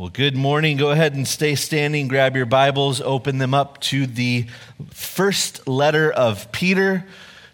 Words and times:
Well, 0.00 0.08
good 0.08 0.34
morning. 0.34 0.78
Go 0.78 0.92
ahead 0.92 1.12
and 1.12 1.28
stay 1.28 1.54
standing. 1.54 2.08
Grab 2.08 2.34
your 2.34 2.46
Bibles, 2.46 3.02
open 3.02 3.36
them 3.36 3.52
up 3.52 3.78
to 3.82 4.06
the 4.06 4.46
first 4.88 5.68
letter 5.68 6.10
of 6.10 6.50
Peter, 6.52 7.04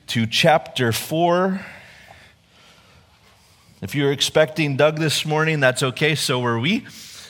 to 0.07 0.27
chapter 0.27 0.93
4. 0.93 1.61
If 3.83 3.97
you're 3.97 4.13
expecting 4.13 4.77
Doug 4.77 5.01
this 5.01 5.27
morning, 5.27 5.59
that's 5.59 5.83
okay. 5.83 6.15
So 6.15 6.39
were 6.39 6.61
we. 6.61 6.87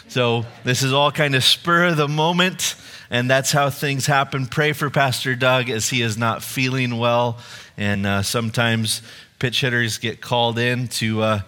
So 0.08 0.44
this 0.64 0.82
is 0.82 0.92
all 0.92 1.10
kind 1.10 1.34
of 1.34 1.42
spur 1.42 1.86
of 1.86 1.96
the 1.96 2.08
moment, 2.08 2.74
and 3.08 3.30
that's 3.30 3.52
how 3.52 3.70
things 3.70 4.04
happen. 4.04 4.44
Pray 4.44 4.74
for 4.74 4.90
Pastor 4.90 5.34
Doug 5.34 5.70
as 5.70 5.88
he 5.88 6.02
is 6.02 6.18
not 6.18 6.42
feeling 6.42 6.98
well, 6.98 7.38
and 7.78 8.06
uh, 8.06 8.20
sometimes 8.20 9.00
pitch 9.38 9.62
hitters 9.62 9.96
get 9.96 10.20
called 10.20 10.58
in 10.58 10.88
to 10.88 11.22
uh, 11.22 11.40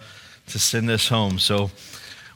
to 0.47 0.57
send 0.57 0.89
us 0.89 1.07
home. 1.07 1.37
So 1.37 1.69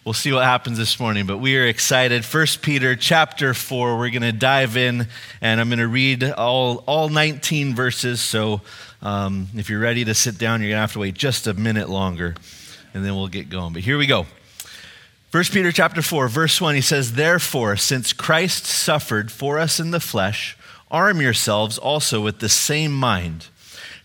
we'll 0.05 0.13
see 0.13 0.33
what 0.33 0.43
happens 0.43 0.77
this 0.77 0.99
morning 0.99 1.25
but 1.25 1.37
we 1.37 1.57
are 1.57 1.65
excited. 1.65 2.25
First 2.25 2.61
peter 2.61 2.95
chapter 2.95 3.53
4 3.53 3.97
we're 3.97 4.09
going 4.09 4.21
to 4.21 4.33
dive 4.33 4.75
in 4.75 5.07
and 5.39 5.61
i'm 5.61 5.69
going 5.69 5.79
to 5.79 5.87
read 5.87 6.23
all, 6.23 6.83
all 6.85 7.09
19 7.09 7.73
verses 7.73 8.19
so 8.19 8.61
um, 9.01 9.47
if 9.55 9.69
you're 9.69 9.79
ready 9.79 10.03
to 10.03 10.13
sit 10.13 10.37
down 10.37 10.61
you're 10.61 10.69
going 10.69 10.77
to 10.77 10.81
have 10.81 10.93
to 10.93 10.99
wait 10.99 11.13
just 11.13 11.47
a 11.47 11.53
minute 11.53 11.89
longer 11.89 12.35
and 12.93 13.03
then 13.03 13.15
we'll 13.15 13.27
get 13.27 13.49
going. 13.49 13.73
But 13.73 13.81
here 13.81 13.97
we 13.97 14.05
go. 14.05 14.25
First 15.29 15.53
peter 15.53 15.71
chapter 15.71 16.01
4 16.01 16.27
verse 16.27 16.59
1 16.59 16.75
he 16.75 16.81
says 16.81 17.13
therefore 17.13 17.77
since 17.77 18.11
christ 18.11 18.65
suffered 18.65 19.31
for 19.31 19.57
us 19.57 19.79
in 19.79 19.91
the 19.91 20.01
flesh 20.01 20.57
arm 20.91 21.21
yourselves 21.21 21.77
also 21.77 22.21
with 22.21 22.39
the 22.39 22.49
same 22.49 22.93
mind. 22.93 23.47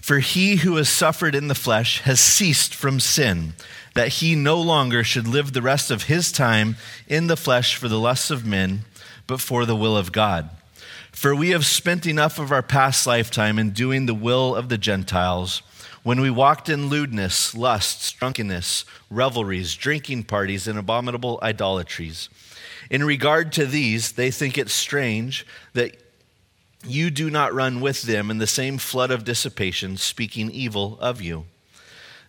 For 0.01 0.21
he 0.21 0.57
who 0.57 0.77
has 0.77 0.89
suffered 0.89 1.35
in 1.35 1.49
the 1.49 1.55
flesh 1.55 2.01
has 2.03 2.19
ceased 2.19 2.75
from 2.75 2.99
sin 2.99 3.55
that 3.99 4.23
he 4.23 4.37
no 4.37 4.61
longer 4.61 5.03
should 5.03 5.27
live 5.27 5.53
the 5.53 5.61
rest 5.61 5.91
of 5.91 6.05
his 6.05 6.31
time 6.31 6.77
in 7.09 7.27
the 7.27 7.37
flesh 7.37 7.75
for 7.75 7.89
the 7.89 7.99
lusts 7.99 8.31
of 8.31 8.47
men, 8.47 8.83
but 9.27 9.41
for 9.41 9.67
the 9.67 9.75
will 9.75 9.97
of 9.97 10.13
God. 10.13 10.49
For 11.11 11.35
we 11.35 11.49
have 11.49 11.67
spent 11.67 12.07
enough 12.07 12.39
of 12.39 12.53
our 12.53 12.63
past 12.63 13.09
lifetime 13.09 13.59
in 13.59 13.73
doing 13.73 14.07
the 14.07 14.15
will 14.15 14.55
of 14.55 14.69
the 14.69 14.79
Gentiles, 14.79 15.63
when 16.05 16.21
we 16.21 16.31
walked 16.31 16.69
in 16.69 16.87
lewdness, 16.87 17.57
lusts, 17.57 18.13
drunkenness, 18.13 18.85
revelries, 19.11 19.75
drinking 19.75 20.23
parties, 20.23 20.69
and 20.69 20.79
abominable 20.79 21.41
idolatries. 21.43 22.29
In 22.91 23.03
regard 23.03 23.53
to 23.55 23.67
these, 23.67 24.13
they 24.13 24.31
think 24.31 24.57
it 24.57 24.71
strange 24.71 25.45
that 25.73 25.97
you 26.87 27.11
do 27.11 27.31
not 27.31 27.53
run 27.53 27.81
with 27.81 28.03
them 28.03 28.31
in 28.31 28.39
the 28.39 28.47
same 28.47 28.79
flood 28.79 29.11
of 29.11 29.25
dissipation, 29.25 29.97
speaking 29.97 30.53
evil 30.53 30.97
of 31.01 31.21
you. 31.21 31.47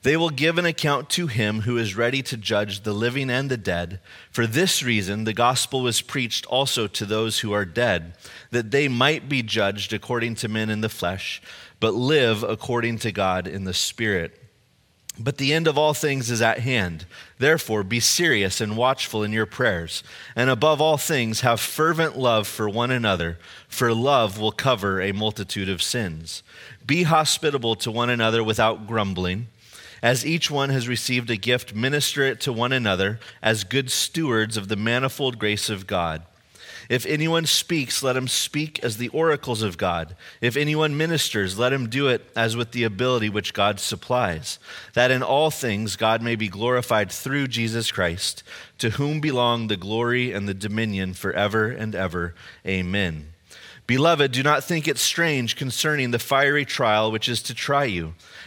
They 0.02 0.16
will 0.16 0.30
give 0.30 0.58
an 0.58 0.66
account 0.66 1.09
to 1.11 1.28
him 1.28 1.61
who 1.61 1.78
is 1.78 1.95
ready 1.95 2.22
to 2.23 2.38
judge 2.38 2.81
the 2.81 2.94
living 2.94 3.30
and 3.30 3.50
the 3.50 3.58
dead. 3.58 4.00
For 4.31 4.47
this 4.47 4.81
reason, 4.81 5.25
the 5.25 5.33
gospel 5.33 5.81
was 5.81 6.02
preached 6.02 6.45
also 6.45 6.88
to 6.88 7.05
those 7.05 7.39
who 7.39 7.52
are 7.52 7.66
dead, 7.66 8.14
that 8.52 8.72
they 8.72 8.88
might 8.88 9.27
be 9.27 9.44
judged 9.44 9.92
according 9.92 10.36
to 10.36 10.47
men 10.47 10.70
in 10.70 10.81
the 10.81 10.89
flesh, 10.89 11.42
but 11.80 11.94
live 11.94 12.44
according 12.44 13.00
to 13.00 13.11
God 13.11 13.47
in 13.47 13.66
the 13.66 13.73
spirit. 13.73 14.39
But 15.22 15.38
the 15.38 15.53
end 15.53 15.67
of 15.67 15.77
all 15.77 15.94
things 15.94 16.31
is 16.31 16.42
at 16.42 16.59
hand. 16.59 17.05
Therefore, 17.39 17.83
be 17.83 18.00
serious 18.00 18.61
and 18.61 18.77
watchful 18.77 19.22
in 19.22 19.33
your 19.33 19.45
prayers. 19.45 20.02
And 20.33 20.50
above 20.50 20.80
all 20.80 20.97
things, 20.97 21.42
have 21.42 21.59
fervent 21.59 22.17
love 22.17 22.47
for 22.47 22.70
one 22.70 22.89
another, 22.89 23.38
for 23.67 23.94
love 23.94 24.39
will 24.39 24.53
cover 24.53 25.02
a 25.02 25.11
multitude 25.11 25.67
of 25.67 25.83
sins. 25.83 26.42
Be 26.86 27.03
hospitable 27.03 27.75
to 27.77 27.92
one 27.92 28.09
another 28.09 28.42
without 28.42 28.88
grumbling. 28.88 29.47
As 30.02 30.25
each 30.25 30.50
one 30.50 30.69
has 30.69 30.88
received 30.88 31.30
a 31.30 31.36
gift, 31.36 31.75
minister 31.75 32.23
it 32.23 32.39
to 32.42 32.53
one 32.53 32.72
another 32.72 33.19
as 33.42 33.64
good 33.64 33.92
stewards 33.92 34.58
of 34.58 34.67
the 34.67 34.75
manifold 34.75 35.39
grace 35.39 35.69
of 35.69 35.88
God. 35.88 36.23
If 36.89 37.05
anyone 37.05 37.45
speaks, 37.45 38.02
let 38.02 38.17
him 38.17 38.27
speak 38.27 38.83
as 38.83 38.97
the 38.97 39.09
oracles 39.09 39.61
of 39.61 39.77
God. 39.77 40.16
If 40.42 40.58
anyone 40.58 40.97
ministers, 40.97 41.59
let 41.59 41.72
him 41.72 41.88
do 41.88 42.08
it 42.08 42.27
as 42.36 42.55
with 42.55 42.72
the 42.72 42.83
ability 42.83 43.30
which 43.30 43.54
God 43.54 43.80
supplies, 43.80 44.58
that 44.95 45.11
in 45.11 45.21
all 45.21 45.52
things 45.52 45.95
God 45.95 46.23
may 46.23 46.36
be 46.36 46.48
glorified 46.48 47.11
through 47.11 47.49
Jesus 47.49 47.92
Christ, 47.92 48.42
to 48.80 48.92
whom 48.92 49.21
belong 49.21 49.67
the 49.67 49.77
glory 49.77 50.33
and 50.33 50.49
the 50.49 50.54
dominion 50.55 51.14
forever 51.14 51.70
and 51.70 51.93
ever. 51.93 52.33
Amen. 52.65 53.33
Beloved, 53.86 54.32
do 54.32 54.42
not 54.42 54.64
think 54.64 54.88
it 54.88 54.98
strange 54.98 55.55
concerning 55.55 56.09
the 56.09 56.20
fiery 56.20 56.65
trial 56.65 57.11
which 57.11 57.30
is 57.30 57.42
to 57.43 57.54
try 57.54 57.86
you, 57.86 58.15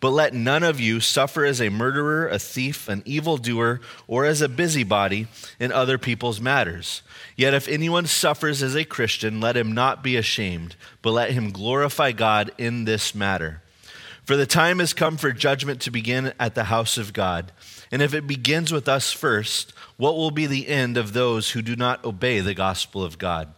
But 0.00 0.10
let 0.10 0.34
none 0.34 0.62
of 0.62 0.80
you 0.80 1.00
suffer 1.00 1.44
as 1.44 1.60
a 1.60 1.68
murderer, 1.68 2.28
a 2.28 2.38
thief, 2.38 2.88
an 2.88 3.02
evildoer, 3.04 3.80
or 4.06 4.24
as 4.24 4.40
a 4.40 4.48
busybody 4.48 5.26
in 5.58 5.72
other 5.72 5.98
people's 5.98 6.40
matters. 6.40 7.02
Yet 7.36 7.54
if 7.54 7.68
anyone 7.68 8.06
suffers 8.06 8.62
as 8.62 8.74
a 8.74 8.84
Christian, 8.84 9.40
let 9.40 9.56
him 9.56 9.72
not 9.72 10.02
be 10.02 10.16
ashamed, 10.16 10.76
but 11.00 11.12
let 11.12 11.30
him 11.30 11.50
glorify 11.50 12.12
God 12.12 12.52
in 12.58 12.84
this 12.84 13.14
matter. 13.14 13.62
For 14.24 14.36
the 14.36 14.46
time 14.46 14.78
has 14.78 14.94
come 14.94 15.16
for 15.16 15.32
judgment 15.32 15.80
to 15.82 15.90
begin 15.90 16.32
at 16.38 16.54
the 16.54 16.64
house 16.64 16.96
of 16.96 17.12
God. 17.12 17.50
And 17.90 18.00
if 18.00 18.14
it 18.14 18.26
begins 18.26 18.72
with 18.72 18.88
us 18.88 19.12
first, 19.12 19.72
what 19.96 20.16
will 20.16 20.30
be 20.30 20.46
the 20.46 20.68
end 20.68 20.96
of 20.96 21.12
those 21.12 21.50
who 21.50 21.62
do 21.62 21.76
not 21.76 22.04
obey 22.04 22.40
the 22.40 22.54
gospel 22.54 23.02
of 23.02 23.18
God? 23.18 23.52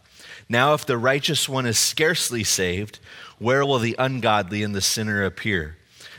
Now, 0.48 0.74
if 0.74 0.84
the 0.84 0.98
righteous 0.98 1.48
one 1.48 1.66
is 1.66 1.78
scarcely 1.78 2.44
saved, 2.44 2.98
where 3.38 3.64
will 3.64 3.78
the 3.78 3.96
ungodly 3.98 4.62
and 4.62 4.74
the 4.74 4.80
sinner 4.80 5.24
appear? 5.24 5.76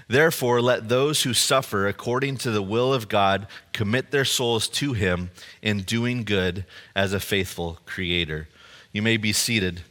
Therefore, 0.07 0.61
let 0.61 0.87
those 0.87 1.23
who 1.23 1.33
suffer 1.33 1.87
according 1.87 2.37
to 2.37 2.51
the 2.51 2.61
will 2.61 2.93
of 2.93 3.09
God 3.09 3.47
commit 3.73 4.11
their 4.11 4.25
souls 4.25 4.67
to 4.69 4.93
Him 4.93 5.31
in 5.61 5.81
doing 5.81 6.23
good 6.23 6.65
as 6.95 7.11
a 7.11 7.19
faithful 7.19 7.79
Creator. 7.85 8.47
You 8.91 9.01
may 9.01 9.17
be 9.17 9.33
seated. 9.33 9.81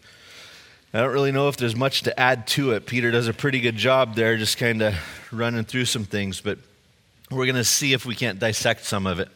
I 0.92 1.00
don't 1.00 1.12
really 1.12 1.32
know 1.32 1.48
if 1.48 1.56
there's 1.56 1.74
much 1.74 2.02
to 2.02 2.18
add 2.18 2.46
to 2.48 2.70
it. 2.72 2.86
Peter 2.86 3.10
does 3.10 3.26
a 3.26 3.32
pretty 3.32 3.58
good 3.58 3.76
job 3.76 4.14
there, 4.14 4.36
just 4.36 4.56
kind 4.56 4.80
of 4.82 4.94
running 5.32 5.64
through 5.64 5.86
some 5.86 6.04
things, 6.04 6.40
but 6.40 6.58
we're 7.30 7.46
going 7.46 7.56
to 7.56 7.64
see 7.64 7.92
if 7.92 8.06
we 8.06 8.14
can't 8.14 8.38
dissect 8.38 8.84
some 8.84 9.06
of 9.08 9.18
it. 9.18 9.28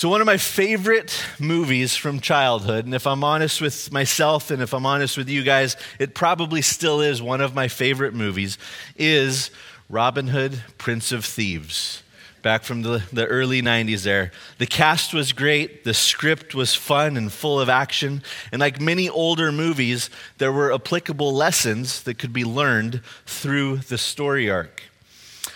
So, 0.00 0.08
one 0.08 0.22
of 0.22 0.26
my 0.26 0.38
favorite 0.38 1.22
movies 1.38 1.94
from 1.94 2.20
childhood, 2.20 2.86
and 2.86 2.94
if 2.94 3.06
I'm 3.06 3.22
honest 3.22 3.60
with 3.60 3.92
myself 3.92 4.50
and 4.50 4.62
if 4.62 4.72
I'm 4.72 4.86
honest 4.86 5.18
with 5.18 5.28
you 5.28 5.42
guys, 5.42 5.76
it 5.98 6.14
probably 6.14 6.62
still 6.62 7.02
is 7.02 7.20
one 7.20 7.42
of 7.42 7.54
my 7.54 7.68
favorite 7.68 8.14
movies, 8.14 8.56
is 8.96 9.50
Robin 9.90 10.28
Hood, 10.28 10.62
Prince 10.78 11.12
of 11.12 11.26
Thieves. 11.26 12.02
Back 12.40 12.62
from 12.62 12.80
the, 12.80 13.02
the 13.12 13.26
early 13.26 13.60
90s, 13.60 14.02
there. 14.04 14.32
The 14.56 14.64
cast 14.64 15.12
was 15.12 15.34
great, 15.34 15.84
the 15.84 15.92
script 15.92 16.54
was 16.54 16.74
fun 16.74 17.18
and 17.18 17.30
full 17.30 17.60
of 17.60 17.68
action, 17.68 18.22
and 18.52 18.60
like 18.60 18.80
many 18.80 19.10
older 19.10 19.52
movies, 19.52 20.08
there 20.38 20.50
were 20.50 20.72
applicable 20.72 21.34
lessons 21.34 22.04
that 22.04 22.14
could 22.14 22.32
be 22.32 22.46
learned 22.46 23.02
through 23.26 23.76
the 23.76 23.98
story 23.98 24.48
arc. 24.48 24.84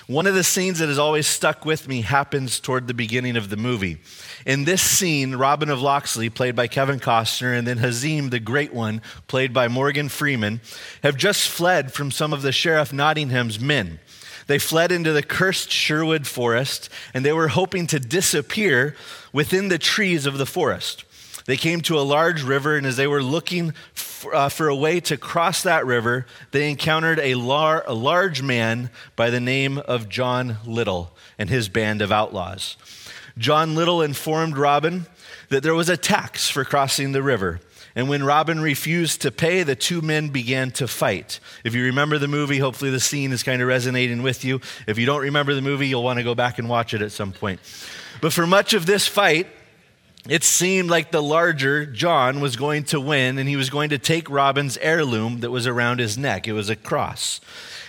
One 0.07 0.27
of 0.27 0.35
the 0.35 0.45
scenes 0.45 0.81
that 0.81 0.89
has 0.89 0.99
always 0.99 1.27
stuck 1.27 1.65
with 1.65 1.89
me 1.89 2.03
happens 2.03 2.61
toward 2.61 2.89
the 2.89 2.95
beginning 2.95 3.37
of 3.37 3.49
the 3.49 3.57
movie. 3.57 3.99
In 4.45 4.65
this 4.65 4.83
scene, 4.83 5.37
Robin 5.37 5.71
of 5.71 5.81
Locksley, 5.81 6.29
played 6.29 6.55
by 6.55 6.67
Kevin 6.67 7.01
Costner, 7.01 7.57
and 7.57 7.67
then 7.67 7.79
Azeem, 7.79 8.31
the 8.31 8.39
Great 8.39 8.75
One, 8.75 9.01
played 9.29 9.55
by 9.55 9.67
Morgan 9.67 10.11
Freeman, 10.11 10.61
have 11.03 11.17
just 11.17 11.49
fled 11.49 11.95
from 11.95 12.11
some 12.11 12.35
of 12.35 12.43
the 12.43 12.53
Sheriff 12.53 12.93
Nottingham's 12.93 13.59
men. 13.59 13.99
They 14.47 14.59
fled 14.59 14.93
into 14.93 15.13
the 15.13 15.23
cursed 15.23 15.71
Sherwood 15.71 16.27
forest, 16.27 16.91
and 17.15 17.25
they 17.25 17.33
were 17.33 17.49
hoping 17.49 17.87
to 17.87 17.99
disappear 17.99 18.95
within 19.33 19.69
the 19.69 19.79
trees 19.79 20.27
of 20.27 20.37
the 20.37 20.45
forest. 20.45 21.04
They 21.47 21.57
came 21.57 21.83
to 21.83 21.99
a 21.99 22.01
large 22.01 22.43
river, 22.43 22.77
and 22.77 22.87
as 22.87 22.97
they 22.97 23.07
were 23.07 23.23
looking 23.23 23.75
for, 23.93 24.35
uh, 24.35 24.49
for 24.49 24.69
a 24.69 24.77
way 24.77 25.01
to 25.01 25.17
cross 25.17 25.63
that 25.63 25.85
river, 25.85 26.27
they 26.53 26.71
encountered 26.71 27.19
a, 27.19 27.35
lar- 27.35 27.85
a 27.87 27.93
large 27.93 28.43
man 28.43 28.91
by 29.15 29.29
the 29.29 29.41
name 29.41 29.79
of 29.79 30.09
John 30.09 30.57
Little 30.65 31.13
and 31.39 31.51
his 31.51 31.69
band 31.69 32.01
of 32.01 32.11
outlaws. 32.11 32.77
John 33.37 33.75
Little 33.75 34.01
informed 34.01 34.57
Robin 34.57 35.07
that 35.51 35.63
there 35.63 35.75
was 35.75 35.89
a 35.89 35.97
tax 35.97 36.49
for 36.49 36.65
crossing 36.65 37.13
the 37.13 37.23
river. 37.23 37.61
And 37.97 38.09
when 38.09 38.25
Robin 38.25 38.61
refused 38.61 39.23
to 39.23 39.31
pay, 39.31 39.63
the 39.63 39.77
two 39.77 40.01
men 40.01 40.29
began 40.29 40.71
to 40.73 40.89
fight. 40.89 41.39
If 41.63 41.75
you 41.75 41.85
remember 41.85 42.19
the 42.19 42.27
movie, 42.27 42.59
hopefully 42.59 42.91
the 42.91 42.99
scene 42.99 43.33
is 43.33 43.43
kind 43.43 43.63
of 43.63 43.69
resonating 43.69 44.23
with 44.23 44.45
you. 44.45 44.61
If 44.87 44.99
you 44.99 45.07
don't 45.07 45.23
remember 45.23 45.55
the 45.55 45.63
movie, 45.63 45.87
you'll 45.87 46.03
want 46.03 46.19
to 46.19 46.25
go 46.25 46.35
back 46.35 46.59
and 46.59 46.69
watch 46.69 46.95
it 46.95 47.03
at 47.03 47.13
some 47.13 47.33
point. 47.33 47.61
But 48.21 48.33
for 48.33 48.47
much 48.47 48.75
of 48.75 48.87
this 48.87 49.07
fight, 49.07 49.47
it 50.29 50.43
seemed 50.43 50.89
like 50.89 51.11
the 51.11 51.23
larger 51.23 51.85
John 51.85 52.41
was 52.41 52.57
going 52.57 52.85
to 52.85 53.01
win 53.01 53.39
and 53.39 53.49
he 53.49 53.57
was 53.57 53.69
going 53.69 53.91
to 53.91 53.99
take 53.99 54.31
Robin's 54.31 54.79
heirloom 54.79 55.41
that 55.41 55.51
was 55.51 55.67
around 55.67 55.99
his 55.99 56.17
neck. 56.17 56.49
It 56.49 56.55
was 56.55 56.71
a 56.71 56.77
cross. 56.77 57.41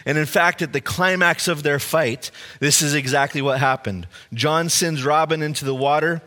And 0.05 0.17
in 0.17 0.25
fact, 0.25 0.61
at 0.61 0.73
the 0.73 0.81
climax 0.81 1.47
of 1.47 1.63
their 1.63 1.79
fight, 1.79 2.29
this 2.59 2.81
is 2.81 2.93
exactly 2.93 3.41
what 3.41 3.59
happened. 3.59 4.07
John 4.33 4.69
sends 4.69 5.03
Robin 5.03 5.41
into 5.41 5.65
the 5.65 5.73
water, 5.73 6.21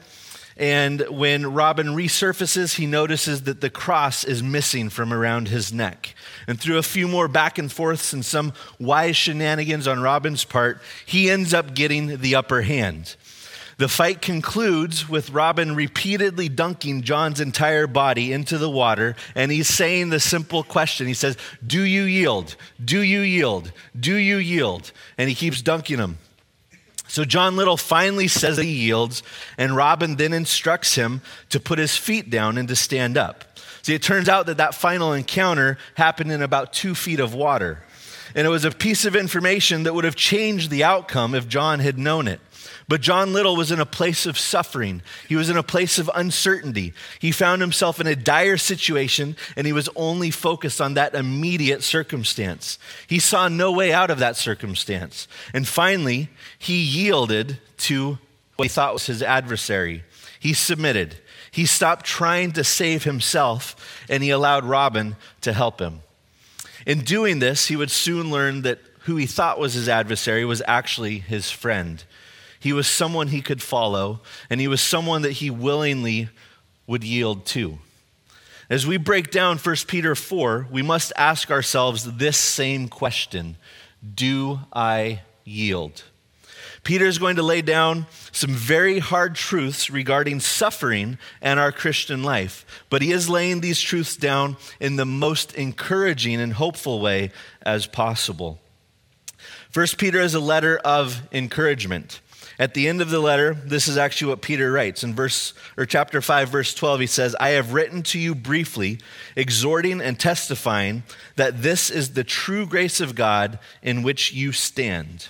and 0.57 1.03
when 1.09 1.55
Robin 1.55 1.89
resurfaces, 1.89 2.75
he 2.75 2.87
notices 2.87 3.43
that 3.43 3.61
the 3.61 3.71
cross 3.71 4.25
is 4.25 4.43
missing 4.43 4.91
from 4.91 5.13
around 5.13 5.47
his 5.47 5.73
neck. 5.73 6.17
And 6.49 6.59
through 6.59 6.79
a 6.79 6.83
few 6.83 7.07
more 7.07 7.29
back 7.29 7.59
and 7.59 7.71
forths 7.71 8.13
and 8.13 8.25
some 8.25 8.53
wise 8.81 9.17
shenanigans 9.17 9.87
on 9.87 10.01
Robin's 10.01 10.45
part, 10.45 10.81
he 11.07 11.31
ends 11.31 11.55
up 11.55 11.75
getting 11.75 12.19
the 12.19 12.35
upper 12.35 12.63
hand. 12.63 13.15
The 13.79 13.89
fight 13.89 14.21
concludes 14.21 15.09
with 15.09 15.31
Robin 15.31 15.77
repeatedly 15.77 16.49
dunking 16.49 17.03
John's 17.03 17.41
entire 17.41 17.87
body 17.87 18.33
into 18.33 18.59
the 18.59 18.69
water, 18.69 19.15
and 19.37 19.53
he's 19.53 19.69
saying 19.69 20.11
the 20.11 20.19
simple 20.19 20.65
question. 20.65 21.07
He 21.07 21.15
says, 21.15 21.37
Do 21.65 21.83
you 21.83 22.03
yield? 22.03 22.57
Do 22.85 23.01
you 23.01 23.21
yield? 23.21 23.71
Do 23.99 24.17
you 24.17 24.39
yield? 24.39 24.91
And 25.17 25.29
he 25.29 25.35
keeps 25.37 25.63
dunking 25.63 25.99
him. 25.99 26.19
So 27.07 27.25
John 27.25 27.55
Little 27.57 27.77
finally 27.77 28.27
says 28.27 28.59
he 28.59 28.67
yields, 28.67 29.23
and 29.57 29.77
Robin 29.77 30.17
then 30.17 30.33
instructs 30.33 30.97
him 30.97 31.23
to 31.51 31.61
put 31.61 31.79
his 31.79 31.97
feet 31.97 32.31
down 32.31 32.59
and 32.59 32.67
to 32.67 32.77
stand 32.77 33.17
up. 33.17 33.45
See, 33.83 33.95
it 33.95 34.03
turns 34.03 34.29
out 34.29 34.47
that 34.47 34.57
that 34.57 34.75
final 34.75 35.13
encounter 35.13 35.79
happened 35.95 36.33
in 36.33 36.43
about 36.43 36.73
two 36.73 36.97
feet 36.97 37.21
of 37.21 37.33
water. 37.33 37.85
And 38.35 38.45
it 38.45 38.51
was 38.51 38.65
a 38.65 38.73
piece 38.73 39.05
of 39.05 39.15
information 39.15 39.85
that 39.85 39.95
would 39.95 40.05
have 40.05 40.17
changed 40.17 40.69
the 40.69 40.83
outcome 40.83 41.35
if 41.35 41.49
John 41.49 41.79
had 41.79 41.97
known 41.97 42.27
it. 42.27 42.41
But 42.89 43.03
John 43.03 43.35
Little 43.35 43.55
was 43.55 43.71
in 43.71 43.81
a 43.81 43.87
place 43.87 44.25
of 44.25 44.39
suffering. 44.39 45.03
He 45.29 45.37
was 45.37 45.51
in 45.51 45.59
a 45.59 45.63
place 45.63 45.99
of 45.99 46.11
uncertainty. 46.15 46.95
He 47.19 47.33
found 47.33 47.61
himself 47.61 48.01
in 48.01 48.07
a 48.07 48.17
dire 48.17 48.57
situation 48.57 49.37
and 49.57 49.67
he 49.67 49.75
was 49.75 49.91
only 49.95 50.31
focused 50.31 50.81
on 50.81 50.95
that 50.95 51.15
immediate 51.15 51.83
circumstance. 51.83 52.79
He 53.07 53.19
saw 53.19 53.49
no 53.49 53.71
way 53.71 53.93
out 53.93 54.11
of 54.11 54.21
that 54.21 54.37
circumstance. 54.37 55.29
And 55.53 55.69
finally, 55.69 56.31
he 56.59 56.83
yielded 56.83 57.59
to 57.79 58.19
what 58.57 58.65
he 58.65 58.69
thought 58.71 58.95
was 58.95 59.07
his 59.07 59.23
adversary. 59.23 60.03
He 60.41 60.55
submitted. 60.55 61.17
He 61.51 61.67
stopped 61.67 62.07
trying 62.07 62.53
to 62.53 62.65
save 62.65 63.05
himself 63.05 64.07
and 64.09 64.23
he 64.23 64.31
allowed 64.31 64.65
Robin 64.65 65.17
to 65.43 65.53
help 65.53 65.79
him. 65.79 66.01
In 66.87 67.01
doing 67.01 67.39
this, 67.39 67.67
he 67.67 67.77
would 67.77 67.91
soon 67.91 68.31
learn 68.31 68.63
that 68.63 68.79
who 69.01 69.17
he 69.17 69.27
thought 69.27 69.59
was 69.59 69.75
his 69.75 69.89
adversary 69.89 70.45
was 70.45 70.63
actually 70.67 71.19
his 71.19 71.51
friend. 71.51 72.03
He 72.61 72.73
was 72.73 72.87
someone 72.87 73.29
he 73.29 73.43
could 73.43 73.63
follow, 73.63 74.21
and 74.51 74.61
he 74.61 74.69
was 74.69 74.81
someone 74.81 75.23
that 75.23 75.33
he 75.33 75.51
willingly 75.51 76.29
would 76.87 77.05
yield 77.05 77.47
to. 77.47 77.79
As 78.71 78.87
we 78.87 78.97
break 78.97 79.31
down 79.31 79.59
1 79.59 79.77
Peter 79.87 80.15
4, 80.15 80.69
we 80.71 80.83
must 80.83 81.13
ask 81.17 81.51
ourselves 81.51 82.17
this 82.17 82.37
same 82.37 82.89
question 82.89 83.57
Do 84.15 84.61
I 84.73 85.23
yield? 85.45 86.03
Peter 86.85 87.07
is 87.07 87.19
going 87.19 87.37
to 87.37 87.43
lay 87.43 87.61
down 87.61 88.07
some 88.33 88.51
very 88.51 88.99
hard 88.99 89.35
truths 89.35 89.91
regarding 89.91 90.41
suffering 90.41 91.19
and 91.43 91.59
our 91.59 91.73
Christian 91.73 92.23
life, 92.23 92.65
but 92.89 93.03
he 93.03 93.13
is 93.13 93.29
laying 93.29 93.61
these 93.61 93.81
truths 93.81 94.17
down 94.17 94.57
in 94.81 94.97
the 94.97 95.05
most 95.05 95.53
encouraging 95.55 96.41
and 96.41 96.55
hopeful 96.55 97.01
way 97.01 97.31
as 97.63 97.87
possible. 97.87 98.61
First 99.71 99.99
Peter 99.99 100.21
is 100.21 100.35
a 100.35 100.41
letter 100.41 100.79
of 100.79 101.21
encouragement. 101.33 102.21
At 102.59 102.75
the 102.75 102.89
end 102.89 103.01
of 103.01 103.11
the 103.11 103.21
letter, 103.21 103.55
this 103.55 103.87
is 103.87 103.97
actually 103.97 104.31
what 104.31 104.43
Peter 104.43 104.73
writes. 104.73 105.05
In 105.05 105.15
verse 105.15 105.55
or 105.77 105.87
chapter 105.87 106.21
5 106.21 106.49
verse 106.49 106.75
12 106.75 107.01
he 107.01 107.07
says, 107.07 107.37
"I 107.39 107.51
have 107.51 107.73
written 107.73 108.03
to 108.05 108.19
you 108.19 108.35
briefly, 108.35 108.99
exhorting 109.37 110.01
and 110.01 110.19
testifying 110.19 111.05
that 111.37 111.63
this 111.63 111.89
is 111.89 112.11
the 112.11 112.25
true 112.25 112.67
grace 112.67 113.01
of 113.01 113.15
God 113.15 113.61
in 113.81 114.03
which 114.03 114.33
you 114.33 114.51
stand." 114.51 115.29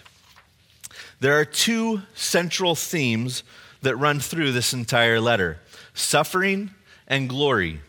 There 1.21 1.39
are 1.39 1.45
two 1.45 2.03
central 2.15 2.75
themes 2.75 3.43
that 3.83 3.97
run 3.97 4.21
through 4.21 4.53
this 4.53 4.73
entire 4.73 5.21
letter 5.21 5.59
suffering 5.93 6.71
and 7.07 7.29
glory. 7.29 7.81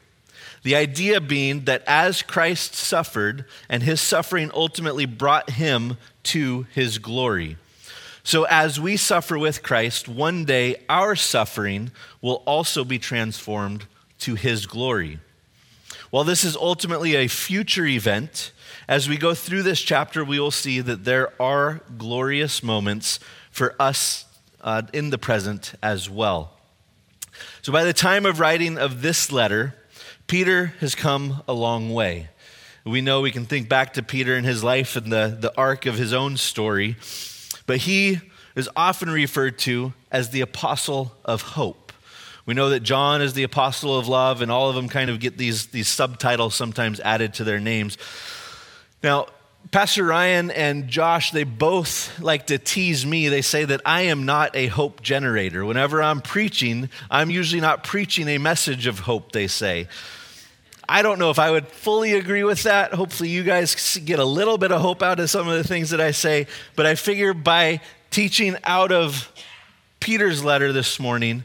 The 0.63 0.75
idea 0.75 1.21
being 1.21 1.65
that 1.65 1.83
as 1.87 2.21
Christ 2.21 2.75
suffered, 2.75 3.45
and 3.69 3.83
his 3.83 4.01
suffering 4.01 4.51
ultimately 4.53 5.05
brought 5.05 5.51
him 5.51 5.97
to 6.23 6.67
his 6.73 6.97
glory. 6.97 7.55
So, 8.23 8.43
as 8.43 8.79
we 8.79 8.97
suffer 8.97 9.39
with 9.39 9.63
Christ, 9.63 10.07
one 10.07 10.45
day 10.45 10.83
our 10.89 11.15
suffering 11.15 11.91
will 12.21 12.43
also 12.45 12.83
be 12.83 12.99
transformed 12.99 13.85
to 14.19 14.35
his 14.35 14.65
glory. 14.65 15.19
While 16.09 16.23
this 16.23 16.43
is 16.43 16.55
ultimately 16.55 17.15
a 17.15 17.27
future 17.27 17.85
event, 17.85 18.51
as 18.87 19.07
we 19.07 19.17
go 19.17 19.33
through 19.33 19.63
this 19.63 19.81
chapter, 19.81 20.23
we 20.25 20.39
will 20.39 20.51
see 20.51 20.81
that 20.81 21.05
there 21.05 21.33
are 21.41 21.81
glorious 21.97 22.61
moments 22.61 23.19
for 23.51 23.75
us 23.79 24.25
uh, 24.61 24.81
in 24.93 25.11
the 25.11 25.17
present 25.17 25.73
as 25.81 26.09
well. 26.09 26.51
So, 27.61 27.71
by 27.71 27.83
the 27.83 27.93
time 27.93 28.25
of 28.25 28.39
writing 28.39 28.77
of 28.77 29.01
this 29.01 29.31
letter, 29.31 29.75
Peter 30.27 30.73
has 30.79 30.93
come 30.93 31.41
a 31.47 31.53
long 31.53 31.93
way. 31.93 32.29
We 32.83 33.01
know 33.01 33.21
we 33.21 33.31
can 33.31 33.45
think 33.45 33.69
back 33.69 33.93
to 33.93 34.03
Peter 34.03 34.35
and 34.35 34.45
his 34.45 34.63
life 34.63 34.95
and 34.95 35.11
the, 35.11 35.37
the 35.39 35.55
arc 35.57 35.85
of 35.85 35.95
his 35.95 36.13
own 36.13 36.37
story. 36.37 36.97
But 37.69 37.81
he 37.81 38.19
is 38.55 38.67
often 38.75 39.11
referred 39.11 39.59
to 39.59 39.93
as 40.11 40.31
the 40.31 40.41
apostle 40.41 41.15
of 41.23 41.43
hope. 41.43 41.93
We 42.47 42.55
know 42.55 42.71
that 42.71 42.79
John 42.79 43.21
is 43.21 43.33
the 43.33 43.43
apostle 43.43 43.95
of 43.95 44.07
love, 44.07 44.41
and 44.41 44.51
all 44.51 44.69
of 44.69 44.75
them 44.75 44.89
kind 44.89 45.11
of 45.11 45.19
get 45.19 45.37
these, 45.37 45.67
these 45.67 45.87
subtitles 45.87 46.55
sometimes 46.55 46.99
added 46.99 47.35
to 47.35 47.43
their 47.43 47.59
names. 47.59 47.99
Now, 49.03 49.27
Pastor 49.69 50.03
Ryan 50.03 50.49
and 50.49 50.87
Josh, 50.87 51.29
they 51.29 51.43
both 51.43 52.19
like 52.19 52.47
to 52.47 52.57
tease 52.57 53.05
me. 53.05 53.27
They 53.27 53.43
say 53.43 53.65
that 53.65 53.81
I 53.85 54.01
am 54.01 54.25
not 54.25 54.55
a 54.55 54.65
hope 54.65 55.03
generator. 55.03 55.63
Whenever 55.63 56.01
I'm 56.01 56.21
preaching, 56.21 56.89
I'm 57.11 57.29
usually 57.29 57.61
not 57.61 57.83
preaching 57.83 58.27
a 58.29 58.39
message 58.39 58.87
of 58.87 58.97
hope, 58.97 59.31
they 59.31 59.45
say. 59.45 59.87
I 60.89 61.03
don't 61.03 61.19
know 61.19 61.29
if 61.29 61.37
I 61.37 61.51
would 61.51 61.67
fully 61.67 62.13
agree 62.13 62.43
with 62.43 62.63
that. 62.63 62.95
Hopefully, 62.95 63.29
you 63.29 63.43
guys 63.43 63.99
get 64.03 64.17
a 64.17 64.25
little 64.25 64.57
bit 64.57 64.71
of 64.71 64.81
hope 64.81 65.03
out 65.03 65.19
of 65.19 65.29
some 65.29 65.47
of 65.47 65.55
the 65.55 65.63
things 65.63 65.91
that 65.91 66.01
I 66.01 66.09
say. 66.09 66.47
But 66.75 66.87
I 66.87 66.95
figure 66.95 67.35
by 67.35 67.81
teaching 68.09 68.57
out 68.63 68.91
of 68.91 69.31
Peter's 69.99 70.43
letter 70.43 70.73
this 70.73 70.99
morning, 70.99 71.43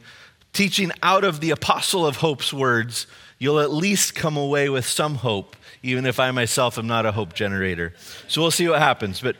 teaching 0.54 0.92
out 1.02 1.24
of 1.24 1.40
the 1.40 1.50
Apostle 1.50 2.06
of 2.06 2.16
Hope's 2.16 2.54
words, 2.54 3.06
you'll 3.38 3.60
at 3.60 3.70
least 3.70 4.14
come 4.14 4.38
away 4.38 4.70
with 4.70 4.86
some 4.86 5.16
hope, 5.16 5.56
even 5.82 6.06
if 6.06 6.18
I 6.18 6.30
myself 6.30 6.78
am 6.78 6.86
not 6.86 7.04
a 7.04 7.12
hope 7.12 7.34
generator. 7.34 7.92
So 8.28 8.40
we'll 8.40 8.50
see 8.50 8.66
what 8.66 8.78
happens. 8.78 9.20
But 9.20 9.36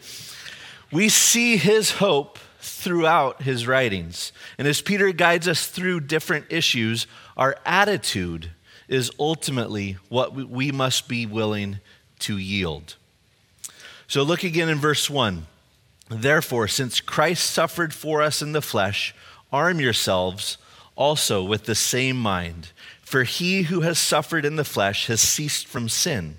we 0.93 1.09
see 1.09 1.57
his 1.57 1.93
hope 1.93 2.39
throughout 2.61 3.41
his 3.41 3.67
writings. 3.67 4.33
And 4.59 4.69
as 4.69 4.83
Peter 4.83 5.13
guides 5.13 5.49
us 5.49 5.67
through 5.67 6.01
different 6.01 6.45
issues, 6.51 7.07
our 7.39 7.57
attitude 7.65 8.51
is 8.89 9.11
ultimately 9.19 9.97
what 10.09 10.35
we 10.35 10.71
must 10.71 11.09
be 11.09 11.27
willing 11.27 11.79
to 12.21 12.37
yield. 12.37 12.97
So 14.07 14.23
look 14.23 14.45
again 14.45 14.69
in 14.69 14.79
verse 14.79 15.09
1. 15.09 15.47
Therefore, 16.11 16.69
since 16.69 17.01
Christ 17.01 17.49
suffered 17.49 17.95
for 17.95 18.23
us 18.23 18.43
in 18.43 18.53
the 18.53 18.63
flesh, 18.63 19.15
arm 19.53 19.81
yourselves 19.81 20.59
also 20.97 21.43
with 21.43 21.65
the 21.65 21.75
same 21.75 22.17
mind. 22.17 22.71
For 23.01 23.25
he 23.25 23.63
who 23.63 23.81
has 23.81 23.99
suffered 23.99 24.45
in 24.45 24.57
the 24.57 24.65
flesh 24.65 25.07
has 25.07 25.21
ceased 25.21 25.67
from 25.67 25.89
sin, 25.89 26.37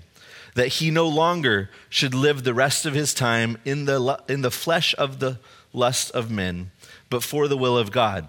that 0.54 0.68
he 0.68 0.90
no 0.90 1.08
longer 1.08 1.70
should 1.88 2.14
live 2.14 2.44
the 2.44 2.54
rest 2.54 2.86
of 2.86 2.94
his 2.94 3.12
time 3.12 3.58
in 3.64 3.84
the, 3.84 4.20
in 4.28 4.42
the 4.42 4.50
flesh 4.50 4.94
of 4.98 5.18
the 5.18 5.38
lust 5.72 6.10
of 6.12 6.30
men, 6.30 6.70
but 7.10 7.22
for 7.22 7.48
the 7.48 7.56
will 7.56 7.76
of 7.76 7.92
God. 7.92 8.28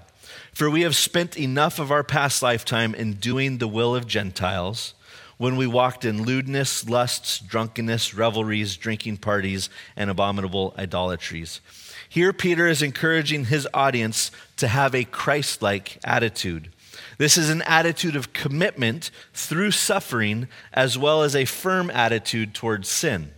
For 0.57 0.71
we 0.71 0.81
have 0.81 0.95
spent 0.95 1.37
enough 1.37 1.77
of 1.77 1.91
our 1.91 2.03
past 2.03 2.41
lifetime 2.41 2.95
in 2.95 3.13
doing 3.13 3.59
the 3.59 3.67
will 3.67 3.95
of 3.95 4.07
Gentiles 4.07 4.95
when 5.37 5.55
we 5.55 5.67
walked 5.67 6.03
in 6.03 6.23
lewdness, 6.23 6.89
lusts, 6.89 7.37
drunkenness, 7.37 8.15
revelries, 8.15 8.75
drinking 8.75 9.17
parties, 9.17 9.69
and 9.95 10.09
abominable 10.09 10.73
idolatries. 10.75 11.61
Here, 12.09 12.33
Peter 12.33 12.65
is 12.65 12.81
encouraging 12.81 13.45
his 13.45 13.67
audience 13.71 14.31
to 14.55 14.67
have 14.67 14.95
a 14.95 15.03
Christ 15.03 15.61
like 15.61 15.99
attitude. 16.03 16.71
This 17.19 17.37
is 17.37 17.51
an 17.51 17.61
attitude 17.61 18.15
of 18.15 18.33
commitment 18.33 19.11
through 19.35 19.69
suffering, 19.69 20.47
as 20.73 20.97
well 20.97 21.21
as 21.21 21.35
a 21.35 21.45
firm 21.45 21.91
attitude 21.91 22.55
towards 22.55 22.89
sin. 22.89 23.29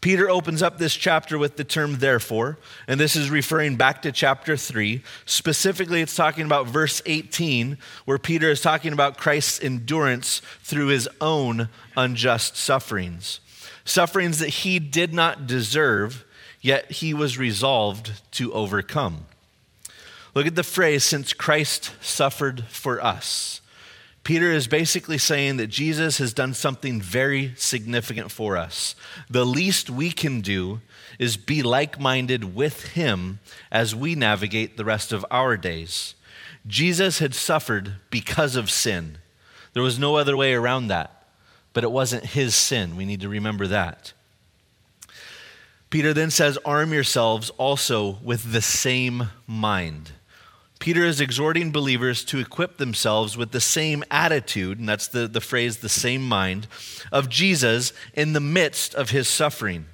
Peter 0.00 0.28
opens 0.28 0.62
up 0.62 0.78
this 0.78 0.94
chapter 0.94 1.38
with 1.38 1.56
the 1.56 1.64
term 1.64 1.96
therefore, 1.96 2.58
and 2.86 3.00
this 3.00 3.16
is 3.16 3.30
referring 3.30 3.76
back 3.76 4.02
to 4.02 4.12
chapter 4.12 4.56
3. 4.56 5.02
Specifically, 5.24 6.00
it's 6.00 6.14
talking 6.14 6.44
about 6.44 6.66
verse 6.66 7.02
18, 7.06 7.78
where 8.04 8.18
Peter 8.18 8.50
is 8.50 8.60
talking 8.60 8.92
about 8.92 9.16
Christ's 9.16 9.62
endurance 9.62 10.42
through 10.62 10.88
his 10.88 11.08
own 11.20 11.68
unjust 11.96 12.56
sufferings. 12.56 13.40
Sufferings 13.84 14.38
that 14.38 14.48
he 14.48 14.78
did 14.78 15.14
not 15.14 15.46
deserve, 15.46 16.24
yet 16.60 16.90
he 16.90 17.14
was 17.14 17.38
resolved 17.38 18.12
to 18.32 18.52
overcome. 18.52 19.26
Look 20.34 20.46
at 20.46 20.56
the 20.56 20.62
phrase, 20.62 21.02
since 21.02 21.32
Christ 21.32 21.92
suffered 22.00 22.64
for 22.68 23.02
us. 23.02 23.62
Peter 24.26 24.50
is 24.50 24.66
basically 24.66 25.18
saying 25.18 25.56
that 25.56 25.68
Jesus 25.68 26.18
has 26.18 26.34
done 26.34 26.52
something 26.52 27.00
very 27.00 27.52
significant 27.54 28.32
for 28.32 28.56
us. 28.56 28.96
The 29.30 29.46
least 29.46 29.88
we 29.88 30.10
can 30.10 30.40
do 30.40 30.80
is 31.20 31.36
be 31.36 31.62
like 31.62 32.00
minded 32.00 32.56
with 32.56 32.88
him 32.88 33.38
as 33.70 33.94
we 33.94 34.16
navigate 34.16 34.76
the 34.76 34.84
rest 34.84 35.12
of 35.12 35.24
our 35.30 35.56
days. 35.56 36.16
Jesus 36.66 37.20
had 37.20 37.36
suffered 37.36 37.92
because 38.10 38.56
of 38.56 38.68
sin. 38.68 39.18
There 39.74 39.82
was 39.84 39.96
no 39.96 40.16
other 40.16 40.36
way 40.36 40.54
around 40.54 40.88
that, 40.88 41.28
but 41.72 41.84
it 41.84 41.92
wasn't 41.92 42.26
his 42.26 42.56
sin. 42.56 42.96
We 42.96 43.04
need 43.04 43.20
to 43.20 43.28
remember 43.28 43.68
that. 43.68 44.12
Peter 45.88 46.12
then 46.12 46.32
says, 46.32 46.58
Arm 46.64 46.92
yourselves 46.92 47.50
also 47.50 48.18
with 48.24 48.50
the 48.50 48.60
same 48.60 49.28
mind. 49.46 50.10
Peter 50.78 51.04
is 51.04 51.20
exhorting 51.20 51.72
believers 51.72 52.24
to 52.24 52.38
equip 52.38 52.76
themselves 52.76 53.36
with 53.36 53.50
the 53.50 53.60
same 53.60 54.04
attitude, 54.10 54.78
and 54.78 54.88
that's 54.88 55.08
the, 55.08 55.26
the 55.26 55.40
phrase, 55.40 55.78
the 55.78 55.88
same 55.88 56.26
mind, 56.26 56.66
of 57.10 57.28
Jesus 57.28 57.92
in 58.14 58.34
the 58.34 58.40
midst 58.40 58.94
of 58.94 59.10
his 59.10 59.28
suffering. 59.28 59.86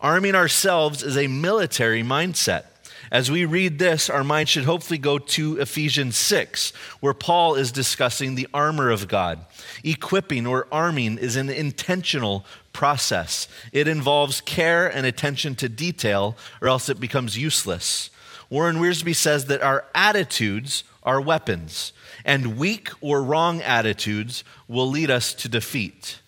Arming 0.00 0.34
ourselves 0.34 1.02
is 1.02 1.16
a 1.16 1.28
military 1.28 2.02
mindset. 2.02 2.64
As 3.12 3.30
we 3.30 3.44
read 3.44 3.78
this, 3.78 4.08
our 4.08 4.24
mind 4.24 4.48
should 4.48 4.64
hopefully 4.64 4.96
go 4.96 5.18
to 5.18 5.60
Ephesians 5.60 6.16
6, 6.16 6.72
where 7.00 7.12
Paul 7.12 7.56
is 7.56 7.70
discussing 7.70 8.34
the 8.34 8.48
armor 8.54 8.90
of 8.90 9.06
God. 9.06 9.44
Equipping 9.84 10.46
or 10.46 10.66
arming 10.72 11.18
is 11.18 11.36
an 11.36 11.50
intentional 11.50 12.46
process, 12.72 13.48
it 13.70 13.86
involves 13.86 14.40
care 14.40 14.88
and 14.88 15.04
attention 15.04 15.54
to 15.56 15.68
detail, 15.68 16.38
or 16.62 16.68
else 16.68 16.88
it 16.88 16.98
becomes 16.98 17.36
useless. 17.36 18.08
Warren 18.52 18.76
Wiersbe 18.76 19.16
says 19.16 19.46
that 19.46 19.62
our 19.62 19.86
attitudes 19.94 20.84
are 21.02 21.22
weapons, 21.22 21.94
and 22.22 22.58
weak 22.58 22.90
or 23.00 23.22
wrong 23.22 23.62
attitudes 23.62 24.44
will 24.68 24.86
lead 24.86 25.10
us 25.10 25.32
to 25.32 25.48
defeat. 25.48 26.20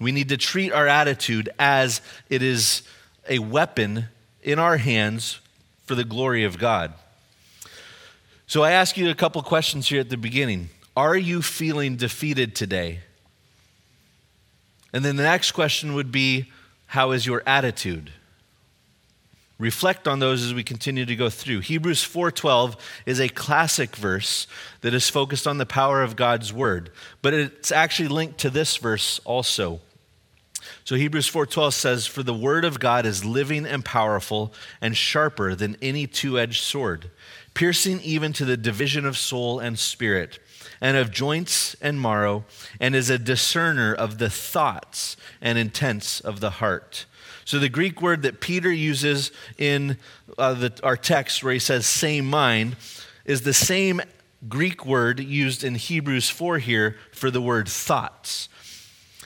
We 0.00 0.10
need 0.10 0.28
to 0.30 0.36
treat 0.36 0.72
our 0.72 0.88
attitude 0.88 1.50
as 1.60 2.00
it 2.28 2.42
is 2.42 2.82
a 3.28 3.38
weapon 3.38 4.06
in 4.42 4.58
our 4.58 4.78
hands 4.78 5.38
for 5.84 5.94
the 5.94 6.02
glory 6.02 6.42
of 6.42 6.58
God. 6.58 6.94
So 8.48 8.64
I 8.64 8.72
ask 8.72 8.96
you 8.96 9.08
a 9.08 9.14
couple 9.14 9.40
questions 9.42 9.88
here 9.88 10.00
at 10.00 10.10
the 10.10 10.16
beginning. 10.16 10.70
Are 10.96 11.16
you 11.16 11.42
feeling 11.42 11.94
defeated 11.94 12.56
today? 12.56 13.02
And 14.92 15.04
then 15.04 15.14
the 15.14 15.22
next 15.22 15.52
question 15.52 15.94
would 15.94 16.10
be 16.10 16.50
how 16.86 17.12
is 17.12 17.24
your 17.24 17.44
attitude? 17.46 18.10
Reflect 19.62 20.08
on 20.08 20.18
those 20.18 20.42
as 20.42 20.52
we 20.52 20.64
continue 20.64 21.06
to 21.06 21.14
go 21.14 21.30
through. 21.30 21.60
Hebrews 21.60 22.02
4:12 22.02 22.76
is 23.06 23.20
a 23.20 23.28
classic 23.28 23.94
verse 23.94 24.48
that 24.80 24.92
is 24.92 25.08
focused 25.08 25.46
on 25.46 25.58
the 25.58 25.64
power 25.64 26.02
of 26.02 26.16
God's 26.16 26.52
word, 26.52 26.90
but 27.22 27.32
it's 27.32 27.70
actually 27.70 28.08
linked 28.08 28.38
to 28.38 28.50
this 28.50 28.76
verse 28.76 29.20
also. 29.24 29.80
So 30.82 30.96
Hebrews 30.96 31.28
4:12 31.28 31.74
says 31.74 32.08
for 32.08 32.24
the 32.24 32.34
word 32.34 32.64
of 32.64 32.80
God 32.80 33.06
is 33.06 33.24
living 33.24 33.64
and 33.64 33.84
powerful 33.84 34.52
and 34.80 34.96
sharper 34.96 35.54
than 35.54 35.76
any 35.80 36.08
two-edged 36.08 36.64
sword, 36.64 37.12
piercing 37.54 38.00
even 38.00 38.32
to 38.32 38.44
the 38.44 38.56
division 38.56 39.06
of 39.06 39.16
soul 39.16 39.60
and 39.60 39.78
spirit 39.78 40.40
and 40.80 40.96
of 40.96 41.12
joints 41.12 41.76
and 41.80 42.02
marrow 42.02 42.44
and 42.80 42.96
is 42.96 43.10
a 43.10 43.16
discerner 43.16 43.94
of 43.94 44.18
the 44.18 44.28
thoughts 44.28 45.16
and 45.40 45.56
intents 45.56 46.18
of 46.18 46.40
the 46.40 46.50
heart. 46.50 47.06
So 47.44 47.58
the 47.58 47.68
Greek 47.68 48.00
word 48.00 48.22
that 48.22 48.40
Peter 48.40 48.70
uses 48.70 49.32
in 49.58 49.98
uh, 50.38 50.54
the, 50.54 50.80
our 50.82 50.96
text 50.96 51.42
where 51.42 51.52
he 51.52 51.58
says 51.58 51.86
same 51.86 52.26
mind 52.26 52.76
is 53.24 53.42
the 53.42 53.52
same 53.52 54.00
Greek 54.48 54.84
word 54.84 55.20
used 55.20 55.62
in 55.62 55.74
Hebrews 55.74 56.28
4 56.28 56.58
here 56.58 56.96
for 57.12 57.30
the 57.30 57.40
word 57.40 57.68
thoughts. 57.68 58.48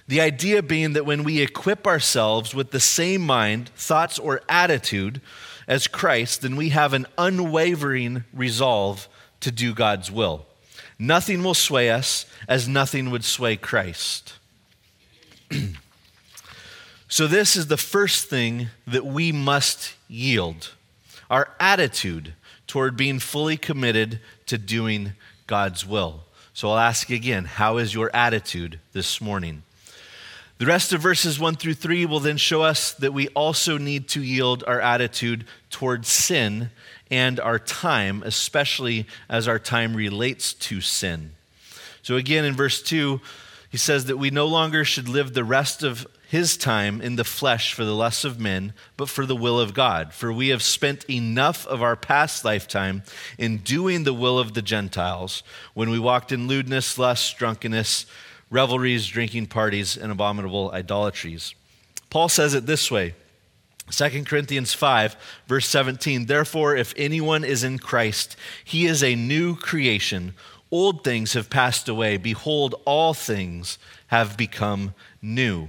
The 0.08 0.20
idea 0.20 0.62
being 0.62 0.92
that 0.92 1.06
when 1.06 1.24
we 1.24 1.40
equip 1.40 1.86
ourselves 1.86 2.54
with 2.54 2.70
the 2.70 2.80
same 2.80 3.22
mind, 3.22 3.70
thoughts, 3.70 4.18
or 4.18 4.40
attitude 4.48 5.20
as 5.66 5.88
Christ, 5.88 6.42
then 6.42 6.54
we 6.54 6.68
have 6.68 6.92
an 6.92 7.06
unwavering 7.18 8.24
resolve 8.32 9.08
to 9.40 9.50
do 9.50 9.74
God's 9.74 10.10
will. 10.10 10.46
Nothing 10.98 11.42
will 11.42 11.54
sway 11.54 11.90
us 11.90 12.26
as 12.48 12.68
nothing 12.68 13.10
would 13.10 13.24
sway 13.24 13.56
Christ. 13.56 14.34
so, 17.08 17.28
this 17.28 17.56
is 17.56 17.68
the 17.68 17.76
first 17.76 18.28
thing 18.28 18.68
that 18.86 19.06
we 19.06 19.30
must 19.30 19.94
yield 20.08 20.72
our 21.30 21.50
attitude 21.60 22.34
toward 22.66 22.96
being 22.96 23.20
fully 23.20 23.56
committed 23.56 24.20
to 24.46 24.58
doing 24.58 25.12
God's 25.46 25.86
will. 25.86 26.24
So, 26.52 26.70
I'll 26.70 26.78
ask 26.78 27.08
again 27.08 27.44
how 27.44 27.76
is 27.76 27.94
your 27.94 28.10
attitude 28.14 28.80
this 28.92 29.20
morning? 29.20 29.62
The 30.58 30.66
rest 30.66 30.92
of 30.92 31.00
verses 31.00 31.38
1 31.38 31.56
through 31.56 31.74
3 31.74 32.06
will 32.06 32.18
then 32.18 32.38
show 32.38 32.62
us 32.62 32.92
that 32.94 33.12
we 33.12 33.28
also 33.28 33.78
need 33.78 34.08
to 34.08 34.22
yield 34.22 34.64
our 34.66 34.80
attitude 34.80 35.44
towards 35.70 36.08
sin 36.08 36.70
and 37.10 37.38
our 37.38 37.58
time, 37.58 38.22
especially 38.24 39.06
as 39.28 39.46
our 39.46 39.58
time 39.58 39.94
relates 39.94 40.54
to 40.54 40.80
sin. 40.80 41.32
So, 42.02 42.16
again, 42.16 42.44
in 42.44 42.54
verse 42.54 42.82
2, 42.82 43.20
he 43.70 43.76
says 43.76 44.06
that 44.06 44.16
we 44.16 44.30
no 44.30 44.46
longer 44.46 44.84
should 44.84 45.08
live 45.08 45.34
the 45.34 45.44
rest 45.44 45.84
of 45.84 46.06
his 46.28 46.56
time 46.56 47.00
in 47.00 47.16
the 47.16 47.24
flesh 47.24 47.72
for 47.72 47.84
the 47.84 47.94
lusts 47.94 48.24
of 48.24 48.40
men, 48.40 48.72
but 48.96 49.08
for 49.08 49.24
the 49.24 49.36
will 49.36 49.60
of 49.60 49.74
God. 49.74 50.12
For 50.12 50.32
we 50.32 50.48
have 50.48 50.62
spent 50.62 51.08
enough 51.08 51.66
of 51.66 51.82
our 51.82 51.96
past 51.96 52.44
lifetime 52.44 53.04
in 53.38 53.58
doing 53.58 54.02
the 54.02 54.14
will 54.14 54.38
of 54.38 54.54
the 54.54 54.62
Gentiles 54.62 55.42
when 55.74 55.90
we 55.90 55.98
walked 55.98 56.32
in 56.32 56.48
lewdness, 56.48 56.98
lust, 56.98 57.38
drunkenness, 57.38 58.06
revelries, 58.50 59.06
drinking 59.06 59.46
parties, 59.46 59.96
and 59.96 60.10
abominable 60.10 60.70
idolatries. 60.72 61.54
Paul 62.10 62.28
says 62.28 62.54
it 62.54 62.66
this 62.66 62.90
way 62.90 63.14
2 63.90 64.24
Corinthians 64.24 64.74
5, 64.74 65.16
verse 65.46 65.68
17. 65.68 66.26
Therefore, 66.26 66.74
if 66.74 66.92
anyone 66.96 67.44
is 67.44 67.62
in 67.62 67.78
Christ, 67.78 68.36
he 68.64 68.86
is 68.86 69.02
a 69.02 69.14
new 69.14 69.54
creation. 69.54 70.34
Old 70.72 71.04
things 71.04 71.34
have 71.34 71.48
passed 71.48 71.88
away. 71.88 72.16
Behold, 72.16 72.74
all 72.84 73.14
things 73.14 73.78
have 74.08 74.36
become 74.36 74.94
new. 75.22 75.68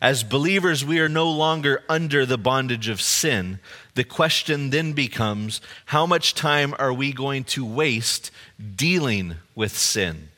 As 0.00 0.22
believers, 0.22 0.84
we 0.84 1.00
are 1.00 1.08
no 1.08 1.30
longer 1.30 1.82
under 1.88 2.26
the 2.26 2.38
bondage 2.38 2.88
of 2.88 3.00
sin. 3.00 3.60
The 3.94 4.04
question 4.04 4.70
then 4.70 4.92
becomes 4.92 5.60
how 5.86 6.06
much 6.06 6.34
time 6.34 6.74
are 6.78 6.92
we 6.92 7.12
going 7.12 7.44
to 7.44 7.64
waste 7.64 8.30
dealing 8.76 9.36
with 9.54 9.76
sin? 9.76 10.28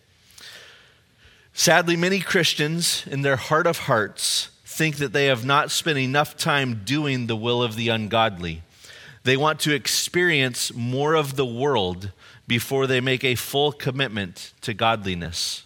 Sadly, 1.53 1.97
many 1.97 2.21
Christians, 2.21 3.05
in 3.11 3.23
their 3.23 3.37
heart 3.37 3.67
of 3.67 3.79
hearts, 3.79 4.51
think 4.65 4.99
that 4.99 5.13
they 5.13 5.27
have 5.27 5.45
not 5.45 5.73
spent 5.73 5.99
enough 5.99 6.37
time 6.37 6.83
doing 6.85 7.27
the 7.27 7.37
will 7.37 7.65
of 7.65 7.75
the 7.75 7.89
ungodly. 7.89 8.63
They 9.25 9.37
want 9.37 9.59
to 9.61 9.75
experience 9.75 10.73
more 10.73 11.15
of 11.15 11.35
the 11.35 11.45
world 11.45 12.13
before 12.47 12.87
they 12.87 13.01
make 13.01 13.25
a 13.25 13.35
full 13.35 13.73
commitment 13.73 14.53
to 14.61 14.73
godliness. 14.73 15.65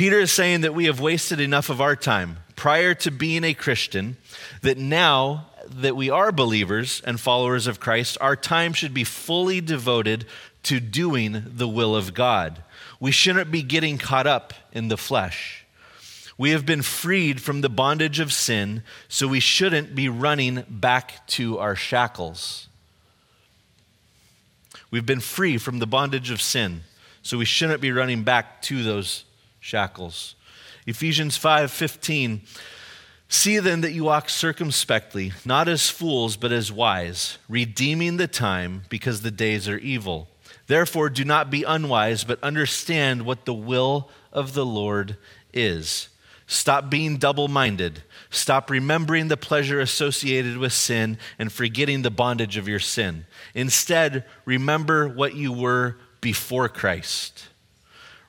Peter 0.00 0.20
is 0.20 0.32
saying 0.32 0.62
that 0.62 0.72
we 0.72 0.86
have 0.86 0.98
wasted 0.98 1.40
enough 1.40 1.68
of 1.68 1.78
our 1.78 1.94
time 1.94 2.38
prior 2.56 2.94
to 2.94 3.10
being 3.10 3.44
a 3.44 3.52
Christian, 3.52 4.16
that 4.62 4.78
now 4.78 5.48
that 5.66 5.94
we 5.94 6.08
are 6.08 6.32
believers 6.32 7.02
and 7.04 7.20
followers 7.20 7.66
of 7.66 7.80
Christ, 7.80 8.16
our 8.18 8.34
time 8.34 8.72
should 8.72 8.94
be 8.94 9.04
fully 9.04 9.60
devoted 9.60 10.24
to 10.62 10.80
doing 10.80 11.42
the 11.54 11.68
will 11.68 11.94
of 11.94 12.14
God. 12.14 12.62
We 12.98 13.10
shouldn't 13.10 13.50
be 13.50 13.62
getting 13.62 13.98
caught 13.98 14.26
up 14.26 14.54
in 14.72 14.88
the 14.88 14.96
flesh. 14.96 15.66
We 16.38 16.52
have 16.52 16.64
been 16.64 16.80
freed 16.80 17.42
from 17.42 17.60
the 17.60 17.68
bondage 17.68 18.20
of 18.20 18.32
sin, 18.32 18.82
so 19.06 19.28
we 19.28 19.38
shouldn't 19.38 19.94
be 19.94 20.08
running 20.08 20.64
back 20.66 21.26
to 21.26 21.58
our 21.58 21.76
shackles. 21.76 22.68
We've 24.90 25.04
been 25.04 25.20
free 25.20 25.58
from 25.58 25.78
the 25.78 25.86
bondage 25.86 26.30
of 26.30 26.40
sin, 26.40 26.84
so 27.20 27.36
we 27.36 27.44
shouldn't 27.44 27.82
be 27.82 27.92
running 27.92 28.22
back 28.24 28.62
to 28.62 28.82
those 28.82 29.24
shackles. 29.60 30.34
Ephesians 30.86 31.36
5:15 31.36 32.40
See 33.32 33.60
then 33.60 33.80
that 33.82 33.92
you 33.92 34.04
walk 34.04 34.28
circumspectly, 34.28 35.32
not 35.44 35.68
as 35.68 35.88
fools, 35.88 36.36
but 36.36 36.50
as 36.50 36.72
wise, 36.72 37.38
redeeming 37.48 38.16
the 38.16 38.26
time 38.26 38.82
because 38.88 39.22
the 39.22 39.30
days 39.30 39.68
are 39.68 39.78
evil. 39.78 40.28
Therefore, 40.66 41.08
do 41.08 41.24
not 41.24 41.48
be 41.48 41.62
unwise, 41.62 42.24
but 42.24 42.42
understand 42.42 43.22
what 43.22 43.44
the 43.44 43.54
will 43.54 44.10
of 44.32 44.54
the 44.54 44.66
Lord 44.66 45.16
is. 45.52 46.08
Stop 46.48 46.90
being 46.90 47.18
double 47.18 47.46
minded. 47.46 48.02
Stop 48.30 48.68
remembering 48.68 49.28
the 49.28 49.36
pleasure 49.36 49.78
associated 49.78 50.58
with 50.58 50.72
sin 50.72 51.16
and 51.38 51.52
forgetting 51.52 52.02
the 52.02 52.10
bondage 52.10 52.56
of 52.56 52.66
your 52.66 52.80
sin. 52.80 53.26
Instead, 53.54 54.24
remember 54.44 55.06
what 55.06 55.36
you 55.36 55.52
were 55.52 55.96
before 56.20 56.68
Christ. 56.68 57.49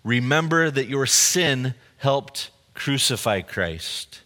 Remember 0.03 0.71
that 0.71 0.87
your 0.87 1.05
sin 1.05 1.75
helped 1.97 2.49
crucify 2.73 3.41
Christ. 3.41 4.21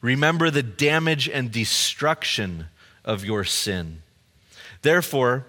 Remember 0.00 0.50
the 0.50 0.62
damage 0.62 1.28
and 1.28 1.50
destruction 1.50 2.66
of 3.04 3.24
your 3.24 3.44
sin. 3.44 4.02
Therefore, 4.82 5.46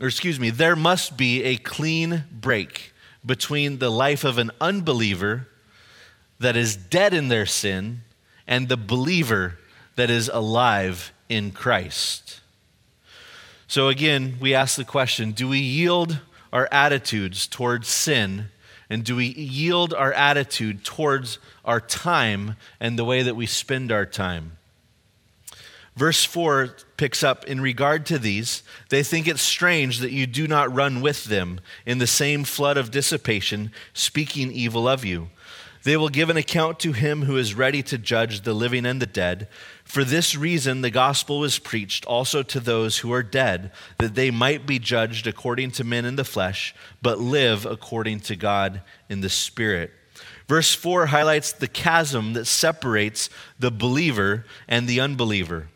or 0.00 0.06
excuse 0.06 0.38
me, 0.38 0.50
there 0.50 0.76
must 0.76 1.16
be 1.16 1.42
a 1.42 1.56
clean 1.56 2.24
break 2.30 2.92
between 3.24 3.78
the 3.78 3.90
life 3.90 4.24
of 4.24 4.38
an 4.38 4.50
unbeliever 4.60 5.48
that 6.38 6.56
is 6.56 6.76
dead 6.76 7.12
in 7.14 7.28
their 7.28 7.46
sin 7.46 8.02
and 8.46 8.68
the 8.68 8.76
believer 8.76 9.58
that 9.96 10.10
is 10.10 10.30
alive 10.32 11.12
in 11.28 11.50
Christ. 11.50 12.40
So 13.66 13.88
again, 13.88 14.36
we 14.40 14.54
ask 14.54 14.76
the 14.76 14.84
question 14.84 15.32
do 15.32 15.48
we 15.48 15.58
yield 15.58 16.20
our 16.52 16.68
attitudes 16.70 17.46
towards 17.46 17.88
sin? 17.88 18.50
And 18.88 19.04
do 19.04 19.16
we 19.16 19.26
yield 19.26 19.92
our 19.92 20.12
attitude 20.12 20.84
towards 20.84 21.38
our 21.64 21.80
time 21.80 22.56
and 22.78 22.98
the 22.98 23.04
way 23.04 23.22
that 23.22 23.36
we 23.36 23.46
spend 23.46 23.90
our 23.90 24.06
time? 24.06 24.56
Verse 25.96 26.24
4 26.24 26.76
picks 26.98 27.24
up 27.24 27.46
in 27.46 27.60
regard 27.60 28.04
to 28.06 28.18
these, 28.18 28.62
they 28.90 29.02
think 29.02 29.26
it 29.26 29.38
strange 29.38 29.98
that 30.00 30.12
you 30.12 30.26
do 30.26 30.46
not 30.46 30.72
run 30.72 31.00
with 31.00 31.24
them 31.24 31.58
in 31.86 31.98
the 31.98 32.06
same 32.06 32.44
flood 32.44 32.76
of 32.76 32.90
dissipation, 32.90 33.72
speaking 33.94 34.52
evil 34.52 34.86
of 34.86 35.04
you. 35.06 35.30
They 35.86 35.96
will 35.96 36.08
give 36.08 36.30
an 36.30 36.36
account 36.36 36.80
to 36.80 36.92
him 36.92 37.22
who 37.22 37.36
is 37.36 37.54
ready 37.54 37.80
to 37.84 37.96
judge 37.96 38.40
the 38.40 38.54
living 38.54 38.84
and 38.84 39.00
the 39.00 39.06
dead. 39.06 39.46
For 39.84 40.02
this 40.02 40.34
reason, 40.34 40.80
the 40.80 40.90
gospel 40.90 41.38
was 41.38 41.60
preached 41.60 42.04
also 42.06 42.42
to 42.42 42.58
those 42.58 42.98
who 42.98 43.12
are 43.12 43.22
dead, 43.22 43.70
that 43.98 44.16
they 44.16 44.32
might 44.32 44.66
be 44.66 44.80
judged 44.80 45.28
according 45.28 45.70
to 45.70 45.84
men 45.84 46.04
in 46.04 46.16
the 46.16 46.24
flesh, 46.24 46.74
but 47.02 47.20
live 47.20 47.64
according 47.64 48.18
to 48.22 48.34
God 48.34 48.82
in 49.08 49.20
the 49.20 49.28
spirit. 49.28 49.92
Verse 50.48 50.74
4 50.74 51.06
highlights 51.06 51.52
the 51.52 51.68
chasm 51.68 52.32
that 52.32 52.46
separates 52.46 53.30
the 53.56 53.70
believer 53.70 54.44
and 54.66 54.88
the 54.88 54.98
unbeliever. 54.98 55.68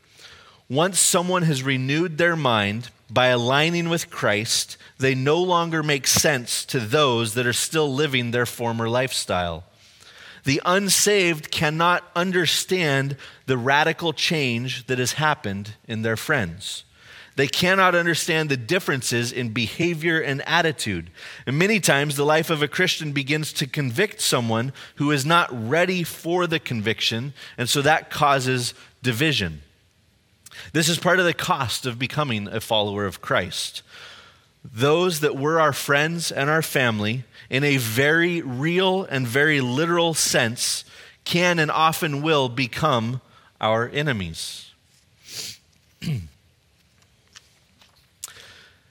Once 0.69 0.99
someone 0.99 1.43
has 1.43 1.62
renewed 1.62 2.19
their 2.19 2.35
mind 2.35 2.90
by 3.09 3.29
aligning 3.29 3.88
with 3.88 4.11
Christ, 4.11 4.76
they 4.99 5.14
no 5.14 5.40
longer 5.40 5.85
make 5.85 6.09
sense 6.09 6.64
to 6.64 6.81
those 6.81 7.35
that 7.35 7.47
are 7.47 7.52
still 7.52 7.95
living 7.95 8.33
their 8.33 8.45
former 8.45 8.88
lifestyle. 8.88 9.67
The 10.45 10.61
unsaved 10.65 11.51
cannot 11.51 12.05
understand 12.17 13.17
the 13.47 13.59
radical 13.59 14.13
change 14.13 14.87
that 14.87 14.99
has 14.99 15.13
happened 15.13 15.75
in 15.87 16.03
their 16.03 16.17
friends. 16.17 16.85
They 17.37 17.47
cannot 17.47 17.95
understand 17.95 18.49
the 18.49 18.57
differences 18.57 19.33
in 19.33 19.51
behavior 19.51 20.21
and 20.21 20.43
attitude. 20.47 21.11
And 21.47 21.59
many 21.59 21.81
times, 21.81 22.17
the 22.17 22.25
life 22.25 22.51
of 22.51 22.63
a 22.63 22.69
Christian 22.69 23.13
begins 23.13 23.53
to 23.55 23.67
convict 23.67 24.21
someone 24.21 24.73
who 24.97 25.11
is 25.11 25.25
not 25.25 25.49
ready 25.51 26.03
for 26.03 26.47
the 26.47 26.59
conviction, 26.59 27.33
and 27.57 27.69
so 27.69 27.83
that 27.83 28.11
causes 28.11 28.75
division. 29.03 29.63
This 30.73 30.89
is 30.89 30.99
part 30.99 31.19
of 31.19 31.25
the 31.25 31.33
cost 31.33 31.87
of 31.87 31.99
becoming 31.99 32.49
a 32.49 32.61
follower 32.61 33.07
of 33.07 33.23
Christ. 33.23 33.83
Those 34.63 35.21
that 35.21 35.37
were 35.37 35.59
our 35.59 35.73
friends 35.73 36.31
and 36.31 36.51
our 36.51 36.63
family 36.63 37.25
in 37.50 37.64
a 37.64 37.76
very 37.76 38.40
real 38.40 39.04
and 39.04 39.26
very 39.26 39.61
literal 39.61 40.14
sense, 40.14 40.85
can 41.25 41.59
and 41.59 41.71
often 41.71 42.23
will 42.23 42.49
become 42.49 43.21
our 43.61 43.88
enemies. 43.88 44.71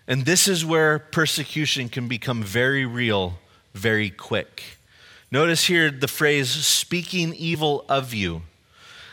and 0.07 0.25
this 0.25 0.47
is 0.47 0.63
where 0.63 0.99
persecution 0.99 1.89
can 1.89 2.07
become 2.07 2.43
very 2.43 2.85
real 2.85 3.39
very 3.73 4.09
quick. 4.09 4.63
Notice 5.31 5.65
here 5.65 5.91
the 5.91 6.07
phrase, 6.07 6.49
speaking 6.49 7.33
evil 7.35 7.85
of 7.87 8.13
you. 8.13 8.41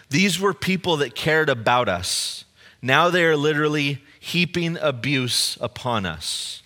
These 0.08 0.40
were 0.40 0.54
people 0.54 0.96
that 0.98 1.14
cared 1.14 1.48
about 1.48 1.88
us. 1.88 2.44
Now 2.80 3.10
they 3.10 3.24
are 3.24 3.36
literally 3.36 4.02
heaping 4.18 4.76
abuse 4.78 5.58
upon 5.60 6.06
us. 6.06 6.62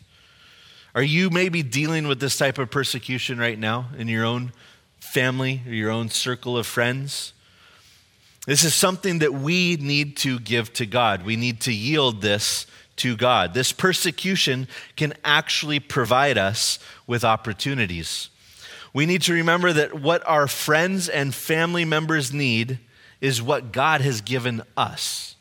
Are 0.94 1.02
you 1.02 1.30
maybe 1.30 1.62
dealing 1.62 2.08
with 2.08 2.20
this 2.20 2.36
type 2.36 2.58
of 2.58 2.70
persecution 2.70 3.38
right 3.38 3.58
now 3.58 3.86
in 3.96 4.08
your 4.08 4.24
own 4.24 4.52
family 4.98 5.62
or 5.66 5.72
your 5.72 5.90
own 5.90 6.08
circle 6.08 6.58
of 6.58 6.66
friends? 6.66 7.32
This 8.46 8.64
is 8.64 8.74
something 8.74 9.20
that 9.20 9.34
we 9.34 9.76
need 9.76 10.16
to 10.18 10.40
give 10.40 10.72
to 10.74 10.86
God. 10.86 11.24
We 11.24 11.36
need 11.36 11.60
to 11.62 11.72
yield 11.72 12.22
this 12.22 12.66
to 12.96 13.16
God. 13.16 13.54
This 13.54 13.70
persecution 13.70 14.66
can 14.96 15.14
actually 15.24 15.78
provide 15.78 16.36
us 16.36 16.78
with 17.06 17.24
opportunities. 17.24 18.28
We 18.92 19.06
need 19.06 19.22
to 19.22 19.32
remember 19.32 19.72
that 19.72 20.00
what 20.00 20.26
our 20.26 20.48
friends 20.48 21.08
and 21.08 21.34
family 21.34 21.84
members 21.84 22.32
need 22.32 22.80
is 23.20 23.40
what 23.40 23.72
God 23.72 24.00
has 24.00 24.20
given 24.20 24.62
us. 24.76 25.36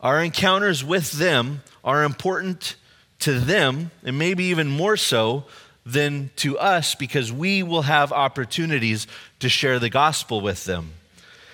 Our 0.00 0.22
encounters 0.22 0.84
with 0.84 1.12
them 1.12 1.62
are 1.82 2.04
important 2.04 2.76
to 3.20 3.40
them, 3.40 3.90
and 4.04 4.18
maybe 4.18 4.44
even 4.44 4.68
more 4.68 4.96
so 4.96 5.44
than 5.84 6.30
to 6.36 6.58
us, 6.58 6.94
because 6.94 7.32
we 7.32 7.62
will 7.62 7.82
have 7.82 8.12
opportunities 8.12 9.06
to 9.40 9.48
share 9.48 9.78
the 9.78 9.90
gospel 9.90 10.40
with 10.40 10.64
them. 10.64 10.92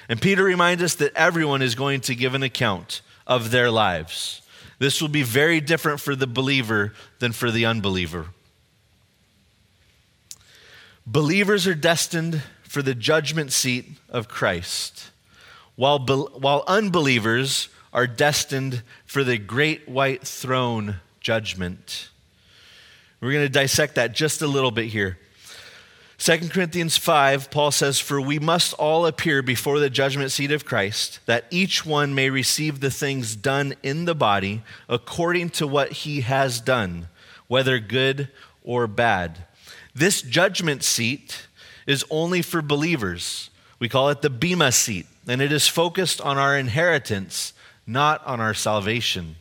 And 0.09 0.20
Peter 0.20 0.44
reminds 0.44 0.83
us 0.83 0.96
that 0.96 1.14
everyone 1.14 1.62
is 1.62 1.74
going 1.74 2.00
to 2.03 2.14
give 2.14 2.35
an 2.35 2.42
account 2.42 3.00
of 3.27 3.50
their 3.50 3.70
lives. 3.70 4.42
This 4.79 5.00
will 5.00 5.09
be 5.09 5.22
very 5.22 5.61
different 5.61 6.00
for 6.00 6.14
the 6.14 6.27
believer 6.27 6.92
than 7.20 7.33
for 7.33 7.50
the 7.50 7.64
unbeliever. 7.64 8.27
Believers 11.07 11.66
are 11.66 11.74
destined 11.74 12.42
for 12.62 12.83
the 12.83 12.94
judgment 12.94 13.53
seat 13.53 13.87
of 14.09 14.29
Christ, 14.29 15.11
while, 15.77 15.98
while 15.98 16.64
unbelievers 16.66 17.68
are 17.92 18.07
destined 18.07 18.83
for 19.07 19.22
the 19.22 19.38
great 19.38 19.88
white 19.88 20.27
throne 20.27 20.96
judgment. 21.25 22.11
We're 23.21 23.33
going 23.33 23.47
to 23.47 23.49
dissect 23.49 23.97
that 23.97 24.13
just 24.13 24.43
a 24.43 24.47
little 24.47 24.71
bit 24.71 24.87
here. 24.87 25.19
2 26.19 26.51
Corinthians 26.51 26.97
5, 26.97 27.51
Paul 27.51 27.71
says, 27.71 27.99
For 27.99 28.21
we 28.21 28.39
must 28.39 28.75
all 28.75 29.07
appear 29.07 29.43
before 29.43 29.81
the 29.81 29.91
judgment 29.91 30.31
seat 30.31 30.53
of 30.53 30.65
Christ, 30.65 31.21
that 31.27 31.47
each 31.51 31.85
one 31.85 32.15
may 32.15 32.31
receive 32.31 32.79
the 32.79 32.91
things 32.91 33.35
done 33.35 33.75
in 33.83 34.05
the 34.05 34.15
body 34.15 34.63
according 34.89 35.51
to 35.51 35.67
what 35.67 35.93
he 35.93 36.21
has 36.21 36.61
done, 36.61 37.09
whether 37.49 37.81
good 37.81 38.29
or 38.63 38.87
bad. 38.87 39.47
This 39.95 40.23
judgment 40.23 40.85
seat 40.85 41.47
is 41.87 42.05
only 42.11 42.43
for 42.43 42.63
believers. 42.63 43.51
We 43.79 43.89
call 43.89 44.11
it 44.11 44.23
the 44.23 44.31
Bema 44.31 44.73
seat, 44.73 45.07
and 45.27 45.41
it 45.41 45.53
is 45.53 45.69
focused 45.69 46.21
on 46.21 46.37
our 46.37 46.57
inheritance, 46.57 47.55
not 47.87 48.25
on 48.27 48.41
our 48.41 48.55
salvation. 48.55 49.37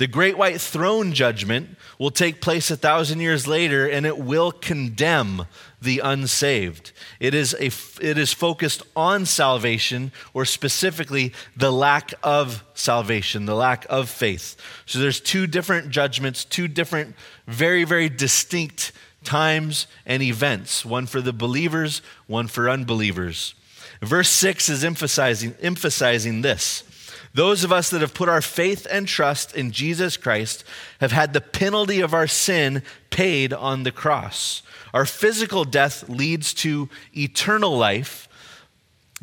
The 0.00 0.06
great 0.06 0.38
white 0.38 0.62
throne 0.62 1.12
judgment 1.12 1.76
will 1.98 2.10
take 2.10 2.40
place 2.40 2.70
a 2.70 2.76
thousand 2.78 3.20
years 3.20 3.46
later 3.46 3.86
and 3.86 4.06
it 4.06 4.16
will 4.16 4.50
condemn 4.50 5.46
the 5.82 5.98
unsaved. 5.98 6.92
It 7.20 7.34
is, 7.34 7.52
a, 7.60 7.66
it 8.02 8.16
is 8.16 8.32
focused 8.32 8.82
on 8.96 9.26
salvation, 9.26 10.10
or 10.32 10.46
specifically 10.46 11.34
the 11.54 11.70
lack 11.70 12.14
of 12.22 12.64
salvation, 12.72 13.44
the 13.44 13.54
lack 13.54 13.84
of 13.90 14.08
faith. 14.08 14.56
So 14.86 15.00
there's 15.00 15.20
two 15.20 15.46
different 15.46 15.90
judgments, 15.90 16.46
two 16.46 16.66
different, 16.66 17.14
very, 17.46 17.84
very 17.84 18.08
distinct 18.08 18.92
times 19.22 19.86
and 20.06 20.22
events 20.22 20.82
one 20.82 21.04
for 21.04 21.20
the 21.20 21.34
believers, 21.34 22.00
one 22.26 22.46
for 22.46 22.70
unbelievers. 22.70 23.54
Verse 24.00 24.30
6 24.30 24.70
is 24.70 24.82
emphasizing, 24.82 25.54
emphasizing 25.60 26.40
this. 26.40 26.84
Those 27.32 27.62
of 27.62 27.72
us 27.72 27.90
that 27.90 28.00
have 28.00 28.14
put 28.14 28.28
our 28.28 28.42
faith 28.42 28.86
and 28.90 29.06
trust 29.06 29.54
in 29.54 29.70
Jesus 29.70 30.16
Christ 30.16 30.64
have 31.00 31.12
had 31.12 31.32
the 31.32 31.40
penalty 31.40 32.00
of 32.00 32.12
our 32.12 32.26
sin 32.26 32.82
paid 33.10 33.52
on 33.52 33.84
the 33.84 33.92
cross. 33.92 34.62
Our 34.92 35.06
physical 35.06 35.64
death 35.64 36.08
leads 36.08 36.52
to 36.54 36.88
eternal 37.16 37.76
life. 37.76 38.28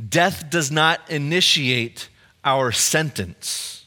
Death 0.09 0.49
does 0.49 0.71
not 0.71 1.01
initiate 1.09 2.07
our 2.45 2.71
sentence. 2.71 3.85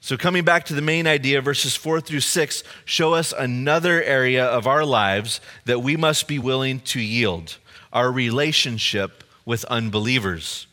So, 0.00 0.18
coming 0.18 0.44
back 0.44 0.66
to 0.66 0.74
the 0.74 0.82
main 0.82 1.06
idea, 1.06 1.40
verses 1.40 1.74
4 1.74 2.00
through 2.00 2.20
6 2.20 2.62
show 2.84 3.14
us 3.14 3.32
another 3.32 4.02
area 4.02 4.44
of 4.44 4.66
our 4.66 4.84
lives 4.84 5.40
that 5.64 5.80
we 5.80 5.96
must 5.96 6.28
be 6.28 6.38
willing 6.38 6.80
to 6.80 7.00
yield 7.00 7.56
our 7.90 8.12
relationship 8.12 9.24
with 9.46 9.64
unbelievers. 9.64 10.66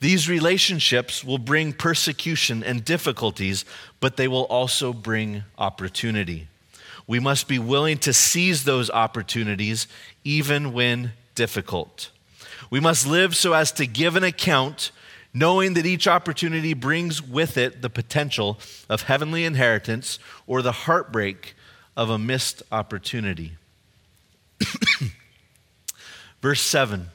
These 0.00 0.30
relationships 0.30 1.22
will 1.22 1.38
bring 1.38 1.74
persecution 1.74 2.64
and 2.64 2.84
difficulties, 2.84 3.66
but 4.00 4.16
they 4.16 4.28
will 4.28 4.44
also 4.44 4.94
bring 4.94 5.44
opportunity. 5.58 6.48
We 7.06 7.20
must 7.20 7.48
be 7.48 7.58
willing 7.58 7.98
to 7.98 8.14
seize 8.14 8.64
those 8.64 8.88
opportunities 8.88 9.86
even 10.24 10.72
when 10.72 11.12
difficult. 11.34 12.10
We 12.70 12.80
must 12.80 13.06
live 13.06 13.36
so 13.36 13.52
as 13.52 13.72
to 13.72 13.86
give 13.86 14.16
an 14.16 14.24
account, 14.24 14.90
knowing 15.34 15.74
that 15.74 15.84
each 15.84 16.08
opportunity 16.08 16.72
brings 16.72 17.20
with 17.20 17.58
it 17.58 17.82
the 17.82 17.90
potential 17.90 18.58
of 18.88 19.02
heavenly 19.02 19.44
inheritance 19.44 20.18
or 20.46 20.62
the 20.62 20.72
heartbreak 20.72 21.54
of 21.94 22.08
a 22.08 22.18
missed 22.18 22.62
opportunity. 22.72 23.52
Verse 26.40 26.62
7 26.62 27.08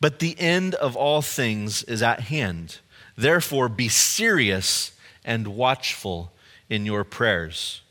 but 0.00 0.18
the 0.18 0.38
end 0.38 0.74
of 0.76 0.96
all 0.96 1.22
things 1.22 1.82
is 1.84 2.02
at 2.02 2.20
hand. 2.20 2.78
Therefore, 3.16 3.68
be 3.68 3.88
serious 3.88 4.92
and 5.24 5.48
watchful 5.48 6.32
in 6.68 6.86
your 6.86 7.04
prayers. 7.04 7.82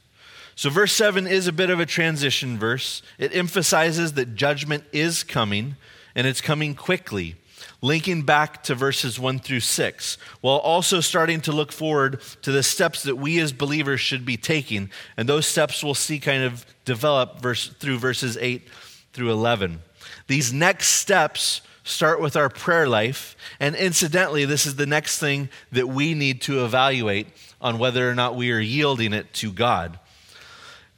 So, 0.55 0.69
verse 0.69 0.91
7 0.91 1.27
is 1.27 1.47
a 1.47 1.53
bit 1.53 1.69
of 1.69 1.79
a 1.79 1.85
transition 1.85 2.57
verse. 2.57 3.01
It 3.17 3.33
emphasizes 3.35 4.13
that 4.13 4.35
judgment 4.35 4.83
is 4.91 5.23
coming 5.23 5.77
and 6.15 6.25
it's 6.27 6.41
coming 6.41 6.75
quickly, 6.75 7.35
linking 7.81 8.23
back 8.23 8.63
to 8.63 8.75
verses 8.75 9.19
1 9.19 9.39
through 9.39 9.61
6, 9.61 10.17
while 10.41 10.57
also 10.57 10.99
starting 10.99 11.39
to 11.41 11.51
look 11.51 11.71
forward 11.71 12.21
to 12.41 12.51
the 12.51 12.63
steps 12.63 13.03
that 13.03 13.15
we 13.15 13.39
as 13.39 13.53
believers 13.53 14.01
should 14.01 14.25
be 14.25 14.35
taking. 14.35 14.89
And 15.15 15.29
those 15.29 15.45
steps 15.45 15.83
we'll 15.83 15.93
see 15.93 16.19
kind 16.19 16.43
of 16.43 16.65
develop 16.83 17.39
verse, 17.39 17.67
through 17.67 17.99
verses 17.99 18.35
8 18.35 18.67
through 19.13 19.31
11. 19.31 19.79
These 20.27 20.51
next 20.51 20.87
steps 20.87 21.61
start 21.89 22.21
with 22.21 22.35
our 22.35 22.49
prayer 22.49 22.87
life. 22.87 23.35
And 23.59 23.75
incidentally, 23.75 24.45
this 24.45 24.65
is 24.65 24.75
the 24.75 24.85
next 24.85 25.19
thing 25.19 25.49
that 25.71 25.87
we 25.87 26.13
need 26.13 26.41
to 26.43 26.63
evaluate 26.63 27.27
on 27.59 27.79
whether 27.79 28.09
or 28.09 28.15
not 28.15 28.35
we 28.35 28.51
are 28.51 28.59
yielding 28.59 29.13
it 29.13 29.33
to 29.35 29.51
God. 29.51 29.99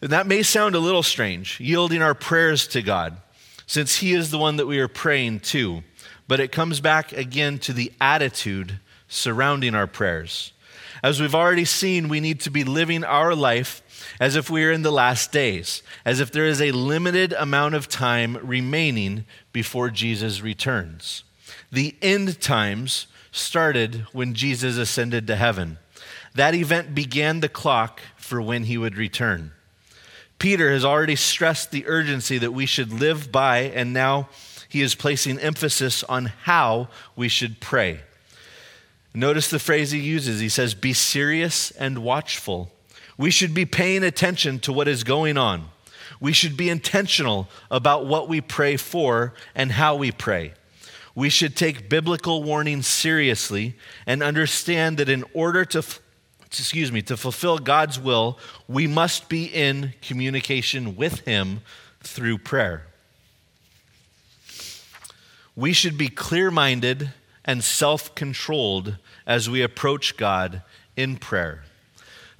And 0.02 0.12
that 0.12 0.28
may 0.28 0.44
sound 0.44 0.76
a 0.76 0.80
little 0.80 1.04
strange, 1.04 1.60
yielding 1.60 2.02
our 2.02 2.16
prayers 2.16 2.68
to 2.70 2.82
God, 2.82 3.18
since 3.66 3.98
He 3.98 4.14
is 4.14 4.32
the 4.32 4.38
one 4.38 4.58
that 4.58 4.68
we 4.68 4.80
are 4.80 4.88
praying 4.88 5.42
to. 5.42 5.84
But 6.28 6.40
it 6.40 6.52
comes 6.52 6.80
back 6.80 7.14
again 7.14 7.58
to 7.60 7.74
the 7.74 7.92
attitude 8.02 8.80
surrounding 9.08 9.76
our 9.76 9.88
prayers. 9.88 10.54
As 11.04 11.20
we've 11.20 11.36
already 11.36 11.66
seen, 11.66 12.10
we 12.10 12.20
need 12.20 12.42
to 12.42 12.52
be 12.52 12.64
living 12.64 13.04
our 13.04 13.36
life 13.36 13.82
as 14.20 14.36
if 14.36 14.50
we 14.50 14.64
are 14.66 14.72
in 14.72 14.82
the 14.82 14.92
last 14.92 15.32
days, 15.32 15.84
as 16.06 16.20
if 16.20 16.32
there 16.32 16.46
is 16.46 16.62
a 16.62 16.72
limited 16.72 17.34
amount 17.34 17.76
of 17.76 17.88
time 17.88 18.38
remaining 18.38 19.26
before 19.54 19.90
Jesus 19.90 20.42
returns. 20.42 21.24
The 21.72 21.96
end 22.02 22.42
times 22.42 23.08
started 23.32 24.06
when 24.12 24.34
Jesus 24.34 24.78
ascended 24.78 25.28
to 25.28 25.36
heaven. 25.36 25.78
That 26.36 26.56
event 26.56 26.96
began 26.96 27.40
the 27.40 27.50
clock 27.50 28.02
for 28.16 28.42
when 28.42 28.64
he 28.64 28.78
would 28.78 28.98
return. 28.98 29.52
Peter 30.40 30.72
has 30.72 30.84
already 30.84 31.16
stressed 31.16 31.72
the 31.72 31.86
urgency 31.88 32.38
that 32.38 32.52
we 32.52 32.66
should 32.66 32.92
live 32.92 33.32
by, 33.32 33.60
and 33.60 33.94
now 33.94 34.28
he 34.68 34.82
is 34.82 34.96
placing 34.96 35.38
emphasis 35.40 36.04
on 36.06 36.26
how 36.26 36.88
we 37.16 37.28
should 37.28 37.60
pray. 37.60 38.02
Notice 39.14 39.50
the 39.50 39.60
phrase 39.60 39.92
he 39.92 40.00
uses. 40.00 40.40
He 40.40 40.50
says, 40.50 40.74
Be 40.74 40.94
serious 40.94 41.72
and 41.72 42.00
watchful. 42.00 42.72
We 43.22 43.30
should 43.30 43.54
be 43.54 43.68
paying 43.68 44.04
attention 44.04 44.58
to 44.62 44.74
what 44.74 44.88
is 44.88 45.04
going 45.04 45.38
on. 45.38 45.66
We 46.20 46.34
should 46.34 46.58
be 46.58 46.72
intentional 46.72 47.50
about 47.70 48.08
what 48.08 48.28
we 48.28 48.42
pray 48.42 48.78
for 48.78 49.36
and 49.54 49.74
how 49.74 49.96
we 49.96 50.12
pray. 50.12 50.54
We 51.14 51.30
should 51.30 51.56
take 51.56 51.88
biblical 51.88 52.42
warnings 52.42 52.88
seriously 52.88 53.76
and 54.08 54.24
understand 54.24 54.98
that 54.98 55.08
in 55.08 55.24
order 55.36 55.66
to 55.66 55.84
excuse 56.48 56.92
me, 56.92 57.04
to 57.04 57.16
fulfill 57.16 57.60
God's 57.60 58.00
will, 58.00 58.40
we 58.68 58.88
must 58.88 59.30
be 59.30 59.46
in 59.46 59.94
communication 60.02 60.96
with 60.96 61.20
Him 61.20 61.62
through 62.02 62.40
prayer. 62.40 62.88
We 65.56 65.74
should 65.74 65.96
be 65.96 66.08
clear 66.08 66.50
minded 66.50 67.14
and 67.46 67.64
self 67.64 68.16
controlled 68.16 68.98
as 69.28 69.48
we 69.48 69.62
approach 69.62 70.18
God 70.18 70.64
in 70.96 71.18
prayer. 71.18 71.66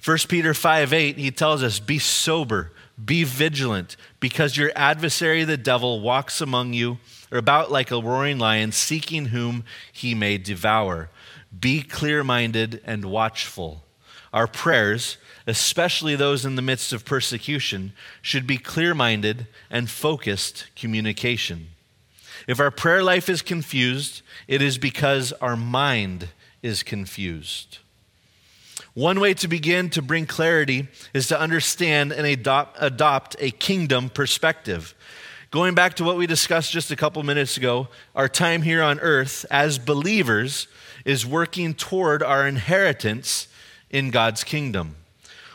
1 0.04 0.18
Peter 0.28 0.52
5 0.52 0.92
8, 0.92 1.16
he 1.16 1.30
tells 1.30 1.62
us, 1.62 1.78
Be 1.78 1.98
sober, 1.98 2.72
be 3.02 3.22
vigilant, 3.22 3.96
because 4.18 4.56
your 4.56 4.72
adversary, 4.74 5.44
the 5.44 5.56
devil, 5.56 6.00
walks 6.00 6.40
among 6.40 6.72
you, 6.72 6.98
or 7.30 7.38
about 7.38 7.70
like 7.70 7.90
a 7.92 8.00
roaring 8.00 8.38
lion, 8.38 8.72
seeking 8.72 9.26
whom 9.26 9.64
he 9.92 10.14
may 10.14 10.38
devour. 10.38 11.08
Be 11.56 11.82
clear 11.82 12.24
minded 12.24 12.82
and 12.84 13.04
watchful. 13.04 13.84
Our 14.32 14.48
prayers, 14.48 15.18
especially 15.46 16.16
those 16.16 16.44
in 16.44 16.56
the 16.56 16.62
midst 16.62 16.92
of 16.92 17.04
persecution, 17.04 17.92
should 18.22 18.46
be 18.46 18.56
clear 18.56 18.94
minded 18.94 19.46
and 19.70 19.88
focused 19.88 20.66
communication. 20.74 21.68
If 22.48 22.58
our 22.58 22.70
prayer 22.72 23.04
life 23.04 23.28
is 23.28 23.42
confused, 23.42 24.22
it 24.48 24.62
is 24.62 24.78
because 24.78 25.32
our 25.34 25.56
mind 25.56 26.30
is 26.60 26.82
confused. 26.82 27.78
One 28.94 29.20
way 29.20 29.32
to 29.34 29.48
begin 29.48 29.88
to 29.90 30.02
bring 30.02 30.26
clarity 30.26 30.88
is 31.14 31.28
to 31.28 31.40
understand 31.40 32.12
and 32.12 32.26
adopt, 32.26 32.76
adopt, 32.78 33.36
a 33.38 33.50
kingdom 33.50 34.10
perspective. 34.10 34.94
Going 35.50 35.74
back 35.74 35.94
to 35.94 36.04
what 36.04 36.18
we 36.18 36.26
discussed 36.26 36.72
just 36.72 36.90
a 36.90 36.96
couple 36.96 37.22
minutes 37.22 37.56
ago, 37.56 37.88
our 38.14 38.28
time 38.28 38.60
here 38.62 38.82
on 38.82 39.00
earth 39.00 39.46
as 39.50 39.78
believers 39.78 40.68
is 41.06 41.24
working 41.24 41.72
toward 41.72 42.22
our 42.22 42.46
inheritance 42.46 43.48
in 43.88 44.10
God's 44.10 44.44
kingdom. 44.44 44.96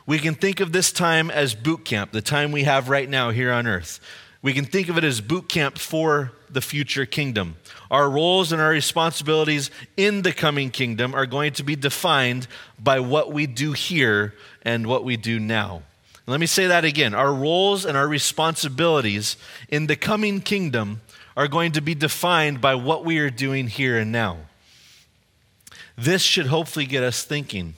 We 0.08 0.18
can 0.18 0.34
think 0.34 0.60
of 0.60 0.72
this 0.72 0.92
time 0.92 1.30
as 1.30 1.54
boot 1.54 1.86
camp, 1.86 2.14
the 2.14 2.22
time 2.22 2.52
we 2.52 2.64
have 2.64 2.90
right 2.90 3.10
now 3.10 3.30
here 3.30 3.52
on 3.52 3.68
earth. 3.68 4.00
We 4.42 4.54
can 4.54 4.66
think 4.66 4.90
of 4.90 4.98
it 4.98 5.04
as 5.04 5.22
boot 5.22 5.48
camp 5.48 5.78
for 5.78 6.32
the 6.50 6.62
future 6.62 7.06
kingdom. 7.06 7.58
Our 7.92 8.10
roles 8.10 8.52
and 8.52 8.62
our 8.62 8.70
responsibilities 8.70 9.72
in 9.96 10.22
the 10.22 10.34
coming 10.34 10.72
kingdom 10.72 11.14
are 11.14 11.26
going 11.26 11.54
to 11.54 11.64
be 11.64 11.76
defined 11.76 12.48
by 12.80 13.00
what 13.00 13.32
we 13.32 13.48
do 13.48 13.74
here 13.74 14.34
and 14.64 14.88
what 14.88 15.04
we 15.04 15.18
do 15.18 15.40
now. 15.40 15.84
Let 16.26 16.42
me 16.42 16.46
say 16.46 16.68
that 16.68 16.84
again. 16.84 17.14
Our 17.14 17.34
roles 17.34 17.86
and 17.86 17.96
our 17.98 18.08
responsibilities 18.08 19.38
in 19.70 19.88
the 19.88 19.96
coming 19.96 20.42
kingdom 20.42 21.02
are 21.38 21.48
going 21.48 21.72
to 21.74 21.82
be 21.82 21.96
defined 21.96 22.60
by 22.60 22.76
what 22.76 23.06
we 23.06 23.20
are 23.20 23.30
doing 23.30 23.68
here 23.68 23.98
and 23.98 24.12
now. 24.12 24.38
This 25.98 26.22
should 26.22 26.48
hopefully 26.48 26.86
get 26.86 27.04
us 27.04 27.24
thinking. 27.24 27.76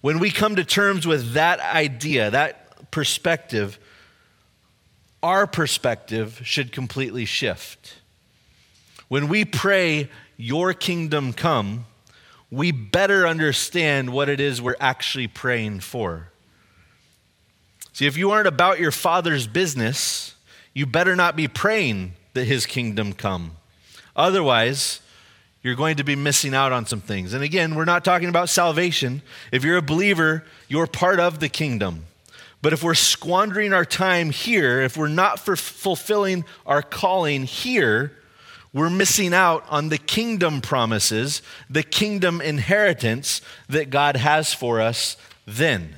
When 0.00 0.18
we 0.18 0.30
come 0.30 0.56
to 0.56 0.64
terms 0.64 1.06
with 1.06 1.32
that 1.32 1.58
idea, 1.60 2.30
that 2.30 2.90
perspective, 2.90 3.78
our 5.22 5.46
perspective 5.46 6.40
should 6.44 6.72
completely 6.72 7.24
shift. 7.24 7.94
When 9.08 9.28
we 9.28 9.44
pray, 9.44 10.10
Your 10.36 10.72
kingdom 10.74 11.32
come, 11.32 11.86
we 12.50 12.72
better 12.72 13.26
understand 13.26 14.10
what 14.10 14.28
it 14.28 14.40
is 14.40 14.60
we're 14.60 14.76
actually 14.80 15.28
praying 15.28 15.80
for. 15.80 16.28
See, 17.92 18.06
if 18.06 18.16
you 18.16 18.30
aren't 18.30 18.48
about 18.48 18.80
your 18.80 18.90
Father's 18.90 19.46
business, 19.46 20.34
you 20.74 20.86
better 20.86 21.14
not 21.14 21.36
be 21.36 21.46
praying 21.46 22.14
that 22.34 22.46
His 22.46 22.66
kingdom 22.66 23.12
come. 23.12 23.56
Otherwise, 24.16 25.00
you're 25.62 25.74
going 25.74 25.96
to 25.96 26.04
be 26.04 26.16
missing 26.16 26.54
out 26.54 26.72
on 26.72 26.86
some 26.86 27.00
things. 27.00 27.34
And 27.34 27.44
again, 27.44 27.74
we're 27.74 27.84
not 27.84 28.04
talking 28.04 28.28
about 28.28 28.48
salvation. 28.48 29.22
If 29.52 29.62
you're 29.62 29.76
a 29.76 29.82
believer, 29.82 30.44
you're 30.68 30.86
part 30.86 31.20
of 31.20 31.38
the 31.38 31.48
kingdom. 31.48 32.06
But 32.62 32.72
if 32.72 32.84
we're 32.84 32.94
squandering 32.94 33.72
our 33.72 33.84
time 33.84 34.30
here, 34.30 34.80
if 34.80 34.96
we're 34.96 35.08
not 35.08 35.40
fulfilling 35.40 36.44
our 36.64 36.80
calling 36.80 37.42
here, 37.42 38.16
we're 38.72 38.88
missing 38.88 39.34
out 39.34 39.64
on 39.68 39.88
the 39.88 39.98
kingdom 39.98 40.60
promises, 40.60 41.42
the 41.68 41.82
kingdom 41.82 42.40
inheritance 42.40 43.42
that 43.68 43.90
God 43.90 44.16
has 44.16 44.54
for 44.54 44.80
us 44.80 45.16
then. 45.44 45.96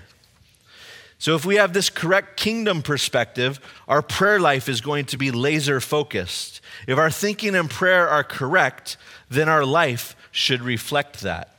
So, 1.18 1.36
if 1.36 1.44
we 1.44 1.56
have 1.56 1.72
this 1.72 1.88
correct 1.88 2.36
kingdom 2.36 2.82
perspective, 2.82 3.60
our 3.86 4.02
prayer 4.02 4.40
life 4.40 4.68
is 4.68 4.80
going 4.80 5.04
to 5.06 5.16
be 5.16 5.30
laser 5.30 5.80
focused. 5.80 6.60
If 6.86 6.98
our 6.98 7.10
thinking 7.10 7.54
and 7.54 7.70
prayer 7.70 8.08
are 8.08 8.24
correct, 8.24 8.96
then 9.30 9.48
our 9.48 9.64
life 9.64 10.16
should 10.32 10.60
reflect 10.60 11.20
that. 11.20 11.54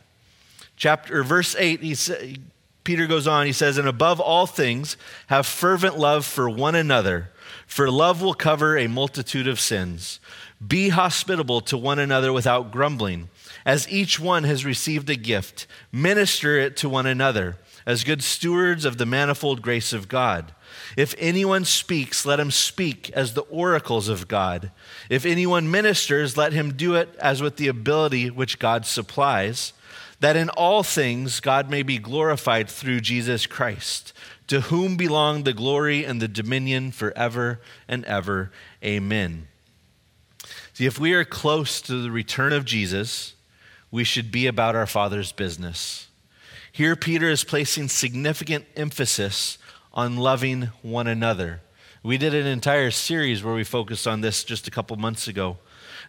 Chapter 0.75 1.23
verse 1.23 1.55
8, 1.57 1.81
he 1.81 1.95
Peter 2.86 3.08
goes 3.08 3.28
on, 3.28 3.45
he 3.45 3.52
says, 3.52 3.78
And 3.78 3.88
above 3.88 4.21
all 4.21 4.45
things, 4.45 4.95
have 5.28 5.45
fervent 5.45 5.98
love 6.00 6.26
for 6.26 6.50
one 6.50 6.76
another, 6.76 7.32
for 7.67 7.91
love 7.91 8.21
will 8.21 8.34
cover 8.34 8.78
a 8.78 8.88
multitude 8.88 9.48
of 9.48 9.60
sins. 9.60 10.21
Be 10.65 10.89
hospitable 10.89 11.60
to 11.62 11.78
one 11.78 12.00
another 12.00 12.32
without 12.32 12.71
grumbling. 12.71 13.30
As 13.65 13.89
each 13.89 14.19
one 14.19 14.45
has 14.45 14.63
received 14.63 15.10
a 15.10 15.15
gift, 15.15 15.67
minister 15.91 16.58
it 16.58 16.78
to 16.78 16.88
one 16.88 17.06
another 17.06 17.58
as 17.86 18.04
good 18.04 18.24
stewards 18.24 18.84
of 18.84 18.98
the 18.98 19.06
manifold 19.06 19.62
grace 19.62 19.93
of 19.93 20.08
God. 20.08 20.54
If 20.98 21.13
anyone 21.19 21.65
speaks, 21.65 22.26
let 22.26 22.39
him 22.39 22.52
speak 22.52 23.12
as 23.12 23.34
the 23.34 23.43
oracles 23.43 24.10
of 24.10 24.28
God. 24.28 24.71
If 25.10 25.26
anyone 25.26 25.69
ministers, 25.69 26.36
let 26.36 26.54
him 26.54 26.74
do 26.74 26.95
it 26.95 27.15
as 27.19 27.41
with 27.41 27.58
the 27.58 27.67
ability 27.67 28.30
which 28.30 28.60
God 28.60 28.86
supplies, 28.86 29.74
that 30.19 30.36
in 30.36 30.49
all 30.49 30.84
things 30.84 31.39
God 31.39 31.69
may 31.69 31.84
be 31.84 31.97
glorified 31.97 32.69
through 32.69 33.01
Jesus 33.01 33.45
Christ, 33.45 34.13
to 34.47 34.62
whom 34.62 34.95
belong 34.95 35.43
the 35.43 35.54
glory 35.54 36.04
and 36.04 36.21
the 36.21 36.28
dominion 36.28 36.91
forever 36.91 37.62
and 37.88 38.06
ever. 38.06 38.51
Amen. 38.84 39.47
See, 40.73 40.86
if 40.86 40.99
we 40.99 41.13
are 41.13 41.25
close 41.25 41.82
to 41.82 42.01
the 42.01 42.12
return 42.12 42.54
of 42.54 42.65
Jesus, 42.65 43.34
we 43.91 44.04
should 44.04 44.32
be 44.32 44.47
about 44.47 44.75
our 44.75 44.88
Father's 44.88 45.32
business. 45.32 46.08
Here, 46.71 46.95
Peter 46.95 47.30
is 47.30 47.43
placing 47.43 47.88
significant 47.88 48.65
emphasis 48.75 49.58
on 49.93 50.17
loving 50.17 50.63
one 50.82 51.08
another. 51.08 51.62
We 52.04 52.17
did 52.17 52.36
an 52.36 52.45
entire 52.45 52.91
series 52.91 53.43
where 53.43 53.56
we 53.56 53.63
focused 53.63 54.06
on 54.06 54.21
this 54.21 54.43
just 54.43 54.67
a 54.67 54.71
couple 54.71 54.97
months 54.97 55.28
ago. 55.28 55.58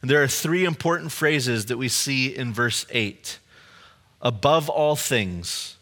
And 0.02 0.10
there 0.10 0.22
are 0.22 0.28
three 0.28 0.64
important 0.64 1.12
phrases 1.12 1.66
that 1.66 1.78
we 1.78 1.88
see 1.88 2.34
in 2.34 2.52
verse 2.52 2.84
8 2.90 3.38
above 4.20 4.68
all 4.68 4.96
things, 4.96 5.76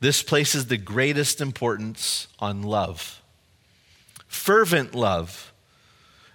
This 0.00 0.22
places 0.22 0.66
the 0.66 0.78
greatest 0.78 1.40
importance 1.40 2.26
on 2.38 2.62
love. 2.62 3.20
Fervent 4.26 4.94
love. 4.94 5.52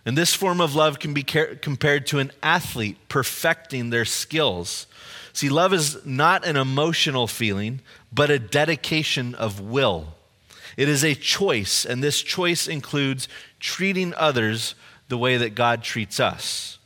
And 0.06 0.16
this 0.16 0.36
form 0.36 0.62
of 0.62 0.76
love 0.76 1.00
can 1.00 1.16
be 1.16 1.24
compared 1.24 2.06
to 2.08 2.20
an 2.20 2.32
athlete 2.44 2.98
perfecting 3.10 3.90
their 3.90 4.06
skills. 4.06 4.86
See, 5.34 5.50
love 5.50 5.74
is 5.74 6.06
not 6.06 6.46
an 6.46 6.58
emotional 6.58 7.26
feeling, 7.26 7.82
but 8.14 8.30
a 8.30 8.38
dedication 8.38 9.34
of 9.34 9.60
will. 9.60 10.14
It 10.78 10.88
is 10.88 11.04
a 11.04 11.16
choice, 11.16 11.86
and 11.86 12.04
this 12.04 12.22
choice 12.22 12.68
includes 12.68 13.28
treating 13.60 14.14
others 14.14 14.76
the 15.08 15.18
way 15.18 15.38
that 15.38 15.56
God 15.56 15.82
treats 15.82 16.20
us. 16.20 16.78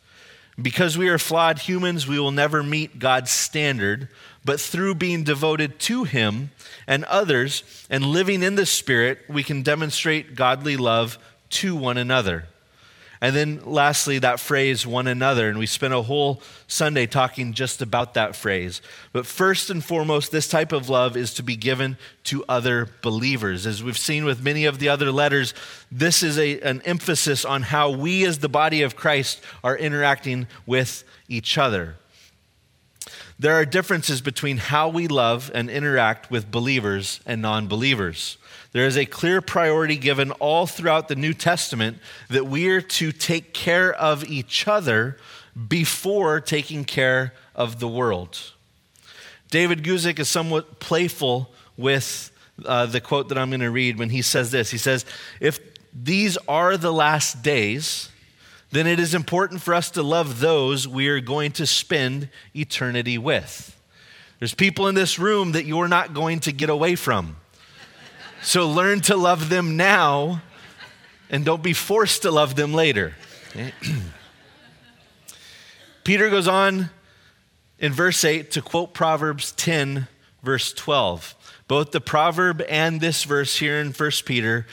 Because 0.61 0.97
we 0.97 1.09
are 1.09 1.17
flawed 1.17 1.59
humans, 1.59 2.07
we 2.07 2.19
will 2.19 2.31
never 2.31 2.63
meet 2.63 2.99
God's 2.99 3.31
standard, 3.31 4.09
but 4.45 4.59
through 4.59 4.95
being 4.95 5.23
devoted 5.23 5.79
to 5.79 6.03
Him 6.05 6.51
and 6.87 7.03
others 7.05 7.85
and 7.89 8.05
living 8.05 8.41
in 8.41 8.55
the 8.55 8.65
Spirit, 8.65 9.19
we 9.27 9.43
can 9.43 9.61
demonstrate 9.61 10.35
godly 10.35 10.77
love 10.77 11.17
to 11.49 11.75
one 11.75 11.97
another. 11.97 12.45
And 13.21 13.35
then 13.35 13.61
lastly, 13.65 14.19
that 14.19 14.39
phrase, 14.39 14.87
one 14.87 15.05
another. 15.05 15.49
And 15.49 15.59
we 15.59 15.65
spent 15.65 15.93
a 15.93 16.01
whole 16.01 16.41
Sunday 16.67 17.05
talking 17.05 17.53
just 17.53 17.81
about 17.81 18.13
that 18.13 18.33
phrase. 18.33 18.81
But 19.11 19.25
first 19.25 19.69
and 19.69 19.83
foremost, 19.83 20.31
this 20.31 20.47
type 20.47 20.71
of 20.71 20.87
love 20.87 21.17
is 21.17 21.33
to 21.33 21.43
be 21.43 21.57
given 21.57 21.97
to 22.25 22.45
other 22.47 22.87
believers. 23.01 23.67
As 23.67 23.83
we've 23.83 23.97
seen 23.97 24.23
with 24.23 24.41
many 24.41 24.63
of 24.63 24.79
the 24.79 24.87
other 24.87 25.11
letters, 25.11 25.53
this 25.91 26.23
is 26.23 26.39
a, 26.39 26.61
an 26.61 26.81
emphasis 26.85 27.43
on 27.43 27.63
how 27.63 27.89
we, 27.91 28.25
as 28.25 28.39
the 28.39 28.47
body 28.47 28.83
of 28.83 28.95
Christ, 28.95 29.41
are 29.65 29.77
interacting 29.77 30.47
with 30.65 31.03
each 31.27 31.57
other. 31.57 31.97
There 33.39 33.53
are 33.53 33.63
differences 33.63 34.19
between 34.19 34.57
how 34.57 34.89
we 34.89 35.07
love 35.07 35.49
and 35.53 35.69
interact 35.69 36.29
with 36.29 36.51
believers 36.51 37.21
and 37.25 37.41
non 37.41 37.67
believers. 37.67 38.37
There 38.73 38.85
is 38.85 38.97
a 38.97 39.05
clear 39.05 39.41
priority 39.41 39.95
given 39.95 40.31
all 40.33 40.67
throughout 40.67 41.07
the 41.07 41.15
New 41.15 41.33
Testament 41.33 41.99
that 42.29 42.45
we 42.47 42.67
are 42.67 42.81
to 42.81 43.13
take 43.13 43.53
care 43.53 43.93
of 43.93 44.29
each 44.29 44.67
other 44.67 45.17
before 45.67 46.41
taking 46.41 46.83
care 46.83 47.33
of 47.55 47.79
the 47.79 47.87
world. 47.87 48.51
David 49.49 49.83
Guzik 49.83 50.19
is 50.19 50.27
somewhat 50.27 50.79
playful 50.81 51.51
with 51.77 52.31
uh, 52.65 52.85
the 52.87 52.99
quote 52.99 53.29
that 53.29 53.37
I'm 53.37 53.49
going 53.49 53.61
to 53.61 53.71
read 53.71 53.97
when 53.97 54.09
he 54.09 54.21
says 54.21 54.51
this. 54.51 54.69
He 54.69 54.77
says, 54.77 55.05
If 55.39 55.59
these 55.93 56.37
are 56.47 56.75
the 56.75 56.93
last 56.93 57.41
days, 57.41 58.09
then 58.71 58.85
it 58.87 58.99
is 58.99 59.13
important 59.13 59.61
for 59.61 59.73
us 59.73 59.91
to 59.91 60.03
love 60.03 60.39
those 60.39 60.87
we 60.87 61.07
are 61.07 61.19
going 61.19 61.51
to 61.53 61.65
spend 61.65 62.29
eternity 62.55 63.17
with. 63.17 63.75
There's 64.39 64.53
people 64.53 64.87
in 64.87 64.95
this 64.95 65.19
room 65.19 65.53
that 65.53 65.65
you're 65.65 65.87
not 65.87 66.13
going 66.13 66.39
to 66.41 66.51
get 66.51 66.69
away 66.69 66.95
from. 66.95 67.37
So 68.41 68.69
learn 68.69 69.01
to 69.01 69.17
love 69.17 69.49
them 69.49 69.75
now 69.75 70.41
and 71.29 71.43
don't 71.43 71.61
be 71.61 71.73
forced 71.73 72.21
to 72.21 72.31
love 72.31 72.55
them 72.55 72.73
later. 72.73 73.15
Peter 76.03 76.29
goes 76.29 76.47
on 76.47 76.89
in 77.79 77.91
verse 77.91 78.23
8 78.23 78.51
to 78.51 78.61
quote 78.61 78.93
Proverbs 78.93 79.51
10, 79.53 80.07
verse 80.41 80.73
12. 80.73 81.35
Both 81.67 81.91
the 81.91 82.01
proverb 82.01 82.63
and 82.67 83.01
this 83.01 83.25
verse 83.25 83.57
here 83.57 83.79
in 83.79 83.91
1 83.91 84.11
Peter, 84.25 84.65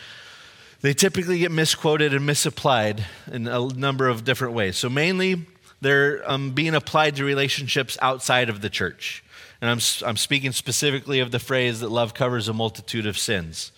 they 0.81 0.95
typically 0.95 1.39
get 1.39 1.51
misquoted 1.51 2.15
and 2.15 2.25
misapplied 2.27 3.05
in 3.31 3.49
a 3.49 3.69
number 3.69 4.09
of 4.09 4.25
different 4.25 4.55
ways. 4.55 4.77
So, 4.77 4.89
mainly, 4.89 5.47
they're 5.81 6.29
um, 6.31 6.53
being 6.53 6.75
applied 6.75 7.17
to 7.17 7.25
relationships 7.25 7.99
outside 8.01 8.49
of 8.49 8.61
the 8.61 8.71
church. 8.71 9.23
And 9.61 9.71
I'm, 9.71 9.81
I'm 10.07 10.17
speaking 10.17 10.53
specifically 10.53 11.21
of 11.21 11.31
the 11.31 11.39
phrase 11.39 11.81
that 11.81 11.91
love 11.91 12.15
covers 12.15 12.49
a 12.49 12.53
multitude 12.53 13.07
of 13.07 13.19
sins. 13.19 13.73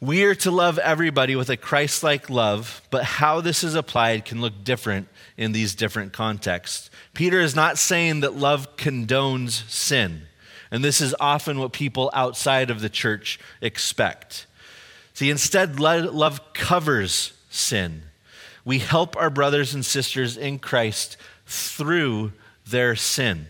We 0.00 0.24
are 0.24 0.34
to 0.36 0.50
love 0.50 0.78
everybody 0.78 1.36
with 1.36 1.48
a 1.48 1.56
Christ 1.56 2.02
like 2.02 2.28
love, 2.28 2.82
but 2.90 3.04
how 3.04 3.40
this 3.40 3.64
is 3.64 3.74
applied 3.74 4.24
can 4.24 4.40
look 4.40 4.64
different 4.64 5.08
in 5.36 5.52
these 5.52 5.74
different 5.74 6.12
contexts. 6.12 6.90
Peter 7.14 7.40
is 7.40 7.54
not 7.54 7.78
saying 7.78 8.20
that 8.20 8.34
love 8.34 8.76
condones 8.76 9.68
sin, 9.70 10.22
and 10.70 10.84
this 10.84 11.00
is 11.00 11.14
often 11.20 11.58
what 11.58 11.72
people 11.72 12.10
outside 12.12 12.70
of 12.70 12.80
the 12.80 12.88
church 12.88 13.38
expect. 13.60 14.46
See, 15.14 15.30
instead, 15.30 15.80
love 15.80 16.52
covers 16.52 17.32
sin. 17.48 18.02
We 18.64 18.80
help 18.80 19.16
our 19.16 19.30
brothers 19.30 19.72
and 19.72 19.84
sisters 19.84 20.36
in 20.36 20.58
Christ 20.58 21.16
through 21.46 22.32
their 22.66 22.96
sin. 22.96 23.46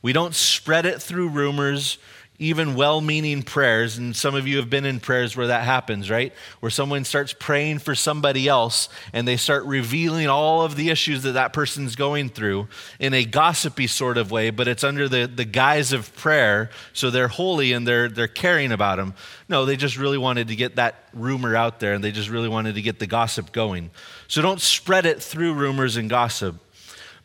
We 0.00 0.12
don't 0.12 0.34
spread 0.34 0.86
it 0.86 1.02
through 1.02 1.28
rumors, 1.28 1.98
even 2.38 2.74
well 2.74 3.00
meaning 3.00 3.42
prayers. 3.42 3.98
And 3.98 4.16
some 4.16 4.34
of 4.34 4.46
you 4.48 4.56
have 4.56 4.68
been 4.68 4.84
in 4.84 5.00
prayers 5.00 5.36
where 5.36 5.46
that 5.46 5.64
happens, 5.64 6.10
right? 6.10 6.32
Where 6.60 6.70
someone 6.70 7.04
starts 7.04 7.32
praying 7.32 7.78
for 7.78 7.94
somebody 7.94 8.48
else 8.48 8.88
and 9.12 9.28
they 9.28 9.36
start 9.36 9.64
revealing 9.64 10.26
all 10.26 10.62
of 10.62 10.74
the 10.74 10.90
issues 10.90 11.22
that 11.22 11.32
that 11.32 11.52
person's 11.52 11.94
going 11.94 12.30
through 12.30 12.68
in 12.98 13.14
a 13.14 13.24
gossipy 13.24 13.86
sort 13.86 14.18
of 14.18 14.30
way, 14.30 14.50
but 14.50 14.66
it's 14.66 14.82
under 14.82 15.08
the, 15.08 15.26
the 15.26 15.44
guise 15.44 15.92
of 15.92 16.14
prayer. 16.16 16.70
So 16.92 17.10
they're 17.10 17.28
holy 17.28 17.72
and 17.72 17.86
they're, 17.86 18.08
they're 18.08 18.28
caring 18.28 18.72
about 18.72 18.96
them. 18.96 19.14
No, 19.48 19.64
they 19.64 19.76
just 19.76 19.96
really 19.96 20.18
wanted 20.18 20.48
to 20.48 20.56
get 20.56 20.76
that 20.76 21.04
rumor 21.12 21.54
out 21.54 21.80
there 21.80 21.92
and 21.92 22.02
they 22.02 22.12
just 22.12 22.28
really 22.28 22.48
wanted 22.48 22.74
to 22.74 22.82
get 22.82 22.98
the 22.98 23.06
gossip 23.06 23.52
going. 23.52 23.90
So 24.26 24.42
don't 24.42 24.60
spread 24.60 25.06
it 25.06 25.22
through 25.22 25.54
rumors 25.54 25.96
and 25.96 26.10
gossip. 26.10 26.56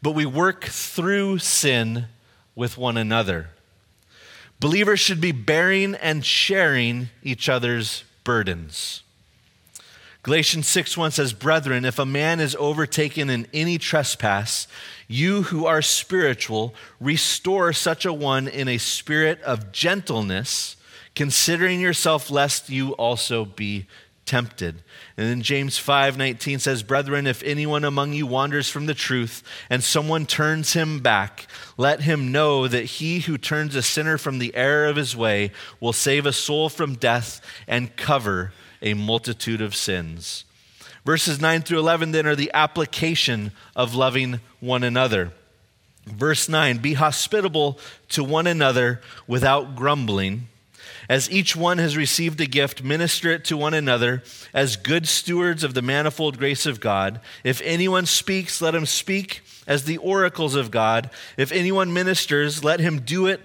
But 0.02 0.12
we 0.12 0.26
work 0.26 0.65
through 0.65 1.39
sin 1.39 2.06
with 2.54 2.78
one 2.78 2.98
another. 2.98 3.50
Believers 4.60 5.00
should 5.00 5.22
be 5.22 5.32
bearing 5.32 5.96
and 5.96 6.26
sharing 6.26 7.10
each 7.24 7.48
other's 7.48 8.04
burdens. 8.24 9.04
Galatians 10.24 10.67
6 10.67 10.98
1 10.98 11.12
says, 11.12 11.32
Brethren, 11.32 11.86
if 11.86 12.00
a 12.00 12.06
man 12.06 12.39
is 12.39 12.56
overtaken 12.60 13.30
in 13.30 13.48
any 13.54 13.78
trespass, 13.78 14.67
you 15.08 15.43
who 15.43 15.65
are 15.65 15.82
spiritual, 15.82 16.74
restore 17.00 17.72
such 17.72 18.04
a 18.04 18.12
one 18.12 18.48
in 18.48 18.67
a 18.67 18.78
spirit 18.78 19.39
of 19.43 19.72
gentleness, 19.72 20.76
considering 21.15 21.80
yourself, 21.80 22.30
lest 22.30 22.70
you 22.70 22.91
also 22.93 23.46
be 23.46 23.86
tempted. 24.27 24.83
And 25.17 25.27
then 25.27 25.41
James 25.41 25.79
5:19 25.79 26.59
says, 26.59 26.83
"Brethren, 26.83 27.25
if 27.25 27.41
anyone 27.43 27.83
among 27.83 28.13
you 28.13 28.27
wanders 28.27 28.69
from 28.69 28.85
the 28.85 28.93
truth 28.93 29.41
and 29.69 29.83
someone 29.83 30.27
turns 30.27 30.73
him 30.73 30.99
back, 30.99 31.47
let 31.77 32.01
him 32.01 32.31
know 32.31 32.67
that 32.67 32.85
he 32.85 33.21
who 33.21 33.37
turns 33.37 33.75
a 33.75 33.81
sinner 33.81 34.17
from 34.17 34.37
the 34.37 34.53
error 34.53 34.85
of 34.85 34.97
his 34.97 35.15
way 35.15 35.51
will 35.79 35.93
save 35.93 36.25
a 36.25 36.33
soul 36.33 36.69
from 36.69 36.95
death 36.95 37.41
and 37.67 37.95
cover 37.95 38.53
a 38.81 38.93
multitude 38.93 39.61
of 39.61 39.75
sins." 39.75 40.43
Verses 41.05 41.39
9 41.39 41.61
through 41.61 41.79
11 41.79 42.11
then 42.11 42.27
are 42.27 42.35
the 42.35 42.51
application 42.53 43.53
of 43.75 43.95
loving 43.95 44.41
one 44.59 44.83
another. 44.83 45.31
Verse 46.05 46.47
9, 46.47 46.77
"Be 46.77 46.93
hospitable 46.93 47.79
to 48.09 48.23
one 48.23 48.45
another 48.45 49.01
without 49.25 49.75
grumbling." 49.75 50.49
As 51.10 51.32
each 51.32 51.56
one 51.56 51.78
has 51.78 51.96
received 51.96 52.41
a 52.41 52.46
gift, 52.46 52.84
minister 52.84 53.32
it 53.32 53.46
to 53.46 53.56
one 53.56 53.74
another 53.74 54.24
as 54.54 54.76
good 54.76 55.08
stewards 55.08 55.63
of 55.63 55.74
the 55.74 55.82
manifold 55.82 56.38
grace 56.38 56.65
of 56.65 56.82
God. 56.82 57.22
If 57.46 57.62
anyone 57.63 58.06
speaks, 58.06 58.62
let 58.62 58.76
him 58.76 58.86
speak 58.86 59.41
as 59.65 59.86
the 59.86 59.98
oracles 59.98 60.56
of 60.56 60.70
God. 60.70 61.10
If 61.38 61.52
anyone 61.52 61.93
ministers, 61.93 62.63
let 62.63 62.82
him 62.82 63.00
do 63.00 63.26
it 63.26 63.41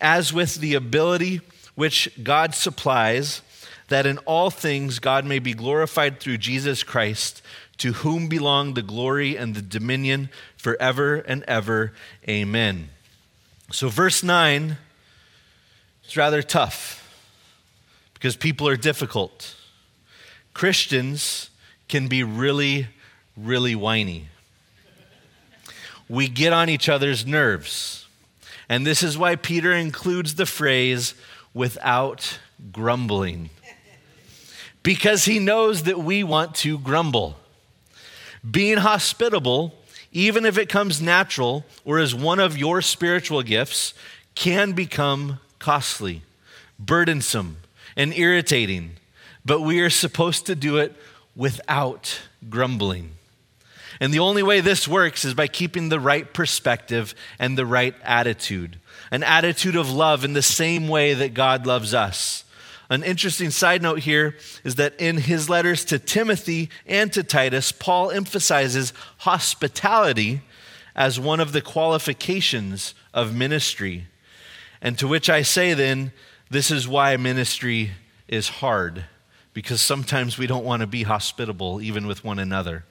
as 0.00 0.32
with 0.32 0.56
the 0.56 0.74
ability 0.74 1.40
which 1.74 2.10
God 2.22 2.54
supplies, 2.54 3.42
that 3.88 4.06
in 4.06 4.18
all 4.18 4.50
things 4.50 5.00
God 5.00 5.24
may 5.24 5.40
be 5.40 5.52
glorified 5.52 6.20
through 6.20 6.38
Jesus 6.38 6.84
Christ, 6.84 7.42
to 7.78 7.92
whom 7.94 8.28
belong 8.28 8.74
the 8.74 8.82
glory 8.82 9.36
and 9.36 9.54
the 9.54 9.62
dominion 9.62 10.28
forever 10.56 11.16
and 11.16 11.42
ever. 11.44 11.92
Amen. 12.28 12.90
So, 13.72 13.88
verse 13.88 14.22
9 14.22 14.76
is 16.06 16.16
rather 16.16 16.42
tough 16.42 16.99
because 18.20 18.36
people 18.36 18.68
are 18.68 18.76
difficult. 18.76 19.56
Christians 20.52 21.48
can 21.88 22.06
be 22.06 22.22
really, 22.22 22.88
really 23.34 23.74
whiny. 23.74 24.28
We 26.06 26.28
get 26.28 26.52
on 26.52 26.68
each 26.68 26.90
other's 26.90 27.24
nerves. 27.24 28.06
And 28.68 28.86
this 28.86 29.02
is 29.02 29.16
why 29.16 29.36
Peter 29.36 29.72
includes 29.72 30.34
the 30.34 30.44
phrase, 30.44 31.14
without 31.54 32.38
grumbling. 32.70 33.48
Because 34.82 35.24
he 35.24 35.38
knows 35.38 35.84
that 35.84 35.98
we 35.98 36.22
want 36.22 36.54
to 36.56 36.78
grumble. 36.78 37.38
Being 38.48 38.78
hospitable, 38.78 39.74
even 40.12 40.44
if 40.44 40.58
it 40.58 40.68
comes 40.68 41.00
natural 41.00 41.64
or 41.86 41.98
as 41.98 42.14
one 42.14 42.38
of 42.38 42.58
your 42.58 42.82
spiritual 42.82 43.42
gifts, 43.42 43.94
can 44.34 44.72
become 44.72 45.40
costly, 45.58 46.22
burdensome, 46.78 47.56
and 47.96 48.12
irritating, 48.14 48.92
but 49.44 49.60
we 49.60 49.80
are 49.80 49.90
supposed 49.90 50.46
to 50.46 50.54
do 50.54 50.78
it 50.78 50.94
without 51.34 52.20
grumbling. 52.48 53.12
And 54.00 54.14
the 54.14 54.18
only 54.20 54.42
way 54.42 54.60
this 54.60 54.88
works 54.88 55.24
is 55.24 55.34
by 55.34 55.46
keeping 55.46 55.88
the 55.88 56.00
right 56.00 56.32
perspective 56.32 57.14
and 57.38 57.56
the 57.56 57.66
right 57.66 57.94
attitude 58.02 58.78
an 59.10 59.22
attitude 59.24 59.76
of 59.76 59.90
love 59.90 60.24
in 60.24 60.34
the 60.34 60.42
same 60.42 60.88
way 60.88 61.14
that 61.14 61.34
God 61.34 61.66
loves 61.66 61.94
us. 61.94 62.44
An 62.88 63.02
interesting 63.02 63.50
side 63.50 63.82
note 63.82 64.00
here 64.00 64.36
is 64.64 64.76
that 64.76 65.00
in 65.00 65.16
his 65.16 65.48
letters 65.48 65.84
to 65.86 65.98
Timothy 65.98 66.70
and 66.86 67.12
to 67.12 67.22
Titus, 67.22 67.72
Paul 67.72 68.10
emphasizes 68.10 68.92
hospitality 69.18 70.42
as 70.94 71.20
one 71.20 71.40
of 71.40 71.52
the 71.52 71.60
qualifications 71.60 72.94
of 73.14 73.34
ministry. 73.34 74.06
And 74.82 74.98
to 74.98 75.06
which 75.06 75.30
I 75.30 75.42
say 75.42 75.74
then, 75.74 76.12
this 76.50 76.70
is 76.70 76.88
why 76.88 77.16
ministry 77.16 77.92
is 78.28 78.48
hard, 78.48 79.04
because 79.54 79.80
sometimes 79.80 80.36
we 80.36 80.46
don't 80.46 80.64
want 80.64 80.80
to 80.80 80.86
be 80.86 81.04
hospitable 81.04 81.80
even 81.80 82.06
with 82.06 82.24
one 82.24 82.38
another. 82.38 82.84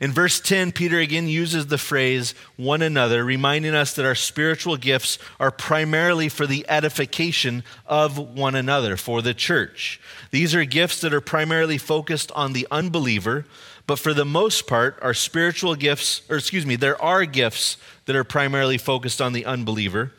In 0.00 0.12
verse 0.12 0.40
10, 0.40 0.72
Peter 0.72 0.98
again 0.98 1.26
uses 1.26 1.68
the 1.68 1.78
phrase 1.78 2.34
one 2.56 2.82
another, 2.82 3.24
reminding 3.24 3.74
us 3.74 3.94
that 3.94 4.04
our 4.04 4.14
spiritual 4.14 4.76
gifts 4.76 5.18
are 5.40 5.50
primarily 5.50 6.28
for 6.28 6.46
the 6.46 6.66
edification 6.68 7.64
of 7.86 8.18
one 8.18 8.54
another, 8.54 8.96
for 8.98 9.22
the 9.22 9.32
church. 9.32 10.00
These 10.30 10.54
are 10.54 10.64
gifts 10.64 11.00
that 11.00 11.14
are 11.14 11.22
primarily 11.22 11.78
focused 11.78 12.30
on 12.32 12.52
the 12.52 12.66
unbeliever, 12.70 13.46
but 13.86 13.98
for 13.98 14.12
the 14.12 14.26
most 14.26 14.66
part, 14.66 14.98
our 15.00 15.14
spiritual 15.14 15.74
gifts, 15.74 16.22
or 16.28 16.36
excuse 16.36 16.66
me, 16.66 16.76
there 16.76 17.00
are 17.00 17.24
gifts 17.24 17.78
that 18.04 18.16
are 18.16 18.24
primarily 18.24 18.78
focused 18.78 19.22
on 19.22 19.32
the 19.32 19.46
unbeliever. 19.46 20.12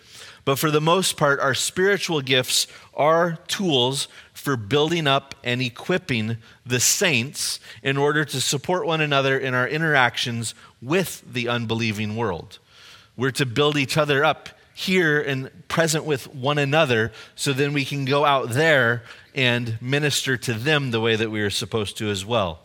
But 0.46 0.60
for 0.60 0.70
the 0.70 0.80
most 0.80 1.18
part, 1.18 1.40
our 1.40 1.56
spiritual 1.56 2.22
gifts 2.22 2.68
are 2.94 3.40
tools 3.48 4.08
for 4.34 4.56
building 4.56 5.08
up 5.08 5.34
and 5.44 5.60
equipping 5.60 6.38
the 6.64 6.80
saints 6.80 7.60
in 7.82 7.98
order 7.98 8.24
to 8.26 8.40
support 8.40 8.86
one 8.86 9.02
another 9.02 9.38
in 9.38 9.56
our 9.56 9.68
interactions 9.68 10.54
with 10.84 11.24
the 11.26 11.50
unbelieving 11.50 12.16
world. 12.16 12.60
We're 13.18 13.32
to 13.32 13.46
build 13.46 13.76
each 13.76 13.98
other 13.98 14.24
up 14.24 14.50
here 14.76 15.20
and 15.20 15.50
present 15.68 16.06
with 16.06 16.28
one 16.34 16.60
another 16.60 17.12
so 17.34 17.54
then 17.54 17.74
we 17.74 17.86
can 17.86 18.06
go 18.06 18.24
out 18.24 18.50
there 18.50 19.04
and 19.34 19.82
minister 19.82 20.38
to 20.38 20.54
them 20.54 20.92
the 20.92 21.02
way 21.02 21.16
that 21.16 21.32
we 21.32 21.42
are 21.42 21.50
supposed 21.50 21.98
to 21.98 22.10
as 22.10 22.24
well. 22.24 22.60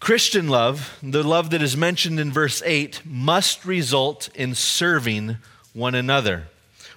Christian 0.00 0.48
love, 0.48 0.98
the 1.00 1.22
love 1.22 1.50
that 1.50 1.62
is 1.62 1.76
mentioned 1.76 2.18
in 2.18 2.32
verse 2.32 2.60
8, 2.66 3.02
must 3.06 3.64
result 3.64 4.28
in 4.34 4.54
serving 4.54 5.36
one 5.72 5.94
another. 5.94 6.48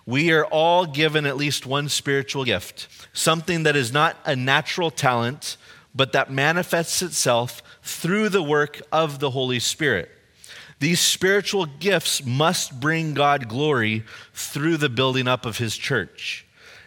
We 0.05 0.31
are 0.31 0.45
all 0.45 0.85
given 0.85 1.25
at 1.25 1.37
least 1.37 1.65
one 1.65 1.89
spiritual 1.89 2.45
gift, 2.45 2.87
something 3.13 3.63
that 3.63 3.75
is 3.75 3.91
not 3.91 4.17
a 4.25 4.35
natural 4.35 4.91
talent, 4.91 5.57
but 5.95 6.11
that 6.11 6.31
manifests 6.31 7.01
itself 7.01 7.63
through 7.81 8.29
the 8.29 8.43
work 8.43 8.81
of 8.91 9.19
the 9.19 9.31
Holy 9.31 9.59
Spirit. 9.59 10.11
These 10.79 10.99
spiritual 10.99 11.65
gifts 11.65 12.23
must 12.25 12.79
bring 12.79 13.13
God 13.13 13.47
glory 13.47 14.03
through 14.33 14.77
the 14.77 14.89
building 14.89 15.27
up 15.27 15.45
of 15.45 15.57
His 15.57 15.77
church. 15.77 16.45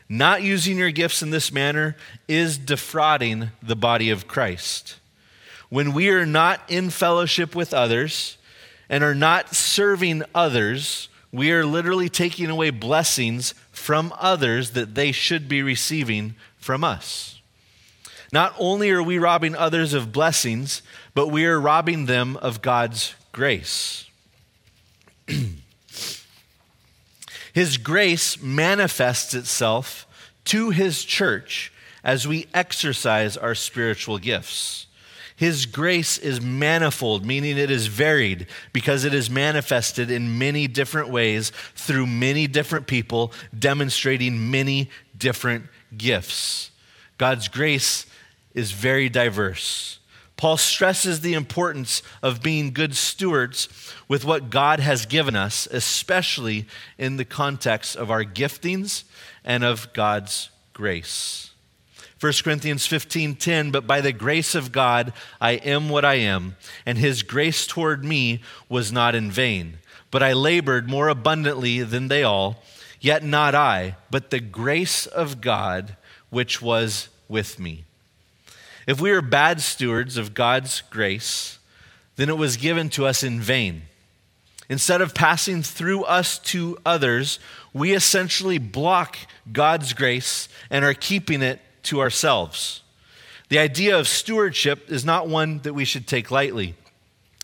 Not 0.08 0.42
using 0.42 0.78
your 0.78 0.90
gifts 0.90 1.22
in 1.22 1.30
this 1.30 1.52
manner 1.52 1.96
is 2.28 2.58
defrauding 2.58 3.50
the 3.62 3.76
body 3.76 4.10
of 4.10 4.28
Christ. 4.28 4.96
When 5.68 5.92
we 5.92 6.10
are 6.10 6.26
not 6.26 6.60
in 6.68 6.90
fellowship 6.90 7.54
with 7.54 7.74
others 7.74 8.38
and 8.88 9.04
are 9.04 9.14
not 9.14 9.54
serving 9.54 10.22
others, 10.34 11.08
we 11.32 11.52
are 11.52 11.64
literally 11.64 12.08
taking 12.08 12.50
away 12.50 12.70
blessings 12.70 13.54
from 13.70 14.12
others 14.18 14.70
that 14.70 14.94
they 14.94 15.12
should 15.12 15.48
be 15.48 15.62
receiving 15.62 16.34
from 16.56 16.82
us. 16.82 17.40
Not 18.32 18.54
only 18.58 18.90
are 18.90 19.02
we 19.02 19.18
robbing 19.18 19.54
others 19.54 19.94
of 19.94 20.12
blessings, 20.12 20.82
but 21.14 21.28
we 21.28 21.46
are 21.46 21.60
robbing 21.60 22.06
them 22.06 22.36
of 22.38 22.62
God's 22.62 23.14
grace. 23.32 24.06
his 27.52 27.76
grace 27.78 28.40
manifests 28.42 29.34
itself 29.34 30.06
to 30.44 30.70
his 30.70 31.04
church 31.04 31.72
as 32.04 32.26
we 32.26 32.46
exercise 32.54 33.36
our 33.36 33.54
spiritual 33.54 34.18
gifts. 34.18 34.87
His 35.38 35.66
grace 35.66 36.18
is 36.18 36.40
manifold, 36.40 37.24
meaning 37.24 37.58
it 37.58 37.70
is 37.70 37.86
varied 37.86 38.48
because 38.72 39.04
it 39.04 39.14
is 39.14 39.30
manifested 39.30 40.10
in 40.10 40.36
many 40.36 40.66
different 40.66 41.10
ways 41.10 41.52
through 41.76 42.08
many 42.08 42.48
different 42.48 42.88
people, 42.88 43.32
demonstrating 43.56 44.50
many 44.50 44.90
different 45.16 45.66
gifts. 45.96 46.72
God's 47.18 47.46
grace 47.46 48.04
is 48.52 48.72
very 48.72 49.08
diverse. 49.08 50.00
Paul 50.36 50.56
stresses 50.56 51.20
the 51.20 51.34
importance 51.34 52.02
of 52.20 52.42
being 52.42 52.72
good 52.72 52.96
stewards 52.96 53.68
with 54.08 54.24
what 54.24 54.50
God 54.50 54.80
has 54.80 55.06
given 55.06 55.36
us, 55.36 55.68
especially 55.70 56.66
in 56.98 57.16
the 57.16 57.24
context 57.24 57.94
of 57.94 58.10
our 58.10 58.24
giftings 58.24 59.04
and 59.44 59.62
of 59.62 59.92
God's 59.92 60.50
grace. 60.72 61.47
1 62.20 62.32
Corinthians 62.42 62.86
15:10 62.86 63.70
but 63.70 63.86
by 63.86 64.00
the 64.00 64.12
grace 64.12 64.54
of 64.54 64.72
God 64.72 65.12
I 65.40 65.52
am 65.52 65.88
what 65.88 66.04
I 66.04 66.14
am 66.14 66.56
and 66.84 66.98
his 66.98 67.22
grace 67.22 67.66
toward 67.66 68.04
me 68.04 68.40
was 68.68 68.90
not 68.90 69.14
in 69.14 69.30
vain. 69.30 69.78
But 70.10 70.22
I 70.22 70.32
labored 70.32 70.88
more 70.88 71.08
abundantly 71.08 71.82
than 71.82 72.08
they 72.08 72.24
all 72.24 72.62
yet 73.00 73.22
not 73.22 73.54
I 73.54 73.96
but 74.10 74.30
the 74.30 74.40
grace 74.40 75.06
of 75.06 75.40
God 75.40 75.96
which 76.30 76.60
was 76.60 77.08
with 77.28 77.60
me. 77.60 77.84
If 78.86 79.00
we 79.00 79.10
are 79.12 79.22
bad 79.22 79.60
stewards 79.60 80.16
of 80.16 80.34
God's 80.34 80.82
grace 80.90 81.58
then 82.16 82.28
it 82.28 82.36
was 82.36 82.56
given 82.56 82.90
to 82.90 83.06
us 83.06 83.22
in 83.22 83.40
vain. 83.40 83.82
Instead 84.68 85.00
of 85.00 85.14
passing 85.14 85.62
through 85.62 86.02
us 86.02 86.38
to 86.38 86.76
others, 86.84 87.38
we 87.72 87.94
essentially 87.94 88.58
block 88.58 89.16
God's 89.50 89.92
grace 89.92 90.48
and 90.68 90.84
are 90.84 90.94
keeping 90.94 91.42
it 91.42 91.60
to 91.88 92.00
ourselves. 92.00 92.82
The 93.48 93.58
idea 93.58 93.98
of 93.98 94.08
stewardship 94.08 94.90
is 94.90 95.04
not 95.04 95.28
one 95.28 95.60
that 95.60 95.74
we 95.74 95.84
should 95.84 96.06
take 96.06 96.30
lightly. 96.30 96.74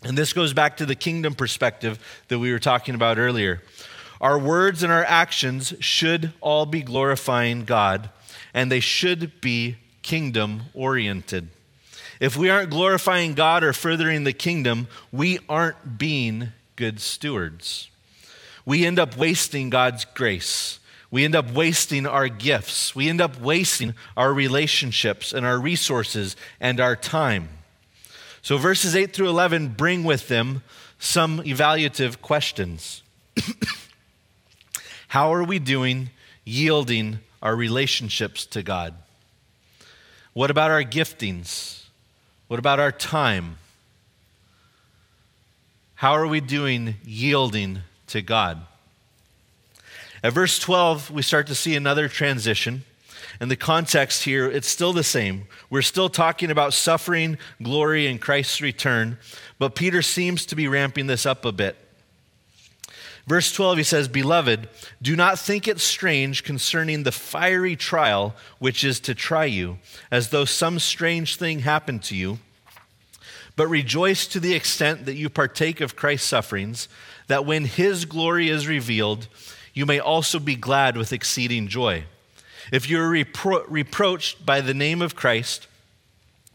And 0.03 0.17
this 0.17 0.33
goes 0.33 0.53
back 0.53 0.77
to 0.77 0.85
the 0.85 0.95
kingdom 0.95 1.33
perspective 1.33 1.99
that 2.27 2.39
we 2.39 2.51
were 2.51 2.59
talking 2.59 2.93
about 2.93 3.17
earlier. 3.17 3.63
Our 4.21 4.37
words 4.37 4.83
and 4.83 4.91
our 4.91 5.03
actions 5.03 5.73
should 5.79 6.31
all 6.41 6.65
be 6.65 6.81
glorifying 6.81 7.65
God, 7.65 8.09
and 8.53 8.71
they 8.71 8.79
should 8.79 9.41
be 9.41 9.77
kingdom 10.03 10.63
oriented. 10.73 11.49
If 12.19 12.37
we 12.37 12.49
aren't 12.49 12.69
glorifying 12.69 13.33
God 13.33 13.63
or 13.63 13.73
furthering 13.73 14.23
the 14.23 14.33
kingdom, 14.33 14.87
we 15.11 15.39
aren't 15.49 15.97
being 15.97 16.49
good 16.75 17.01
stewards. 17.01 17.89
We 18.65 18.85
end 18.85 18.99
up 18.99 19.17
wasting 19.17 19.69
God's 19.69 20.05
grace. 20.05 20.79
We 21.15 21.23
end 21.23 21.33
up 21.33 21.53
wasting 21.53 22.05
our 22.05 22.27
gifts. 22.27 22.93
We 22.93 23.07
end 23.07 23.21
up 23.21 23.39
wasting 23.39 23.93
our 24.17 24.33
relationships 24.33 25.31
and 25.31 25.45
our 25.45 25.57
resources 25.57 26.35
and 26.59 26.81
our 26.81 26.97
time. 26.97 27.47
So, 28.41 28.57
verses 28.57 28.97
8 28.97 29.13
through 29.13 29.29
11 29.29 29.69
bring 29.77 30.03
with 30.03 30.27
them 30.27 30.61
some 30.99 31.39
evaluative 31.43 32.21
questions. 32.21 33.01
How 35.07 35.33
are 35.33 35.45
we 35.45 35.57
doing 35.57 36.09
yielding 36.43 37.19
our 37.41 37.55
relationships 37.55 38.45
to 38.47 38.61
God? 38.61 38.93
What 40.33 40.51
about 40.51 40.69
our 40.69 40.83
giftings? 40.83 41.83
What 42.49 42.59
about 42.59 42.81
our 42.81 42.91
time? 42.91 43.57
How 45.93 46.11
are 46.11 46.27
we 46.27 46.41
doing 46.41 46.95
yielding 47.05 47.83
to 48.07 48.21
God? 48.21 48.65
At 50.25 50.33
verse 50.33 50.57
12, 50.57 51.11
we 51.11 51.21
start 51.21 51.45
to 51.47 51.53
see 51.53 51.75
another 51.75 52.09
transition. 52.09 52.83
And 53.39 53.51
the 53.51 53.55
context 53.55 54.23
here, 54.23 54.49
it's 54.49 54.67
still 54.67 54.91
the 54.91 55.03
same. 55.03 55.45
We're 55.69 55.83
still 55.83 56.09
talking 56.09 56.49
about 56.49 56.73
suffering, 56.73 57.37
glory, 57.61 58.07
and 58.07 58.19
Christ's 58.19 58.59
return, 58.59 59.19
but 59.59 59.75
Peter 59.75 60.01
seems 60.01 60.47
to 60.47 60.55
be 60.55 60.67
ramping 60.67 61.05
this 61.05 61.27
up 61.27 61.45
a 61.45 61.51
bit. 61.51 61.77
Verse 63.27 63.51
12, 63.51 63.77
he 63.77 63.83
says, 63.83 64.07
Beloved, 64.07 64.67
do 64.99 65.15
not 65.15 65.37
think 65.37 65.67
it 65.67 65.79
strange 65.79 66.43
concerning 66.43 67.03
the 67.03 67.11
fiery 67.11 67.75
trial 67.75 68.33
which 68.57 68.83
is 68.83 68.99
to 69.01 69.13
try 69.13 69.45
you, 69.45 69.77
as 70.09 70.29
though 70.31 70.45
some 70.45 70.79
strange 70.79 71.35
thing 71.35 71.59
happened 71.59 72.01
to 72.01 72.15
you. 72.15 72.39
But 73.55 73.67
rejoice 73.67 74.25
to 74.25 74.39
the 74.39 74.55
extent 74.55 75.05
that 75.05 75.13
you 75.13 75.29
partake 75.29 75.81
of 75.81 75.95
Christ's 75.95 76.27
sufferings, 76.27 76.89
that 77.27 77.45
when 77.45 77.65
his 77.65 78.05
glory 78.05 78.49
is 78.49 78.67
revealed, 78.67 79.27
you 79.75 79.85
may 79.85 79.99
also 79.99 80.39
be 80.39 80.55
glad 80.55 80.97
with 80.97 81.13
exceeding 81.13 81.67
joy. 81.67 82.05
If 82.71 82.89
you 82.89 82.99
are 82.99 83.11
repro- 83.11 83.65
reproached 83.67 84.43
by 84.43 84.61
the 84.61 84.73
name 84.73 85.03
of 85.03 85.15
Christ, 85.15 85.67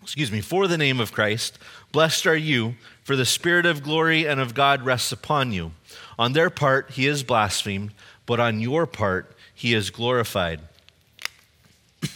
excuse 0.02 0.32
me, 0.32 0.40
for 0.40 0.66
the 0.66 0.78
name 0.78 0.98
of 0.98 1.12
Christ, 1.12 1.58
blessed 1.92 2.26
are 2.26 2.34
you, 2.34 2.74
for 3.04 3.14
the 3.14 3.26
Spirit 3.26 3.66
of 3.66 3.84
glory 3.84 4.26
and 4.26 4.40
of 4.40 4.54
God 4.54 4.82
rests 4.82 5.12
upon 5.12 5.52
you. 5.52 5.72
On 6.18 6.32
their 6.32 6.48
part, 6.50 6.90
he 6.92 7.06
is 7.06 7.22
blasphemed, 7.22 7.92
but 8.24 8.40
on 8.40 8.58
your 8.58 8.86
part, 8.86 9.36
he 9.54 9.74
is 9.74 9.90
glorified. 9.90 10.62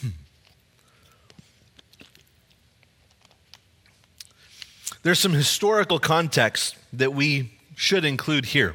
There's 5.02 5.18
some 5.18 5.34
historical 5.34 5.98
context 5.98 6.76
that 6.94 7.12
we 7.12 7.52
should 7.76 8.06
include 8.06 8.46
here. 8.46 8.74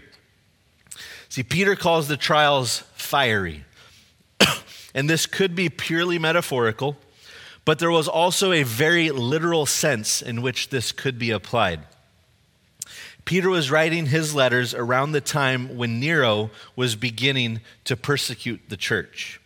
See, 1.30 1.44
Peter 1.44 1.76
calls 1.76 2.08
the 2.08 2.18
trials 2.18 2.80
fiery. 2.96 3.64
and 4.96 5.10
this 5.10 5.28
could 5.28 5.56
be 5.56 5.70
purely 5.70 6.18
metaphorical, 6.18 6.98
but 7.66 7.78
there 7.78 7.92
was 7.92 8.08
also 8.08 8.52
a 8.52 8.64
very 8.64 9.12
literal 9.12 9.68
sense 9.68 10.22
in 10.24 10.42
which 10.42 10.70
this 10.70 10.92
could 10.92 11.20
be 11.20 11.30
applied. 11.30 11.82
Peter 13.26 13.50
was 13.50 13.70
writing 13.70 14.08
his 14.08 14.34
letters 14.34 14.74
around 14.74 15.12
the 15.12 15.22
time 15.22 15.78
when 15.78 16.00
Nero 16.00 16.50
was 16.76 16.96
beginning 16.96 17.60
to 17.84 17.96
persecute 17.96 18.62
the 18.70 18.78
church. 18.78 19.40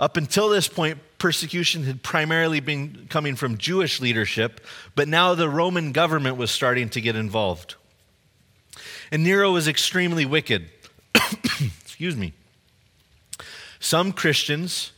Up 0.00 0.16
until 0.16 0.48
this 0.48 0.66
point, 0.66 0.98
persecution 1.18 1.84
had 1.84 2.02
primarily 2.02 2.58
been 2.58 3.06
coming 3.08 3.36
from 3.36 3.56
Jewish 3.56 4.00
leadership, 4.00 4.60
but 4.96 5.06
now 5.06 5.36
the 5.36 5.48
Roman 5.48 5.92
government 5.92 6.38
was 6.38 6.50
starting 6.50 6.88
to 6.88 7.00
get 7.00 7.14
involved. 7.14 7.76
And 9.12 9.22
Nero 9.22 9.52
was 9.52 9.68
extremely 9.68 10.24
wicked. 10.24 10.68
Excuse 11.82 12.16
me. 12.16 12.32
Some 13.78 14.12
Christians 14.12 14.92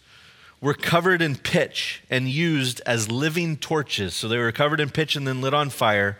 were 0.60 0.74
covered 0.74 1.20
in 1.20 1.36
pitch 1.36 2.02
and 2.08 2.28
used 2.28 2.80
as 2.86 3.10
living 3.10 3.56
torches. 3.56 4.14
So 4.14 4.28
they 4.28 4.38
were 4.38 4.52
covered 4.52 4.80
in 4.80 4.90
pitch 4.90 5.16
and 5.16 5.26
then 5.26 5.40
lit 5.40 5.52
on 5.52 5.70
fire. 5.70 6.16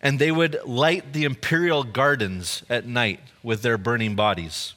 And 0.00 0.18
they 0.18 0.32
would 0.32 0.58
light 0.64 1.12
the 1.12 1.24
imperial 1.24 1.84
gardens 1.84 2.62
at 2.70 2.86
night 2.86 3.20
with 3.42 3.62
their 3.62 3.76
burning 3.76 4.14
bodies. 4.14 4.74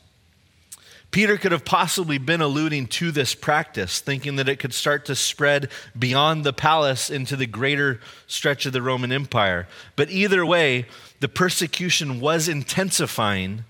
Peter 1.12 1.38
could 1.38 1.51
have 1.51 1.66
possibly 1.66 2.18
been 2.18 2.41
alluding 2.41 2.88
to 2.88 3.12
this 3.12 3.36
practice, 3.36 3.99
thinking 3.99 4.38
that 4.38 4.47
it 4.47 4.59
could 4.59 4.74
start 4.74 5.05
to 5.05 5.16
spread 5.16 5.70
beyond 5.97 6.45
the 6.45 6.53
palace 6.53 7.09
into 7.09 7.36
the 7.36 7.45
greater 7.45 7.99
stretch 8.28 8.66
of 8.66 8.72
the 8.72 8.82
Roman 8.82 9.12
Empire. 9.12 9.68
But 9.97 10.09
either 10.09 10.45
way, 10.45 10.86
the 11.20 11.28
persecution 11.28 12.22
was 12.22 12.47
intensifying, 12.47 13.66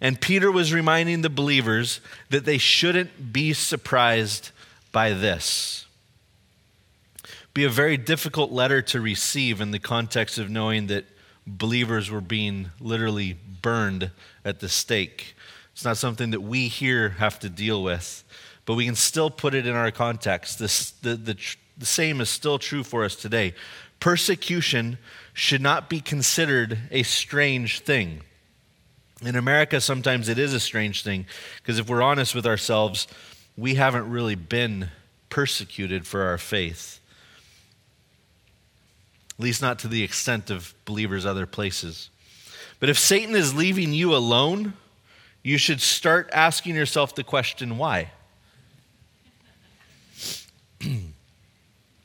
and 0.00 0.20
Peter 0.20 0.50
was 0.50 0.74
reminding 0.74 1.22
the 1.22 1.30
believers 1.30 2.00
that 2.30 2.44
they 2.44 2.58
shouldn't 2.58 3.32
be 3.32 3.52
surprised 3.52 4.50
by 4.90 5.12
this. 5.12 5.86
Be 7.54 7.64
a 7.64 7.70
very 7.70 7.96
difficult 7.96 8.50
letter 8.50 8.82
to 8.82 9.00
receive 9.00 9.60
in 9.60 9.70
the 9.70 9.78
context 9.78 10.38
of 10.38 10.50
knowing 10.50 10.88
that 10.88 11.04
believers 11.46 12.10
were 12.10 12.20
being 12.20 12.70
literally 12.80 13.36
burned 13.62 14.10
at 14.44 14.58
the 14.58 14.68
stake. 14.68 15.34
It's 15.80 15.84
not 15.86 15.96
something 15.96 16.32
that 16.32 16.42
we 16.42 16.68
here 16.68 17.08
have 17.08 17.38
to 17.38 17.48
deal 17.48 17.82
with, 17.82 18.22
but 18.66 18.74
we 18.74 18.84
can 18.84 18.94
still 18.94 19.30
put 19.30 19.54
it 19.54 19.66
in 19.66 19.74
our 19.74 19.90
context. 19.90 20.58
This, 20.58 20.90
the, 20.90 21.14
the, 21.14 21.38
the 21.78 21.86
same 21.86 22.20
is 22.20 22.28
still 22.28 22.58
true 22.58 22.82
for 22.82 23.02
us 23.02 23.16
today. 23.16 23.54
Persecution 23.98 24.98
should 25.32 25.62
not 25.62 25.88
be 25.88 26.02
considered 26.02 26.76
a 26.90 27.02
strange 27.02 27.80
thing. 27.80 28.20
In 29.22 29.36
America, 29.36 29.80
sometimes 29.80 30.28
it 30.28 30.38
is 30.38 30.52
a 30.52 30.60
strange 30.60 31.02
thing 31.02 31.24
because 31.62 31.78
if 31.78 31.88
we're 31.88 32.02
honest 32.02 32.34
with 32.34 32.44
ourselves, 32.44 33.06
we 33.56 33.76
haven't 33.76 34.10
really 34.10 34.34
been 34.34 34.90
persecuted 35.30 36.06
for 36.06 36.24
our 36.24 36.36
faith. 36.36 37.00
At 39.38 39.42
least 39.42 39.62
not 39.62 39.78
to 39.78 39.88
the 39.88 40.02
extent 40.02 40.50
of 40.50 40.74
believers 40.84 41.24
other 41.24 41.46
places. 41.46 42.10
But 42.80 42.90
if 42.90 42.98
Satan 42.98 43.34
is 43.34 43.54
leaving 43.54 43.94
you 43.94 44.14
alone, 44.14 44.74
you 45.42 45.58
should 45.58 45.80
start 45.80 46.28
asking 46.32 46.74
yourself 46.74 47.14
the 47.14 47.24
question 47.24 47.78
why? 47.78 48.10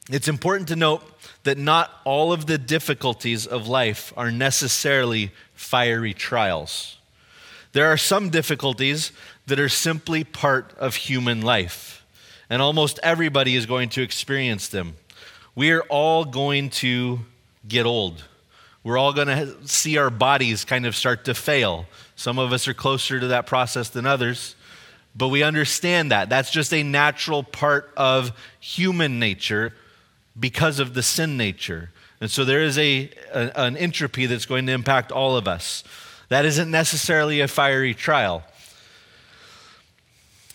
it's 0.10 0.28
important 0.28 0.68
to 0.70 0.76
note 0.76 1.04
that 1.44 1.58
not 1.58 1.92
all 2.04 2.34
of 2.34 2.46
the 2.48 2.58
difficulties 2.58 3.46
of 3.46 3.68
life 3.68 4.14
are 4.18 4.32
necessarily 4.32 5.32
fiery 5.54 6.14
trials. 6.14 6.98
There 7.74 7.88
are 7.88 7.98
some 7.98 8.30
difficulties 8.30 9.12
that 9.48 9.60
are 9.60 9.70
simply 9.70 10.24
part 10.24 10.74
of 10.78 10.96
human 10.96 11.42
life, 11.42 12.06
and 12.50 12.62
almost 12.62 13.00
everybody 13.04 13.56
is 13.56 13.66
going 13.66 13.90
to 13.90 14.02
experience 14.02 14.70
them. 14.70 14.96
We 15.56 15.72
are 15.72 15.84
all 15.84 16.26
going 16.26 16.70
to 16.72 17.20
get 17.68 17.86
old. 17.86 18.24
We're 18.84 18.98
all 18.98 19.14
going 19.14 19.28
to 19.28 19.68
see 19.68 19.98
our 19.98 20.10
bodies 20.10 20.64
kind 20.64 20.86
of 20.86 20.96
start 20.96 21.26
to 21.26 21.34
fail. 21.34 21.86
Some 22.16 22.40
of 22.40 22.54
us 22.54 22.68
are 22.68 22.74
closer 22.74 23.20
to 23.20 23.28
that 23.28 23.46
process 23.46 23.90
than 23.90 24.06
others, 24.06 24.56
but 25.16 25.30
we 25.30 25.44
understand 25.44 26.12
that. 26.12 26.30
That's 26.30 26.52
just 26.52 26.74
a 26.74 26.84
natural 26.84 27.44
part 27.44 27.92
of 27.96 28.32
human 28.60 29.20
nature 29.20 29.74
because 30.38 30.80
of 30.80 30.94
the 30.94 31.04
sin 31.04 31.38
nature. 31.38 31.92
And 32.22 32.32
so 32.32 32.46
there 32.46 32.62
is 32.62 32.78
a, 32.78 33.10
a, 33.34 33.52
an 33.56 33.78
entropy 33.78 34.26
that's 34.26 34.46
going 34.46 34.66
to 34.68 34.72
impact 34.72 35.12
all 35.12 35.38
of 35.38 35.48
us. 35.48 35.84
That 36.30 36.46
isn't 36.46 36.72
necessarily 36.72 37.42
a 37.42 37.48
fiery 37.48 37.94
trial. 37.94 38.44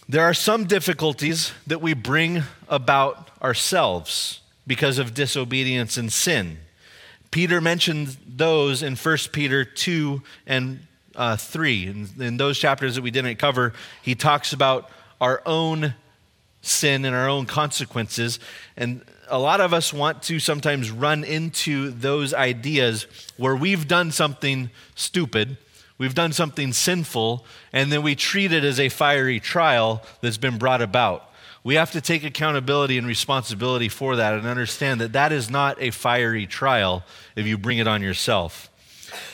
There 0.08 0.24
are 0.24 0.34
some 0.34 0.64
difficulties 0.64 1.52
that 1.66 1.80
we 1.80 1.94
bring 1.94 2.42
about 2.68 3.30
ourselves 3.40 4.40
because 4.66 4.98
of 4.98 5.14
disobedience 5.14 5.96
and 5.96 6.12
sin. 6.12 6.58
Peter 7.30 7.60
mentioned 7.60 8.16
those 8.26 8.82
in 8.82 8.96
1 8.96 9.16
Peter 9.32 9.64
2 9.64 10.20
and 10.46 10.80
uh, 11.20 11.36
3. 11.36 11.86
In, 11.86 12.08
in 12.18 12.36
those 12.38 12.58
chapters 12.58 12.94
that 12.94 13.02
we 13.02 13.10
didn't 13.10 13.36
cover, 13.36 13.74
he 14.00 14.14
talks 14.14 14.54
about 14.54 14.90
our 15.20 15.42
own 15.44 15.94
sin 16.62 17.04
and 17.04 17.14
our 17.14 17.28
own 17.28 17.44
consequences. 17.44 18.40
And 18.74 19.02
a 19.28 19.38
lot 19.38 19.60
of 19.60 19.74
us 19.74 19.92
want 19.92 20.22
to 20.24 20.38
sometimes 20.38 20.90
run 20.90 21.22
into 21.22 21.90
those 21.90 22.32
ideas 22.32 23.06
where 23.36 23.54
we've 23.54 23.86
done 23.86 24.10
something 24.12 24.70
stupid, 24.94 25.58
we've 25.98 26.14
done 26.14 26.32
something 26.32 26.72
sinful, 26.72 27.44
and 27.70 27.92
then 27.92 28.02
we 28.02 28.14
treat 28.14 28.50
it 28.50 28.64
as 28.64 28.80
a 28.80 28.88
fiery 28.88 29.40
trial 29.40 30.02
that's 30.22 30.38
been 30.38 30.56
brought 30.56 30.80
about. 30.80 31.30
We 31.62 31.74
have 31.74 31.90
to 31.92 32.00
take 32.00 32.24
accountability 32.24 32.96
and 32.96 33.06
responsibility 33.06 33.90
for 33.90 34.16
that 34.16 34.32
and 34.32 34.46
understand 34.46 35.02
that 35.02 35.12
that 35.12 35.32
is 35.32 35.50
not 35.50 35.76
a 35.82 35.90
fiery 35.90 36.46
trial 36.46 37.04
if 37.36 37.46
you 37.46 37.58
bring 37.58 37.76
it 37.76 37.86
on 37.86 38.00
yourself. 38.00 38.69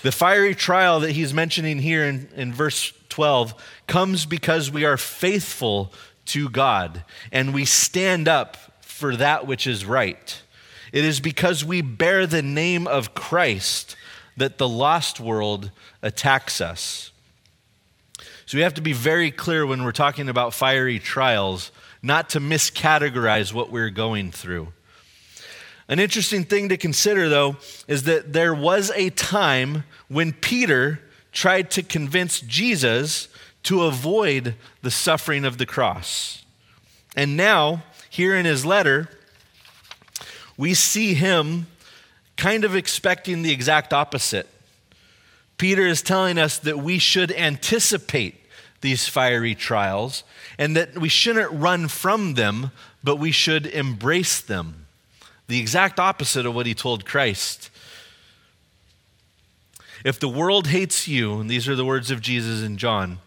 The 0.03 0.13
fiery 0.13 0.55
trial 0.55 1.01
that 1.01 1.13
he's 1.13 1.35
mentioning 1.35 1.79
here 1.79 2.05
in, 2.05 2.29
in 2.35 2.53
verse 2.53 2.93
12 3.09 3.55
comes 3.87 4.27
because 4.27 4.71
we 4.71 4.85
are 4.85 4.97
faithful 4.97 5.93
to 6.27 6.49
God 6.49 7.05
and 7.33 7.55
we 7.55 7.65
stand 7.65 8.29
up 8.29 8.57
for 8.81 9.17
that 9.17 9.47
which 9.47 9.67
is 9.67 9.85
right. 9.85 10.43
It 10.93 11.05
is 11.05 11.21
because 11.21 11.65
we 11.65 11.83
bear 11.83 12.27
the 12.27 12.43
name 12.43 12.87
of 12.87 13.15
Christ 13.15 13.97
that 14.37 14.59
the 14.59 14.69
lost 14.69 15.21
world 15.21 15.71
attacks 16.03 16.61
us. 16.61 17.11
So 18.47 18.57
we 18.57 18.63
have 18.63 18.75
to 18.75 18.81
be 18.81 18.93
very 18.93 19.31
clear 19.31 19.67
when 19.67 19.83
we're 19.83 19.93
talking 19.93 20.29
about 20.29 20.55
fiery 20.55 20.99
trials, 20.99 21.73
not 22.03 22.31
to 22.31 22.41
miscategorize 22.41 23.53
what 23.53 23.71
we're 23.71 23.91
going 23.91 24.31
through. 24.31 24.69
An 25.89 26.01
interesting 26.01 26.45
thing 26.45 26.69
to 26.71 26.77
consider, 26.77 27.29
though, 27.29 27.57
is 27.87 28.05
that 28.05 28.33
there 28.33 28.55
was 28.55 28.91
a 28.97 29.11
time 29.11 29.85
when 30.09 30.33
Peter 30.33 31.01
tried 31.33 31.71
to 31.73 31.83
convince 31.83 32.41
Jesus 32.41 33.29
to 33.65 33.85
avoid 33.85 34.55
the 34.83 34.91
suffering 34.91 35.45
of 35.45 35.59
the 35.59 35.67
cross. 35.67 36.45
And 37.15 37.37
now, 37.37 37.85
here 38.11 38.35
in 38.35 38.45
his 38.47 38.67
letter, 38.67 39.09
we 40.57 40.75
see 40.75 41.15
him 41.15 41.67
kind 42.37 42.65
of 42.65 42.75
expecting 42.75 43.43
the 43.43 43.53
exact 43.53 43.93
opposite. 43.93 44.49
Peter 45.59 45.87
is 45.87 46.03
telling 46.03 46.37
us 46.37 46.59
that 46.59 46.79
we 46.79 46.99
should 46.99 47.31
anticipate 47.33 48.35
these 48.81 49.09
fiery 49.09 49.55
trials 49.55 50.25
and 50.59 50.77
that 50.77 50.99
we 50.99 51.09
shouldn't 51.09 51.51
run 51.53 51.89
from 51.89 52.35
them, 52.35 52.73
but 53.03 53.17
we 53.17 53.31
should 53.31 53.67
embrace 53.67 54.41
them 54.41 54.86
the 55.49 55.61
exact 55.61 56.01
opposite 56.01 56.47
of 56.47 56.55
what 56.55 56.67
he 56.67 56.75
told 56.75 57.05
Christ. 57.05 57.71
If 60.05 60.21
the 60.21 60.29
world 60.29 60.69
hates 60.69 61.09
you, 61.09 61.41
and 61.41 61.51
these 61.51 61.69
are 61.69 61.77
the 61.77 61.85
words 61.85 62.11
of 62.11 62.21
Jesus 62.21 62.63
in 62.63 62.77
John, 62.77 63.19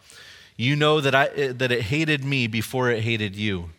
you 0.55 0.75
know 0.75 1.01
that, 1.01 1.15
I, 1.15 1.27
that 1.53 1.71
it 1.71 1.83
hated 1.83 2.23
me 2.23 2.47
before 2.47 2.89
it 2.89 3.03
hated 3.03 3.35
you. 3.35 3.71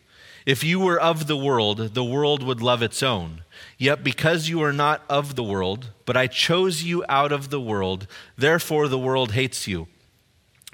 If 0.45 0.63
you 0.63 0.79
were 0.79 0.99
of 0.99 1.27
the 1.27 1.37
world, 1.37 1.93
the 1.93 2.03
world 2.03 2.41
would 2.41 2.61
love 2.61 2.81
its 2.81 3.03
own. 3.03 3.43
Yet 3.77 4.03
because 4.03 4.49
you 4.49 4.61
are 4.63 4.73
not 4.73 5.03
of 5.07 5.35
the 5.35 5.43
world, 5.43 5.89
but 6.05 6.17
I 6.17 6.27
chose 6.27 6.83
you 6.83 7.05
out 7.07 7.31
of 7.31 7.49
the 7.49 7.61
world, 7.61 8.07
therefore 8.37 8.87
the 8.87 8.99
world 8.99 9.33
hates 9.33 9.67
you. 9.67 9.87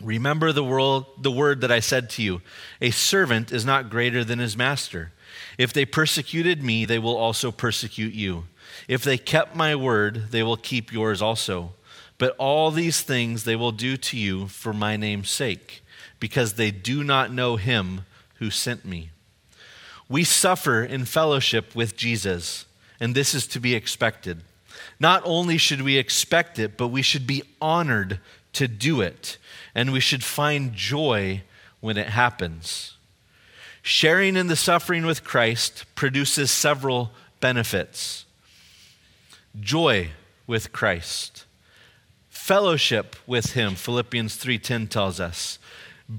Remember 0.01 0.51
the, 0.51 0.63
world, 0.63 1.05
the 1.21 1.31
word 1.31 1.61
that 1.61 1.71
I 1.71 1.79
said 1.79 2.09
to 2.11 2.21
you 2.21 2.41
A 2.81 2.91
servant 2.91 3.51
is 3.51 3.65
not 3.65 3.89
greater 3.89 4.23
than 4.23 4.39
his 4.39 4.55
master. 4.55 5.11
If 5.57 5.73
they 5.73 5.85
persecuted 5.85 6.63
me, 6.63 6.85
they 6.85 6.99
will 6.99 7.17
also 7.17 7.51
persecute 7.51 8.13
you. 8.13 8.45
If 8.87 9.03
they 9.03 9.17
kept 9.17 9.55
my 9.55 9.75
word, 9.75 10.31
they 10.31 10.43
will 10.43 10.57
keep 10.57 10.91
yours 10.91 11.21
also. 11.21 11.73
But 12.17 12.35
all 12.37 12.71
these 12.71 13.01
things 13.01 13.43
they 13.43 13.55
will 13.55 13.71
do 13.71 13.97
to 13.97 14.17
you 14.17 14.47
for 14.47 14.73
my 14.73 14.97
name's 14.97 15.29
sake, 15.29 15.83
because 16.19 16.53
they 16.53 16.71
do 16.71 17.03
not 17.03 17.31
know 17.31 17.57
him 17.57 18.01
who 18.35 18.49
sent 18.49 18.85
me. 18.85 19.11
We 20.09 20.23
suffer 20.23 20.83
in 20.83 21.05
fellowship 21.05 21.75
with 21.75 21.95
Jesus, 21.95 22.65
and 22.99 23.13
this 23.13 23.35
is 23.35 23.45
to 23.47 23.59
be 23.59 23.75
expected. 23.75 24.41
Not 24.99 25.21
only 25.25 25.57
should 25.57 25.81
we 25.81 25.97
expect 25.97 26.57
it, 26.59 26.77
but 26.77 26.87
we 26.87 27.01
should 27.01 27.27
be 27.27 27.43
honored 27.61 28.19
to 28.53 28.67
do 28.67 29.01
it, 29.01 29.37
and 29.75 29.93
we 29.93 29.99
should 29.99 30.23
find 30.23 30.73
joy 30.73 31.43
when 31.79 31.97
it 31.97 32.07
happens. 32.07 32.96
Sharing 33.89 34.35
in 34.35 34.47
the 34.47 34.57
suffering 34.57 35.05
with 35.05 35.23
Christ 35.23 35.85
produces 35.95 36.51
several 36.51 37.11
benefits. 37.39 38.25
Joy 39.57 40.09
with 40.45 40.73
Christ, 40.73 41.45
fellowship 42.27 43.15
with 43.25 43.53
Him, 43.53 43.75
Philippians 43.75 44.35
3:10 44.35 44.89
tells 44.89 45.21
us, 45.21 45.57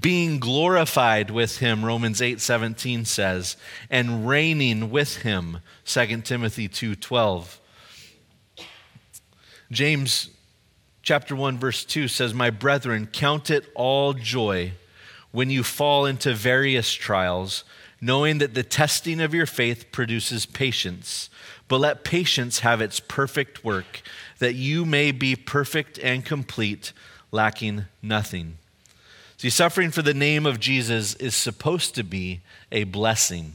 being 0.01 0.39
glorified 0.39 1.29
with 1.29 1.59
him 1.59 1.85
romans 1.85 2.21
8:17 2.21 3.05
says 3.05 3.55
and 3.89 4.27
reigning 4.27 4.89
with 4.91 5.17
him 5.17 5.61
2 5.85 6.21
timothy 6.21 6.67
2:12 6.67 7.59
james 9.71 10.29
chapter 11.01 11.35
1 11.35 11.57
verse 11.57 11.83
2 11.85 12.07
says 12.07 12.35
my 12.35 12.51
brethren 12.51 13.07
count 13.11 13.49
it 13.49 13.65
all 13.73 14.13
joy 14.13 14.73
when 15.31 15.49
you 15.49 15.63
fall 15.63 16.05
into 16.05 16.33
various 16.33 16.91
trials 16.93 17.63
knowing 18.01 18.37
that 18.37 18.53
the 18.53 18.63
testing 18.63 19.19
of 19.19 19.33
your 19.33 19.45
faith 19.45 19.91
produces 19.91 20.45
patience 20.45 21.29
but 21.67 21.79
let 21.79 22.03
patience 22.03 22.59
have 22.59 22.81
its 22.81 22.99
perfect 22.99 23.63
work 23.63 24.01
that 24.39 24.55
you 24.55 24.85
may 24.85 25.11
be 25.11 25.35
perfect 25.35 25.99
and 25.99 26.25
complete 26.25 26.93
lacking 27.31 27.85
nothing 28.01 28.57
See, 29.39 29.49
suffering 29.49 29.91
for 29.91 30.01
the 30.01 30.13
name 30.13 30.45
of 30.45 30.59
Jesus 30.59 31.13
is 31.13 31.33
supposed 31.33 31.95
to 31.95 32.03
be 32.03 32.41
a 32.73 32.83
blessing. 32.83 33.53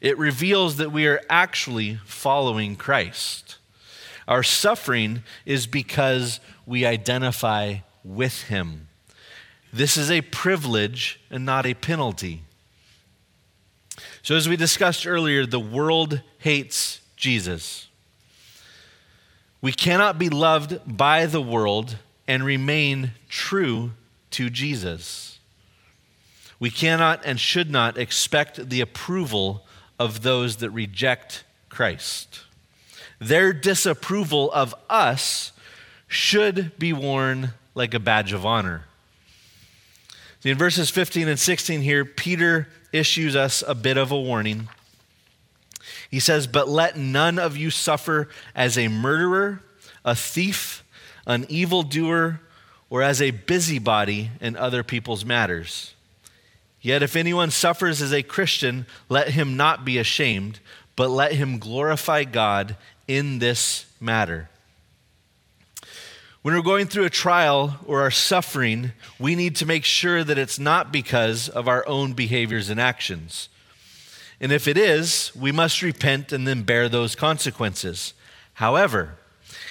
It 0.00 0.18
reveals 0.18 0.78
that 0.78 0.90
we 0.90 1.06
are 1.06 1.20
actually 1.30 2.00
following 2.04 2.74
Christ. 2.74 3.58
Our 4.26 4.42
suffering 4.42 5.22
is 5.46 5.68
because 5.68 6.40
we 6.66 6.84
identify 6.84 7.76
with 8.02 8.42
Him. 8.48 8.88
This 9.72 9.96
is 9.96 10.10
a 10.10 10.20
privilege 10.20 11.20
and 11.30 11.46
not 11.46 11.64
a 11.64 11.74
penalty. 11.74 12.42
So, 14.22 14.36
as 14.36 14.48
we 14.48 14.56
discussed 14.56 15.06
earlier, 15.06 15.46
the 15.46 15.60
world 15.60 16.20
hates 16.38 17.00
Jesus. 17.16 17.88
We 19.60 19.72
cannot 19.72 20.18
be 20.18 20.28
loved 20.28 20.80
by 20.86 21.26
the 21.26 21.40
world 21.40 21.96
and 22.28 22.44
remain 22.44 23.12
true 23.28 23.92
to 24.32 24.50
Jesus. 24.50 25.38
We 26.58 26.70
cannot 26.70 27.24
and 27.24 27.40
should 27.40 27.70
not 27.70 27.96
expect 27.96 28.68
the 28.68 28.80
approval 28.80 29.64
of 29.98 30.22
those 30.22 30.56
that 30.56 30.70
reject 30.70 31.44
Christ. 31.68 32.40
Their 33.18 33.52
disapproval 33.52 34.50
of 34.52 34.74
us 34.90 35.52
should 36.06 36.76
be 36.78 36.92
worn 36.92 37.52
like 37.74 37.94
a 37.94 38.00
badge 38.00 38.32
of 38.32 38.44
honor. 38.44 38.84
In 40.44 40.58
verses 40.58 40.90
15 40.90 41.28
and 41.28 41.38
16 41.38 41.82
here, 41.82 42.04
Peter 42.04 42.68
issues 42.92 43.36
us 43.36 43.62
a 43.66 43.74
bit 43.74 43.96
of 43.96 44.10
a 44.10 44.20
warning. 44.20 44.68
He 46.10 46.18
says, 46.18 46.46
But 46.46 46.68
let 46.68 46.96
none 46.96 47.38
of 47.38 47.56
you 47.56 47.70
suffer 47.70 48.28
as 48.54 48.76
a 48.76 48.88
murderer, 48.88 49.62
a 50.04 50.16
thief, 50.16 50.82
an 51.26 51.46
evildoer, 51.48 52.40
or 52.90 53.02
as 53.02 53.22
a 53.22 53.30
busybody 53.30 54.30
in 54.40 54.56
other 54.56 54.82
people's 54.82 55.24
matters. 55.24 55.94
Yet 56.80 57.04
if 57.04 57.14
anyone 57.14 57.52
suffers 57.52 58.02
as 58.02 58.12
a 58.12 58.24
Christian, 58.24 58.86
let 59.08 59.28
him 59.28 59.56
not 59.56 59.84
be 59.84 59.96
ashamed, 59.96 60.58
but 60.96 61.08
let 61.08 61.32
him 61.32 61.58
glorify 61.60 62.24
God 62.24 62.76
in 63.06 63.38
this 63.38 63.86
matter. 64.00 64.50
When 66.42 66.56
we're 66.56 66.62
going 66.62 66.88
through 66.88 67.04
a 67.04 67.10
trial 67.10 67.76
or 67.86 68.00
are 68.00 68.10
suffering, 68.10 68.90
we 69.20 69.36
need 69.36 69.54
to 69.56 69.66
make 69.66 69.84
sure 69.84 70.24
that 70.24 70.38
it's 70.38 70.58
not 70.58 70.90
because 70.90 71.48
of 71.48 71.68
our 71.68 71.86
own 71.86 72.14
behaviors 72.14 72.68
and 72.68 72.80
actions. 72.80 73.48
And 74.40 74.50
if 74.50 74.66
it 74.66 74.76
is, 74.76 75.30
we 75.36 75.52
must 75.52 75.82
repent 75.82 76.32
and 76.32 76.44
then 76.44 76.64
bear 76.64 76.88
those 76.88 77.14
consequences. 77.14 78.12
However, 78.54 79.14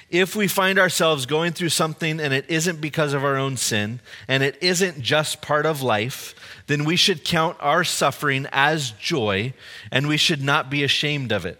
if 0.09 0.33
we 0.33 0.47
find 0.47 0.79
ourselves 0.79 1.25
going 1.25 1.51
through 1.51 1.69
something 1.69 2.21
and 2.21 2.33
it 2.33 2.45
isn't 2.47 2.79
because 2.79 3.11
of 3.11 3.25
our 3.25 3.35
own 3.35 3.57
sin 3.57 3.99
and 4.29 4.41
it 4.41 4.57
isn't 4.61 5.01
just 5.01 5.41
part 5.41 5.65
of 5.65 5.81
life, 5.81 6.33
then 6.67 6.85
we 6.85 6.95
should 6.95 7.25
count 7.25 7.57
our 7.59 7.83
suffering 7.83 8.47
as 8.53 8.91
joy 8.91 9.53
and 9.91 10.07
we 10.07 10.15
should 10.15 10.41
not 10.41 10.69
be 10.69 10.85
ashamed 10.85 11.33
of 11.33 11.45
it. 11.45 11.59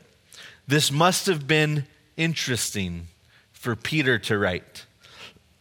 This 0.65 0.89
must 0.89 1.25
have 1.25 1.47
been 1.47 1.85
interesting 2.15 3.07
for 3.51 3.75
Peter 3.75 4.17
to 4.17 4.37
write. 4.37 4.85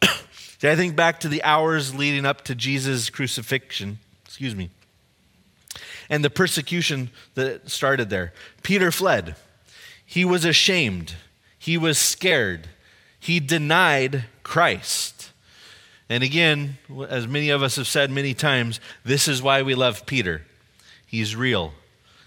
I 0.63 0.75
think 0.75 0.95
back 0.95 1.19
to 1.21 1.27
the 1.27 1.43
hours 1.43 1.95
leading 1.95 2.25
up 2.25 2.43
to 2.45 2.55
Jesus' 2.55 3.09
crucifixion, 3.09 3.99
excuse 4.25 4.55
me, 4.55 4.69
and 6.09 6.23
the 6.23 6.29
persecution 6.29 7.09
that 7.35 7.69
started 7.69 8.09
there. 8.09 8.33
Peter 8.63 8.91
fled. 8.91 9.35
He 10.05 10.25
was 10.25 10.43
ashamed. 10.43 11.15
He 11.57 11.77
was 11.77 11.97
scared 11.97 12.67
he 13.21 13.39
denied 13.39 14.25
Christ. 14.41 15.31
And 16.09 16.23
again, 16.23 16.79
as 17.07 17.27
many 17.27 17.51
of 17.51 17.61
us 17.61 17.75
have 17.75 17.87
said 17.87 18.09
many 18.09 18.33
times, 18.33 18.81
this 19.05 19.27
is 19.27 19.43
why 19.43 19.61
we 19.61 19.75
love 19.75 20.07
Peter. 20.07 20.41
He's 21.05 21.35
real, 21.35 21.73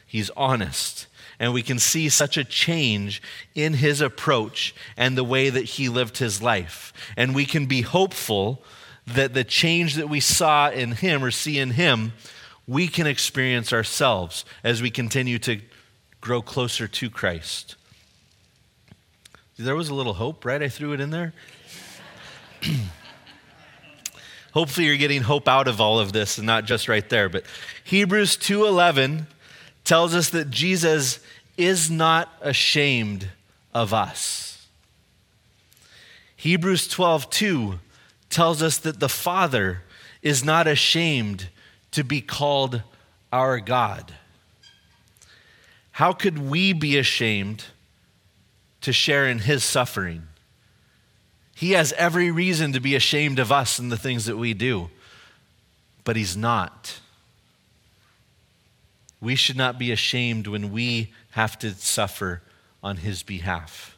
he's 0.06 0.30
honest. 0.30 1.08
And 1.44 1.52
we 1.52 1.62
can 1.62 1.78
see 1.78 2.08
such 2.08 2.38
a 2.38 2.44
change 2.44 3.20
in 3.54 3.74
his 3.74 4.00
approach 4.00 4.74
and 4.96 5.14
the 5.14 5.22
way 5.22 5.50
that 5.50 5.64
he 5.64 5.90
lived 5.90 6.16
his 6.16 6.40
life. 6.40 6.90
And 7.18 7.34
we 7.34 7.44
can 7.44 7.66
be 7.66 7.82
hopeful 7.82 8.62
that 9.06 9.34
the 9.34 9.44
change 9.44 9.96
that 9.96 10.08
we 10.08 10.20
saw 10.20 10.70
in 10.70 10.92
him 10.92 11.22
or 11.22 11.30
see 11.30 11.58
in 11.58 11.72
him, 11.72 12.14
we 12.66 12.88
can 12.88 13.06
experience 13.06 13.74
ourselves 13.74 14.46
as 14.64 14.80
we 14.80 14.90
continue 14.90 15.38
to 15.40 15.60
grow 16.22 16.40
closer 16.40 16.88
to 16.88 17.10
Christ. 17.10 17.76
There 19.58 19.76
was 19.76 19.90
a 19.90 19.94
little 19.94 20.14
hope, 20.14 20.46
right? 20.46 20.62
I 20.62 20.70
threw 20.70 20.94
it 20.94 21.00
in 21.02 21.10
there. 21.10 21.34
Hopefully 24.54 24.86
you're 24.86 24.96
getting 24.96 25.20
hope 25.20 25.46
out 25.46 25.68
of 25.68 25.78
all 25.78 25.98
of 25.98 26.14
this 26.14 26.38
and 26.38 26.46
not 26.46 26.64
just 26.64 26.88
right 26.88 27.06
there. 27.10 27.28
But 27.28 27.44
Hebrews 27.84 28.38
2:11 28.38 29.26
tells 29.84 30.14
us 30.14 30.30
that 30.30 30.50
Jesus 30.50 31.20
is 31.56 31.90
not 31.90 32.32
ashamed 32.40 33.28
of 33.72 33.92
us. 33.92 34.66
Hebrews 36.36 36.88
12:2 36.88 37.78
tells 38.30 38.62
us 38.62 38.78
that 38.78 39.00
the 39.00 39.08
Father 39.08 39.82
is 40.22 40.44
not 40.44 40.66
ashamed 40.66 41.48
to 41.92 42.02
be 42.02 42.20
called 42.20 42.82
our 43.32 43.60
God. 43.60 44.14
How 45.92 46.12
could 46.12 46.38
we 46.38 46.72
be 46.72 46.98
ashamed 46.98 47.64
to 48.84 48.92
share 48.92 49.26
in 49.26 49.38
his 49.38 49.64
suffering. 49.64 50.28
He 51.54 51.70
has 51.70 51.94
every 51.94 52.30
reason 52.30 52.74
to 52.74 52.80
be 52.80 52.94
ashamed 52.94 53.38
of 53.38 53.50
us 53.50 53.78
and 53.78 53.90
the 53.90 53.96
things 53.96 54.26
that 54.26 54.36
we 54.36 54.52
do, 54.52 54.90
but 56.04 56.16
he's 56.16 56.36
not. 56.36 57.00
We 59.22 59.36
should 59.36 59.56
not 59.56 59.78
be 59.78 59.90
ashamed 59.90 60.46
when 60.46 60.70
we 60.70 61.14
have 61.34 61.58
to 61.58 61.70
suffer 61.74 62.42
on 62.82 62.98
his 62.98 63.22
behalf. 63.22 63.96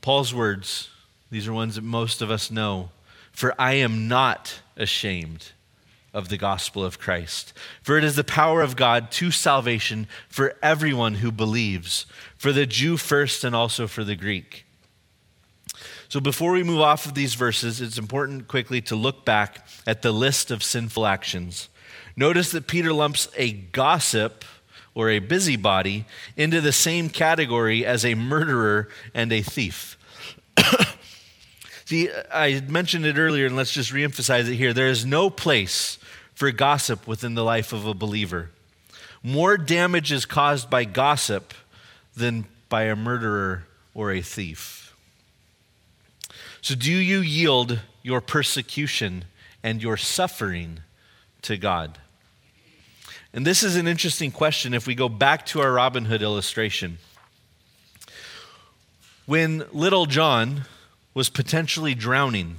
Paul's 0.00 0.34
words, 0.34 0.90
these 1.30 1.48
are 1.48 1.52
ones 1.52 1.76
that 1.76 1.84
most 1.84 2.20
of 2.20 2.30
us 2.30 2.50
know. 2.50 2.90
For 3.32 3.54
I 3.58 3.74
am 3.74 4.06
not 4.06 4.60
ashamed 4.76 5.52
of 6.12 6.28
the 6.28 6.36
gospel 6.36 6.84
of 6.84 7.00
Christ. 7.00 7.52
For 7.82 7.98
it 7.98 8.04
is 8.04 8.14
the 8.14 8.22
power 8.22 8.62
of 8.62 8.76
God 8.76 9.10
to 9.12 9.30
salvation 9.30 10.06
for 10.28 10.54
everyone 10.62 11.14
who 11.14 11.32
believes, 11.32 12.06
for 12.36 12.52
the 12.52 12.66
Jew 12.66 12.96
first 12.96 13.42
and 13.42 13.54
also 13.54 13.88
for 13.88 14.04
the 14.04 14.14
Greek. 14.14 14.64
So 16.08 16.20
before 16.20 16.52
we 16.52 16.62
move 16.62 16.80
off 16.80 17.06
of 17.06 17.14
these 17.14 17.34
verses, 17.34 17.80
it's 17.80 17.98
important 17.98 18.46
quickly 18.46 18.80
to 18.82 18.94
look 18.94 19.24
back 19.24 19.66
at 19.86 20.02
the 20.02 20.12
list 20.12 20.52
of 20.52 20.62
sinful 20.62 21.04
actions. 21.04 21.68
Notice 22.16 22.50
that 22.52 22.66
Peter 22.66 22.92
lumps 22.92 23.28
a 23.36 23.52
gossip 23.52 24.44
or 24.94 25.10
a 25.10 25.18
busybody 25.18 26.04
into 26.36 26.60
the 26.60 26.72
same 26.72 27.08
category 27.08 27.84
as 27.84 28.04
a 28.04 28.14
murderer 28.14 28.88
and 29.12 29.32
a 29.32 29.42
thief. 29.42 29.98
See, 31.84 32.08
I 32.32 32.60
mentioned 32.68 33.04
it 33.04 33.18
earlier, 33.18 33.46
and 33.46 33.56
let's 33.56 33.72
just 33.72 33.92
reemphasize 33.92 34.48
it 34.48 34.54
here. 34.54 34.72
There 34.72 34.88
is 34.88 35.04
no 35.04 35.28
place 35.28 35.98
for 36.34 36.50
gossip 36.50 37.06
within 37.06 37.34
the 37.34 37.44
life 37.44 37.72
of 37.72 37.86
a 37.86 37.94
believer. 37.94 38.50
More 39.22 39.56
damage 39.56 40.12
is 40.12 40.24
caused 40.24 40.70
by 40.70 40.84
gossip 40.84 41.52
than 42.16 42.46
by 42.68 42.84
a 42.84 42.96
murderer 42.96 43.64
or 43.94 44.12
a 44.12 44.20
thief. 44.20 44.94
So, 46.60 46.74
do 46.74 46.90
you 46.90 47.18
yield 47.18 47.80
your 48.02 48.20
persecution 48.20 49.24
and 49.62 49.82
your 49.82 49.96
suffering 49.96 50.80
to 51.42 51.56
God? 51.56 51.98
And 53.34 53.44
this 53.44 53.64
is 53.64 53.74
an 53.74 53.88
interesting 53.88 54.30
question 54.30 54.74
if 54.74 54.86
we 54.86 54.94
go 54.94 55.08
back 55.08 55.44
to 55.46 55.60
our 55.60 55.72
Robin 55.72 56.04
Hood 56.04 56.22
illustration. 56.22 56.98
When 59.26 59.64
little 59.72 60.06
John 60.06 60.66
was 61.14 61.28
potentially 61.30 61.96
drowning, 61.96 62.58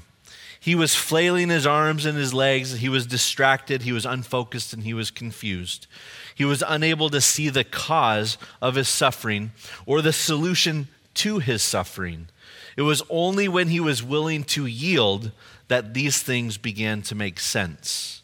he 0.59 0.75
was 0.75 0.93
flailing 0.93 1.47
his 1.47 1.65
arms 1.65 2.05
and 2.05 2.17
his 2.17 2.33
legs. 2.33 2.79
He 2.79 2.89
was 2.89 3.07
distracted. 3.07 3.83
He 3.83 3.93
was 3.93 4.05
unfocused 4.05 4.73
and 4.73 4.83
he 4.83 4.93
was 4.93 5.11
confused. 5.11 5.87
He 6.33 6.43
was 6.43 6.61
unable 6.67 7.09
to 7.09 7.21
see 7.21 7.47
the 7.47 7.63
cause 7.63 8.37
of 8.61 8.75
his 8.75 8.89
suffering 8.89 9.53
or 9.85 10.01
the 10.01 10.11
solution 10.11 10.89
to 11.13 11.39
his 11.39 11.63
suffering. 11.63 12.27
It 12.75 12.81
was 12.81 13.01
only 13.09 13.47
when 13.47 13.69
he 13.69 13.79
was 13.79 14.03
willing 14.03 14.43
to 14.45 14.65
yield 14.65 15.31
that 15.69 15.93
these 15.93 16.21
things 16.21 16.57
began 16.57 17.01
to 17.03 17.15
make 17.15 17.39
sense. 17.39 18.23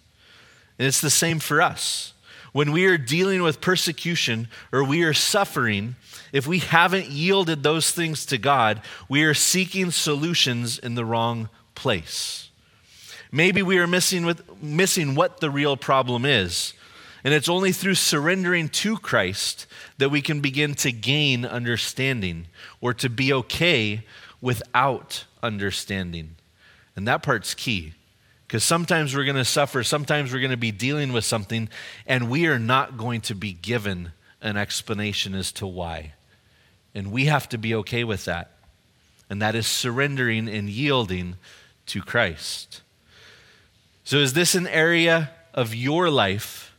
And 0.77 0.85
it's 0.85 0.99
the 0.99 1.09
same 1.09 1.39
for 1.39 1.61
us. 1.61 2.11
When 2.51 2.71
we 2.71 2.85
are 2.85 2.97
dealing 2.97 3.43
with 3.43 3.61
persecution 3.61 4.47
or 4.71 4.83
we 4.83 5.03
are 5.03 5.13
suffering, 5.13 5.95
if 6.33 6.45
we 6.45 6.59
haven't 6.59 7.07
yielded 7.07 7.63
those 7.63 7.91
things 7.91 8.25
to 8.27 8.37
God, 8.37 8.81
we 9.07 9.23
are 9.23 9.33
seeking 9.33 9.91
solutions 9.91 10.77
in 10.77 10.95
the 10.95 11.05
wrong 11.05 11.49
place. 11.75 12.49
Maybe 13.31 13.61
we 13.61 13.79
are 13.79 13.87
missing, 13.87 14.25
with, 14.25 14.61
missing 14.61 15.15
what 15.15 15.39
the 15.39 15.49
real 15.49 15.77
problem 15.77 16.25
is. 16.25 16.73
And 17.23 17.33
it's 17.33 17.47
only 17.47 17.71
through 17.71 17.95
surrendering 17.95 18.67
to 18.69 18.97
Christ 18.97 19.67
that 19.97 20.09
we 20.09 20.21
can 20.21 20.41
begin 20.41 20.73
to 20.75 20.91
gain 20.91 21.45
understanding 21.45 22.47
or 22.81 22.93
to 22.95 23.09
be 23.09 23.31
okay 23.31 24.03
without 24.41 25.25
understanding. 25.41 26.35
And 26.95 27.07
that 27.07 27.23
part's 27.23 27.53
key. 27.53 27.93
Because 28.51 28.65
sometimes 28.65 29.15
we're 29.15 29.23
going 29.23 29.37
to 29.37 29.45
suffer, 29.45 29.81
sometimes 29.81 30.33
we're 30.33 30.41
going 30.41 30.51
to 30.51 30.57
be 30.57 30.73
dealing 30.73 31.13
with 31.13 31.23
something, 31.23 31.69
and 32.05 32.29
we 32.29 32.47
are 32.47 32.59
not 32.59 32.97
going 32.97 33.21
to 33.21 33.33
be 33.33 33.53
given 33.53 34.11
an 34.41 34.57
explanation 34.57 35.33
as 35.33 35.53
to 35.53 35.65
why. 35.65 36.15
And 36.93 37.13
we 37.13 37.27
have 37.27 37.47
to 37.47 37.57
be 37.57 37.73
okay 37.75 38.03
with 38.03 38.25
that. 38.25 38.51
And 39.29 39.41
that 39.41 39.55
is 39.55 39.67
surrendering 39.67 40.49
and 40.49 40.69
yielding 40.69 41.37
to 41.85 42.01
Christ. 42.01 42.81
So, 44.03 44.17
is 44.17 44.33
this 44.33 44.53
an 44.53 44.67
area 44.67 45.31
of 45.53 45.73
your 45.73 46.09
life 46.09 46.75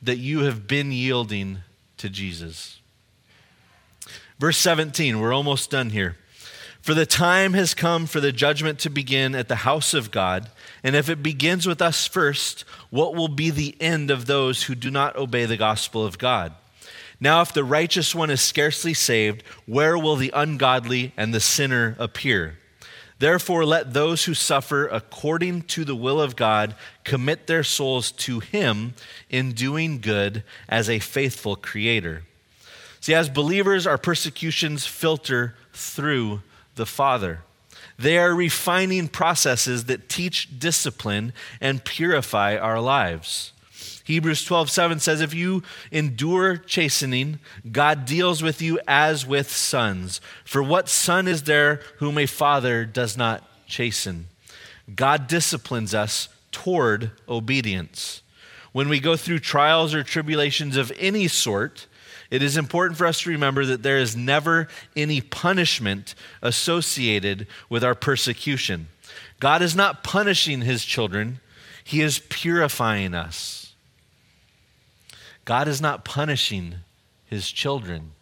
that 0.00 0.16
you 0.16 0.44
have 0.44 0.66
been 0.66 0.92
yielding 0.92 1.58
to 1.98 2.08
Jesus? 2.08 2.80
Verse 4.38 4.56
17, 4.56 5.20
we're 5.20 5.34
almost 5.34 5.70
done 5.70 5.90
here. 5.90 6.16
For 6.82 6.94
the 6.94 7.06
time 7.06 7.52
has 7.52 7.74
come 7.74 8.06
for 8.06 8.20
the 8.20 8.32
judgment 8.32 8.80
to 8.80 8.90
begin 8.90 9.36
at 9.36 9.46
the 9.46 9.56
house 9.56 9.94
of 9.94 10.10
God. 10.10 10.50
And 10.82 10.96
if 10.96 11.08
it 11.08 11.22
begins 11.22 11.64
with 11.64 11.80
us 11.80 12.08
first, 12.08 12.64
what 12.90 13.14
will 13.14 13.28
be 13.28 13.50
the 13.50 13.76
end 13.80 14.10
of 14.10 14.26
those 14.26 14.64
who 14.64 14.74
do 14.74 14.90
not 14.90 15.14
obey 15.14 15.46
the 15.46 15.56
gospel 15.56 16.04
of 16.04 16.18
God? 16.18 16.52
Now, 17.20 17.40
if 17.40 17.52
the 17.52 17.62
righteous 17.62 18.16
one 18.16 18.30
is 18.30 18.40
scarcely 18.40 18.94
saved, 18.94 19.44
where 19.64 19.96
will 19.96 20.16
the 20.16 20.32
ungodly 20.34 21.12
and 21.16 21.32
the 21.32 21.38
sinner 21.38 21.94
appear? 22.00 22.58
Therefore, 23.20 23.64
let 23.64 23.92
those 23.92 24.24
who 24.24 24.34
suffer 24.34 24.88
according 24.88 25.62
to 25.62 25.84
the 25.84 25.94
will 25.94 26.20
of 26.20 26.34
God 26.34 26.74
commit 27.04 27.46
their 27.46 27.62
souls 27.62 28.10
to 28.10 28.40
Him 28.40 28.94
in 29.30 29.52
doing 29.52 30.00
good 30.00 30.42
as 30.68 30.90
a 30.90 30.98
faithful 30.98 31.54
Creator. 31.54 32.24
See, 33.00 33.14
as 33.14 33.28
believers, 33.28 33.86
our 33.86 33.98
persecutions 33.98 34.84
filter 34.84 35.54
through 35.72 36.40
the 36.74 36.86
Father. 36.86 37.40
They 37.98 38.18
are 38.18 38.34
refining 38.34 39.08
processes 39.08 39.84
that 39.84 40.08
teach 40.08 40.58
discipline 40.58 41.32
and 41.60 41.84
purify 41.84 42.56
our 42.56 42.80
lives. 42.80 43.52
Hebrews 44.04 44.44
12, 44.44 44.70
7 44.70 44.98
says, 44.98 45.20
If 45.20 45.32
you 45.32 45.62
endure 45.92 46.56
chastening, 46.56 47.38
God 47.70 48.04
deals 48.04 48.42
with 48.42 48.60
you 48.60 48.80
as 48.88 49.24
with 49.26 49.50
sons. 49.50 50.20
For 50.44 50.62
what 50.62 50.88
son 50.88 51.28
is 51.28 51.44
there 51.44 51.80
whom 51.98 52.18
a 52.18 52.26
father 52.26 52.84
does 52.84 53.16
not 53.16 53.48
chasten? 53.66 54.26
God 54.94 55.28
disciplines 55.28 55.94
us 55.94 56.28
toward 56.50 57.12
obedience. 57.28 58.22
When 58.72 58.88
we 58.88 59.00
go 59.00 59.16
through 59.16 59.40
trials 59.40 59.94
or 59.94 60.02
tribulations 60.02 60.76
of 60.76 60.92
any 60.98 61.28
sort, 61.28 61.86
it 62.32 62.42
is 62.42 62.56
important 62.56 62.96
for 62.96 63.06
us 63.06 63.20
to 63.20 63.30
remember 63.30 63.66
that 63.66 63.82
there 63.82 63.98
is 63.98 64.16
never 64.16 64.66
any 64.96 65.20
punishment 65.20 66.14
associated 66.40 67.46
with 67.68 67.84
our 67.84 67.94
persecution. 67.94 68.88
God 69.38 69.60
is 69.60 69.76
not 69.76 70.02
punishing 70.02 70.62
his 70.62 70.82
children, 70.86 71.40
he 71.84 72.00
is 72.00 72.20
purifying 72.30 73.12
us. 73.12 73.74
God 75.44 75.68
is 75.68 75.82
not 75.82 76.06
punishing 76.06 76.76
his 77.26 77.52
children, 77.52 78.12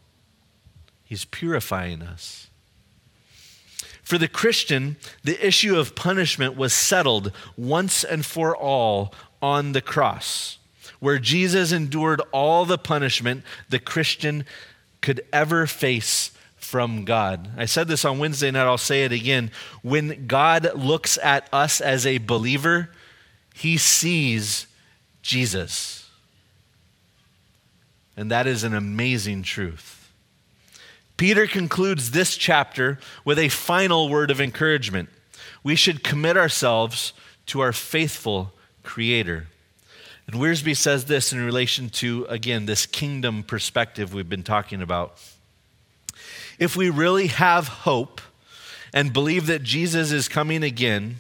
he's 1.05 1.25
purifying 1.25 2.03
us. 2.03 2.49
For 4.03 4.19
the 4.19 4.27
Christian, 4.27 4.97
the 5.23 5.47
issue 5.47 5.79
of 5.79 5.95
punishment 5.95 6.57
was 6.57 6.73
settled 6.73 7.31
once 7.57 8.03
and 8.03 8.27
for 8.27 8.57
all 8.57 9.15
on 9.41 9.71
the 9.71 9.81
cross, 9.81 10.59
where 11.01 11.19
Jesus 11.19 11.73
endured 11.73 12.23
all 12.31 12.65
the 12.65 12.79
punishment 12.79 13.43
the 13.69 13.79
Christian 13.79 14.45
could 15.01 15.23
ever 15.33 15.67
face 15.67 16.31
from 16.57 17.05
God. 17.05 17.51
I 17.57 17.65
said 17.65 17.89
this 17.89 18.05
on 18.05 18.19
Wednesday 18.19 18.51
night, 18.51 18.67
I'll 18.67 18.79
say 18.79 19.05
it 19.05 19.13
again. 19.13 19.51
When 19.83 20.27
God 20.27 20.75
looks 20.75 21.19
at 21.19 21.49
us 21.53 21.81
as 21.81 22.07
a 22.07 22.19
believer, 22.19 22.91
he 23.55 23.77
sees 23.77 24.67
Jesus. 25.23 26.09
And 28.17 28.31
that 28.31 28.47
is 28.47 28.63
an 28.63 28.75
amazing 28.75 29.43
truth. 29.43 30.13
Peter 31.17 31.47
concludes 31.47 32.13
this 32.13 32.37
chapter 32.37 32.99
with 33.25 33.39
a 33.39 33.49
final 33.49 34.09
word 34.09 34.31
of 34.31 34.41
encouragement. 34.41 35.09
We 35.63 35.77
should 35.77 36.05
commit 36.05 36.37
ourselves 36.37 37.13
to 37.47 37.61
our 37.61 37.73
faithful 37.73 38.53
Creator. 38.83 39.47
And 40.31 40.41
Wiersbe 40.41 40.77
says 40.77 41.07
this 41.07 41.33
in 41.33 41.45
relation 41.45 41.89
to, 41.89 42.25
again, 42.29 42.67
this 42.67 42.87
kingdom 42.87 43.43
perspective 43.43 44.15
we've 44.15 44.29
been 44.29 44.45
talking 44.45 44.81
about. 44.81 45.21
If 46.57 46.77
we 46.77 46.89
really 46.89 47.27
have 47.27 47.67
hope 47.67 48.21
and 48.95 49.13
believe 49.13 49.49
that 49.49 49.65
Jesus 49.65 50.13
is 50.13 50.29
coming 50.29 50.63
again, 50.63 51.17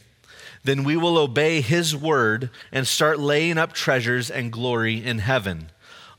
then 0.62 0.84
we 0.84 0.96
will 0.96 1.18
obey 1.18 1.60
his 1.60 1.96
word 1.96 2.50
and 2.70 2.86
start 2.86 3.18
laying 3.18 3.58
up 3.58 3.72
treasures 3.72 4.30
and 4.30 4.52
glory 4.52 5.04
in 5.04 5.18
heaven. 5.18 5.72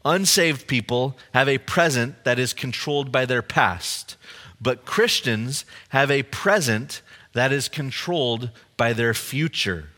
Unsaved 0.04 0.68
people 0.68 1.18
have 1.34 1.48
a 1.48 1.60
present 1.60 2.26
that 2.26 2.40
is 2.40 2.52
controlled 2.52 3.10
by 3.10 3.26
their 3.26 3.42
past, 3.42 4.18
but 4.60 4.84
Christians 4.84 5.64
have 5.90 6.12
a 6.12 6.24
present 6.24 7.02
that 7.32 7.54
is 7.54 7.70
controlled 7.70 8.50
by 8.76 8.92
their 8.92 9.14
future. 9.14 9.91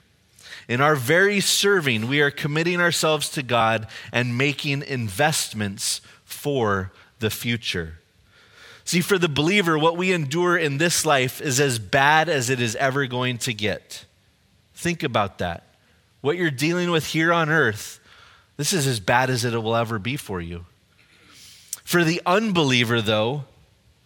In 0.73 0.81
our 0.81 0.95
very 0.95 1.39
serving, 1.39 2.07
we 2.07 2.19
are 2.21 2.31
committing 2.31 2.81
ourselves 2.81 3.29
to 3.29 3.43
God 3.43 3.85
and 4.11 4.39
making 4.39 4.81
investments 4.81 6.01
for 6.25 6.91
the 7.19 7.29
future. 7.29 7.99
See, 8.83 9.01
for 9.01 9.19
the 9.19 9.29
believer, 9.29 9.77
what 9.77 9.97
we 9.97 10.11
endure 10.11 10.57
in 10.57 10.79
this 10.79 11.05
life 11.05 11.39
is 11.41 11.59
as 11.59 11.77
bad 11.77 12.27
as 12.27 12.49
it 12.49 12.59
is 12.59 12.75
ever 12.77 13.05
going 13.05 13.37
to 13.37 13.53
get. 13.53 14.05
Think 14.73 15.03
about 15.03 15.37
that. 15.37 15.63
What 16.21 16.37
you're 16.37 16.49
dealing 16.49 16.89
with 16.89 17.05
here 17.05 17.31
on 17.31 17.51
earth 17.51 17.99
this 18.57 18.73
is 18.73 18.87
as 18.87 18.99
bad 18.99 19.29
as 19.29 19.45
it 19.45 19.53
will 19.53 19.75
ever 19.75 19.99
be 19.99 20.17
for 20.17 20.41
you. 20.41 20.65
For 21.83 22.03
the 22.03 22.19
unbeliever, 22.25 22.99
though, 22.99 23.45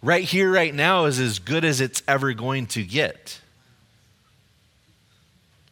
right 0.02 0.26
here, 0.26 0.52
right 0.52 0.76
now 0.76 1.06
is 1.06 1.18
as 1.18 1.40
good 1.40 1.64
as 1.64 1.80
it's 1.80 2.04
ever 2.10 2.34
going 2.34 2.66
to 2.68 2.84
get. 2.84 3.40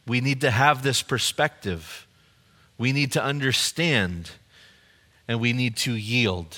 We 0.06 0.20
need 0.20 0.40
to 0.42 0.50
have 0.50 0.82
this 0.82 1.02
perspective. 1.02 2.06
We 2.78 2.92
need 2.92 3.12
to 3.12 3.22
understand 3.22 4.30
and 5.28 5.40
we 5.40 5.52
need 5.52 5.76
to 5.78 5.94
yield. 5.94 6.56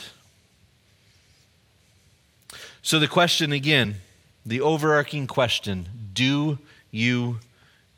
So, 2.82 2.98
the 2.98 3.08
question 3.08 3.52
again, 3.52 3.96
the 4.44 4.60
overarching 4.60 5.26
question 5.26 5.88
do 6.12 6.58
you 6.90 7.38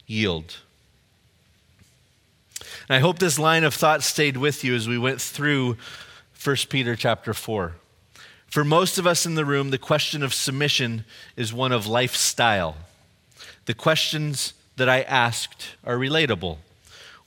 yield? 0.07 0.59
And 2.89 2.97
I 2.97 2.99
hope 2.99 3.19
this 3.19 3.39
line 3.39 3.65
of 3.65 3.75
thought 3.75 4.03
stayed 4.03 4.37
with 4.37 4.65
you 4.65 4.75
as 4.75 4.89
we 4.89 4.99
went 4.99 5.21
through 5.21 5.77
1 6.43 6.57
Peter 6.69 6.97
chapter 6.97 7.33
4. 7.33 7.75
For 8.49 8.65
most 8.65 8.99
of 8.99 9.07
us 9.07 9.25
in 9.27 9.37
the 9.37 9.45
room, 9.45 9.71
the 9.71 9.79
question 9.79 10.23
of 10.25 10.35
submission 10.35 11.05
is 11.37 11.53
one 11.53 11.71
of 11.71 11.87
lifestyle. 11.87 12.77
The 13.67 13.75
questions 13.75 14.55
that 14.77 14.89
I 14.89 15.03
asked 15.03 15.77
are 15.85 15.97
relatable. 15.97 16.59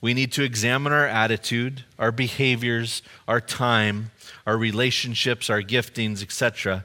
We 0.00 0.12
need 0.12 0.32
to 0.32 0.42
examine 0.42 0.92
our 0.92 1.06
attitude, 1.06 1.84
our 1.98 2.12
behaviors, 2.12 3.00
our 3.26 3.40
time, 3.40 4.10
our 4.46 4.56
relationships, 4.58 5.48
our 5.48 5.62
giftings, 5.62 6.22
etc. 6.22 6.84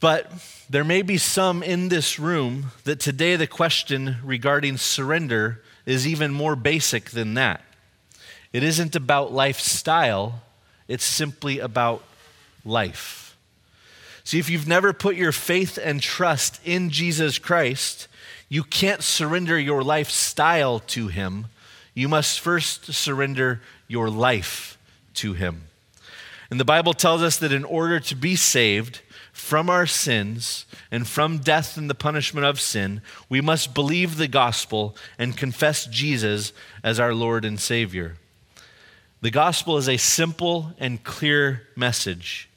But 0.00 0.30
there 0.68 0.84
may 0.84 1.02
be 1.02 1.18
some 1.18 1.62
in 1.62 1.88
this 1.88 2.18
room 2.18 2.72
that 2.84 3.00
today 3.00 3.36
the 3.36 3.46
question 3.46 4.16
regarding 4.24 4.76
surrender 4.76 5.62
is 5.84 6.06
even 6.06 6.32
more 6.32 6.56
basic 6.56 7.10
than 7.10 7.34
that. 7.34 7.62
It 8.52 8.62
isn't 8.62 8.96
about 8.96 9.32
lifestyle, 9.32 10.42
it's 10.88 11.04
simply 11.04 11.60
about 11.60 12.02
life. 12.64 13.36
See, 14.24 14.40
if 14.40 14.50
you've 14.50 14.66
never 14.66 14.92
put 14.92 15.14
your 15.14 15.30
faith 15.30 15.78
and 15.80 16.02
trust 16.02 16.60
in 16.64 16.90
Jesus 16.90 17.38
Christ, 17.38 18.08
you 18.48 18.62
can't 18.62 19.02
surrender 19.02 19.58
your 19.58 19.82
lifestyle 19.82 20.80
to 20.80 21.08
Him. 21.08 21.46
You 21.94 22.08
must 22.08 22.40
first 22.40 22.92
surrender 22.92 23.60
your 23.88 24.08
life 24.08 24.78
to 25.14 25.32
Him. 25.32 25.62
And 26.50 26.60
the 26.60 26.64
Bible 26.64 26.94
tells 26.94 27.22
us 27.22 27.38
that 27.38 27.52
in 27.52 27.64
order 27.64 27.98
to 28.00 28.14
be 28.14 28.36
saved 28.36 29.00
from 29.32 29.68
our 29.68 29.86
sins 29.86 30.64
and 30.90 31.06
from 31.06 31.38
death 31.38 31.76
and 31.76 31.90
the 31.90 31.94
punishment 31.94 32.46
of 32.46 32.60
sin, 32.60 33.02
we 33.28 33.40
must 33.40 33.74
believe 33.74 34.16
the 34.16 34.28
gospel 34.28 34.96
and 35.18 35.36
confess 35.36 35.86
Jesus 35.86 36.52
as 36.84 37.00
our 37.00 37.14
Lord 37.14 37.44
and 37.44 37.58
Savior. 37.58 38.16
The 39.22 39.30
gospel 39.30 39.76
is 39.76 39.88
a 39.88 39.96
simple 39.96 40.72
and 40.78 41.02
clear 41.02 41.62
message. 41.74 42.48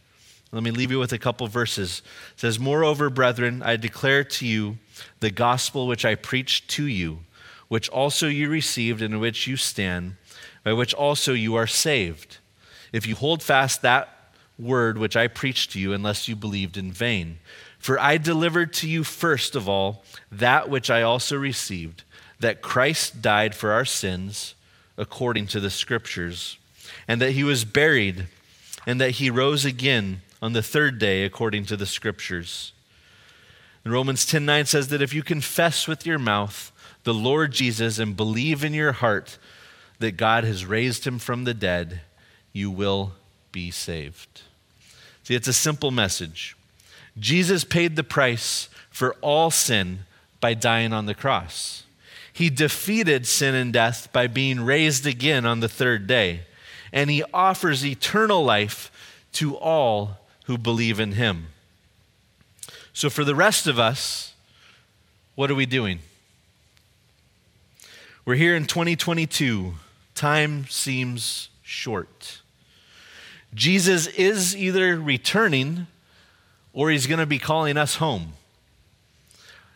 Let 0.51 0.63
me 0.63 0.71
leave 0.71 0.91
you 0.91 0.99
with 0.99 1.13
a 1.13 1.17
couple 1.17 1.47
verses. 1.47 2.01
It 2.33 2.39
says, 2.39 2.59
Moreover, 2.59 3.09
brethren, 3.09 3.61
I 3.63 3.75
declare 3.75 4.23
to 4.23 4.45
you 4.45 4.77
the 5.19 5.31
gospel 5.31 5.87
which 5.87 6.05
I 6.05 6.15
preached 6.15 6.69
to 6.71 6.85
you, 6.85 7.19
which 7.67 7.89
also 7.89 8.27
you 8.27 8.49
received, 8.49 9.01
and 9.01 9.15
in 9.15 9.19
which 9.19 9.47
you 9.47 9.57
stand, 9.57 10.15
by 10.63 10.73
which 10.73 10.93
also 10.93 11.33
you 11.33 11.55
are 11.55 11.67
saved, 11.67 12.37
if 12.91 13.05
you 13.05 13.15
hold 13.15 13.43
fast 13.43 13.81
that 13.81 14.33
word 14.57 14.97
which 14.97 15.15
I 15.15 15.27
preached 15.27 15.71
to 15.71 15.79
you, 15.79 15.93
unless 15.93 16.27
you 16.27 16.35
believed 16.35 16.77
in 16.77 16.91
vain. 16.91 17.39
For 17.77 17.99
I 17.99 18.17
delivered 18.17 18.73
to 18.73 18.89
you 18.89 19.03
first 19.03 19.55
of 19.55 19.69
all 19.69 20.03
that 20.31 20.69
which 20.69 20.89
I 20.89 21.01
also 21.01 21.37
received, 21.37 22.03
that 22.39 22.61
Christ 22.61 23.21
died 23.21 23.55
for 23.55 23.71
our 23.71 23.85
sins, 23.85 24.55
according 24.97 25.47
to 25.47 25.59
the 25.59 25.69
Scriptures, 25.69 26.57
and 27.07 27.21
that 27.21 27.31
he 27.31 27.43
was 27.43 27.63
buried, 27.63 28.27
and 28.85 28.99
that 28.99 29.11
he 29.11 29.29
rose 29.29 29.63
again 29.65 30.21
on 30.41 30.53
the 30.53 30.63
third 30.63 30.99
day 30.99 31.23
according 31.23 31.65
to 31.65 31.77
the 31.77 31.85
scriptures. 31.85 32.73
And 33.83 33.93
Romans 33.93 34.25
10 34.25 34.45
9 34.45 34.65
says 34.65 34.87
that 34.89 35.01
if 35.01 35.13
you 35.13 35.23
confess 35.23 35.87
with 35.87 36.05
your 36.05 36.19
mouth 36.19 36.71
the 37.03 37.13
Lord 37.13 37.51
Jesus 37.51 37.99
and 37.99 38.17
believe 38.17 38.63
in 38.63 38.73
your 38.73 38.91
heart 38.91 39.37
that 39.99 40.17
God 40.17 40.43
has 40.43 40.65
raised 40.65 41.05
him 41.05 41.19
from 41.19 41.43
the 41.43 41.53
dead, 41.53 42.01
you 42.53 42.71
will 42.71 43.13
be 43.51 43.71
saved. 43.71 44.41
See, 45.23 45.35
it's 45.35 45.47
a 45.47 45.53
simple 45.53 45.91
message. 45.91 46.55
Jesus 47.17 47.63
paid 47.63 47.95
the 47.95 48.03
price 48.03 48.69
for 48.89 49.13
all 49.21 49.51
sin 49.51 49.99
by 50.39 50.53
dying 50.53 50.93
on 50.93 51.05
the 51.05 51.13
cross. 51.13 51.83
He 52.31 52.49
defeated 52.49 53.27
sin 53.27 53.55
and 53.55 53.73
death 53.73 54.11
by 54.13 54.27
being 54.27 54.61
raised 54.61 55.05
again 55.05 55.45
on 55.45 55.59
the 55.59 55.67
third 55.67 56.07
day. 56.07 56.41
And 56.93 57.09
he 57.09 57.23
offers 57.33 57.85
eternal 57.85 58.43
life 58.43 58.91
to 59.33 59.55
all 59.57 60.17
who 60.45 60.57
believe 60.57 60.99
in 60.99 61.13
him. 61.13 61.47
So, 62.99 63.09
for 63.09 63.23
the 63.23 63.33
rest 63.33 63.65
of 63.65 63.79
us, 63.79 64.33
what 65.35 65.49
are 65.49 65.55
we 65.55 65.65
doing? 65.65 65.99
We're 68.25 68.35
here 68.35 68.57
in 68.57 68.65
2022. 68.65 69.75
Time 70.15 70.67
seems 70.67 71.47
short. 71.61 72.41
Jesus 73.53 74.07
is 74.07 74.53
either 74.53 74.99
returning 74.99 75.87
or 76.73 76.89
he's 76.89 77.07
going 77.07 77.21
to 77.21 77.25
be 77.25 77.39
calling 77.39 77.77
us 77.77 77.95
home. 77.95 78.33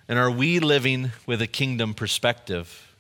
And 0.09 0.19
are 0.19 0.29
we 0.29 0.59
living 0.59 1.13
with 1.25 1.41
a 1.41 1.47
kingdom 1.47 1.93
perspective? 1.93 2.93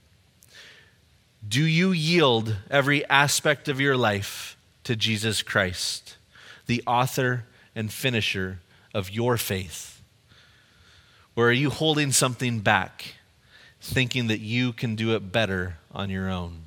Do 1.45 1.65
you 1.65 1.91
yield 1.91 2.55
every 2.71 3.05
aspect 3.09 3.67
of 3.67 3.81
your 3.81 3.97
life 3.97 4.55
to 4.85 4.95
Jesus 4.95 5.41
Christ, 5.41 6.15
the 6.65 6.81
author 6.87 7.43
and 7.75 7.91
finisher 7.91 8.59
of 8.93 9.09
your 9.09 9.35
faith? 9.35 9.92
Or 11.35 11.49
are 11.49 11.53
you 11.53 11.69
holding 11.69 12.11
something 12.11 12.59
back, 12.59 13.15
thinking 13.81 14.27
that 14.27 14.39
you 14.39 14.73
can 14.73 14.95
do 14.95 15.15
it 15.15 15.31
better 15.31 15.77
on 15.91 16.09
your 16.09 16.29
own? 16.29 16.63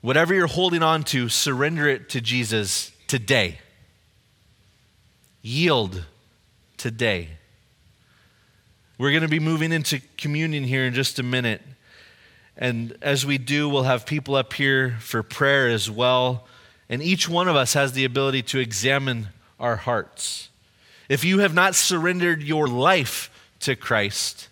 Whatever 0.00 0.34
you're 0.34 0.46
holding 0.46 0.82
on 0.82 1.02
to, 1.04 1.30
surrender 1.30 1.88
it 1.88 2.10
to 2.10 2.20
Jesus 2.20 2.92
today. 3.06 3.58
Yield 5.40 6.04
today. 6.76 7.30
We're 8.98 9.12
going 9.12 9.22
to 9.22 9.28
be 9.28 9.40
moving 9.40 9.72
into 9.72 10.00
communion 10.18 10.62
here 10.64 10.84
in 10.84 10.92
just 10.92 11.18
a 11.18 11.22
minute. 11.22 11.62
And 12.56 12.96
as 13.00 13.24
we 13.24 13.38
do, 13.38 13.68
we'll 13.68 13.84
have 13.84 14.06
people 14.06 14.34
up 14.34 14.52
here 14.52 14.96
for 15.00 15.22
prayer 15.22 15.68
as 15.68 15.90
well. 15.90 16.46
And 16.88 17.02
each 17.02 17.28
one 17.28 17.48
of 17.48 17.56
us 17.56 17.72
has 17.72 17.92
the 17.92 18.04
ability 18.04 18.42
to 18.42 18.58
examine 18.58 19.28
our 19.58 19.76
hearts. 19.76 20.50
If 21.08 21.24
you 21.24 21.40
have 21.40 21.54
not 21.54 21.74
surrendered 21.74 22.42
your 22.42 22.66
life 22.66 23.30
to 23.60 23.76
Christ, 23.76 24.48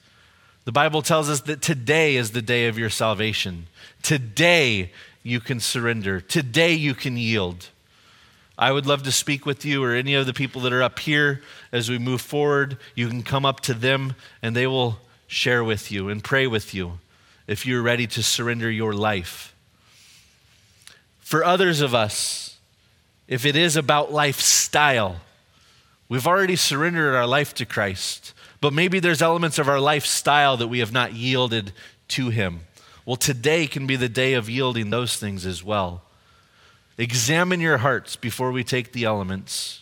the 0.64 0.72
Bible 0.72 1.02
tells 1.02 1.28
us 1.28 1.40
that 1.42 1.62
today 1.62 2.16
is 2.16 2.32
the 2.32 2.42
day 2.42 2.68
of 2.68 2.78
your 2.78 2.90
salvation. 2.90 3.66
Today 4.02 4.92
you 5.22 5.40
can 5.40 5.60
surrender. 5.60 6.20
Today 6.20 6.72
you 6.72 6.94
can 6.94 7.16
yield. 7.16 7.68
I 8.58 8.70
would 8.70 8.86
love 8.86 9.02
to 9.04 9.12
speak 9.12 9.46
with 9.46 9.64
you 9.64 9.82
or 9.82 9.94
any 9.94 10.14
of 10.14 10.26
the 10.26 10.34
people 10.34 10.60
that 10.62 10.72
are 10.72 10.82
up 10.82 10.98
here 10.98 11.42
as 11.72 11.88
we 11.88 11.98
move 11.98 12.20
forward. 12.20 12.76
You 12.94 13.08
can 13.08 13.22
come 13.22 13.44
up 13.44 13.60
to 13.60 13.74
them 13.74 14.14
and 14.42 14.54
they 14.54 14.66
will 14.66 14.98
share 15.26 15.64
with 15.64 15.90
you 15.90 16.08
and 16.08 16.22
pray 16.22 16.46
with 16.46 16.74
you 16.74 16.98
if 17.46 17.66
you're 17.66 17.82
ready 17.82 18.06
to 18.06 18.22
surrender 18.22 18.70
your 18.70 18.92
life. 18.92 19.54
For 21.20 21.42
others 21.42 21.80
of 21.80 21.94
us, 21.94 22.58
if 23.26 23.46
it 23.46 23.56
is 23.56 23.74
about 23.76 24.12
lifestyle, 24.12 25.16
we've 26.12 26.26
already 26.26 26.56
surrendered 26.56 27.14
our 27.14 27.26
life 27.26 27.54
to 27.54 27.64
Christ, 27.64 28.34
but 28.60 28.74
maybe 28.74 29.00
there's 29.00 29.22
elements 29.22 29.58
of 29.58 29.66
our 29.66 29.80
lifestyle 29.80 30.58
that 30.58 30.68
we 30.68 30.80
have 30.80 30.92
not 30.92 31.14
yielded 31.14 31.72
to 32.08 32.28
Him. 32.28 32.60
Well, 33.06 33.16
today 33.16 33.66
can 33.66 33.86
be 33.86 33.96
the 33.96 34.10
day 34.10 34.34
of 34.34 34.50
yielding 34.50 34.90
those 34.90 35.16
things 35.16 35.46
as 35.46 35.64
well. 35.64 36.02
Examine 36.98 37.60
your 37.60 37.78
hearts 37.78 38.14
before 38.14 38.52
we 38.52 38.62
take 38.62 38.92
the 38.92 39.04
elements. 39.04 39.80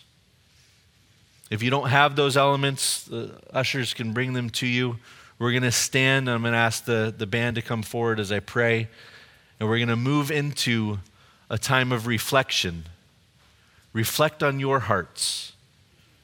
If 1.49 1.61
you 1.61 1.69
don't 1.69 1.89
have 1.89 2.15
those 2.15 2.37
elements, 2.37 3.03
the 3.03 3.37
ushers 3.51 3.93
can 3.93 4.13
bring 4.13 4.31
them 4.31 4.49
to 4.51 4.65
you. 4.65 4.99
We're 5.37 5.51
going 5.51 5.63
to 5.63 5.71
stand. 5.71 6.29
I'm 6.29 6.43
going 6.43 6.53
to 6.53 6.57
ask 6.57 6.85
the, 6.85 7.13
the 7.15 7.27
band 7.27 7.57
to 7.57 7.61
come 7.61 7.83
forward 7.83 8.21
as 8.21 8.31
I 8.31 8.39
pray. 8.39 8.87
And 9.59 9.67
we're 9.67 9.79
going 9.79 9.89
to 9.89 9.97
move 9.97 10.31
into 10.31 10.99
a 11.49 11.57
time 11.57 11.91
of 11.91 12.07
reflection. 12.07 12.85
Reflect 13.91 14.41
on 14.41 14.61
your 14.61 14.79
hearts. 14.79 15.51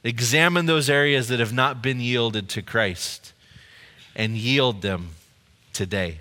Examine 0.04 0.66
those 0.66 0.88
areas 0.88 1.28
that 1.28 1.40
have 1.40 1.52
not 1.52 1.82
been 1.82 2.00
yielded 2.00 2.48
to 2.50 2.62
Christ 2.62 3.32
and 4.14 4.36
yield 4.36 4.82
them 4.82 5.10
today. 5.72 6.18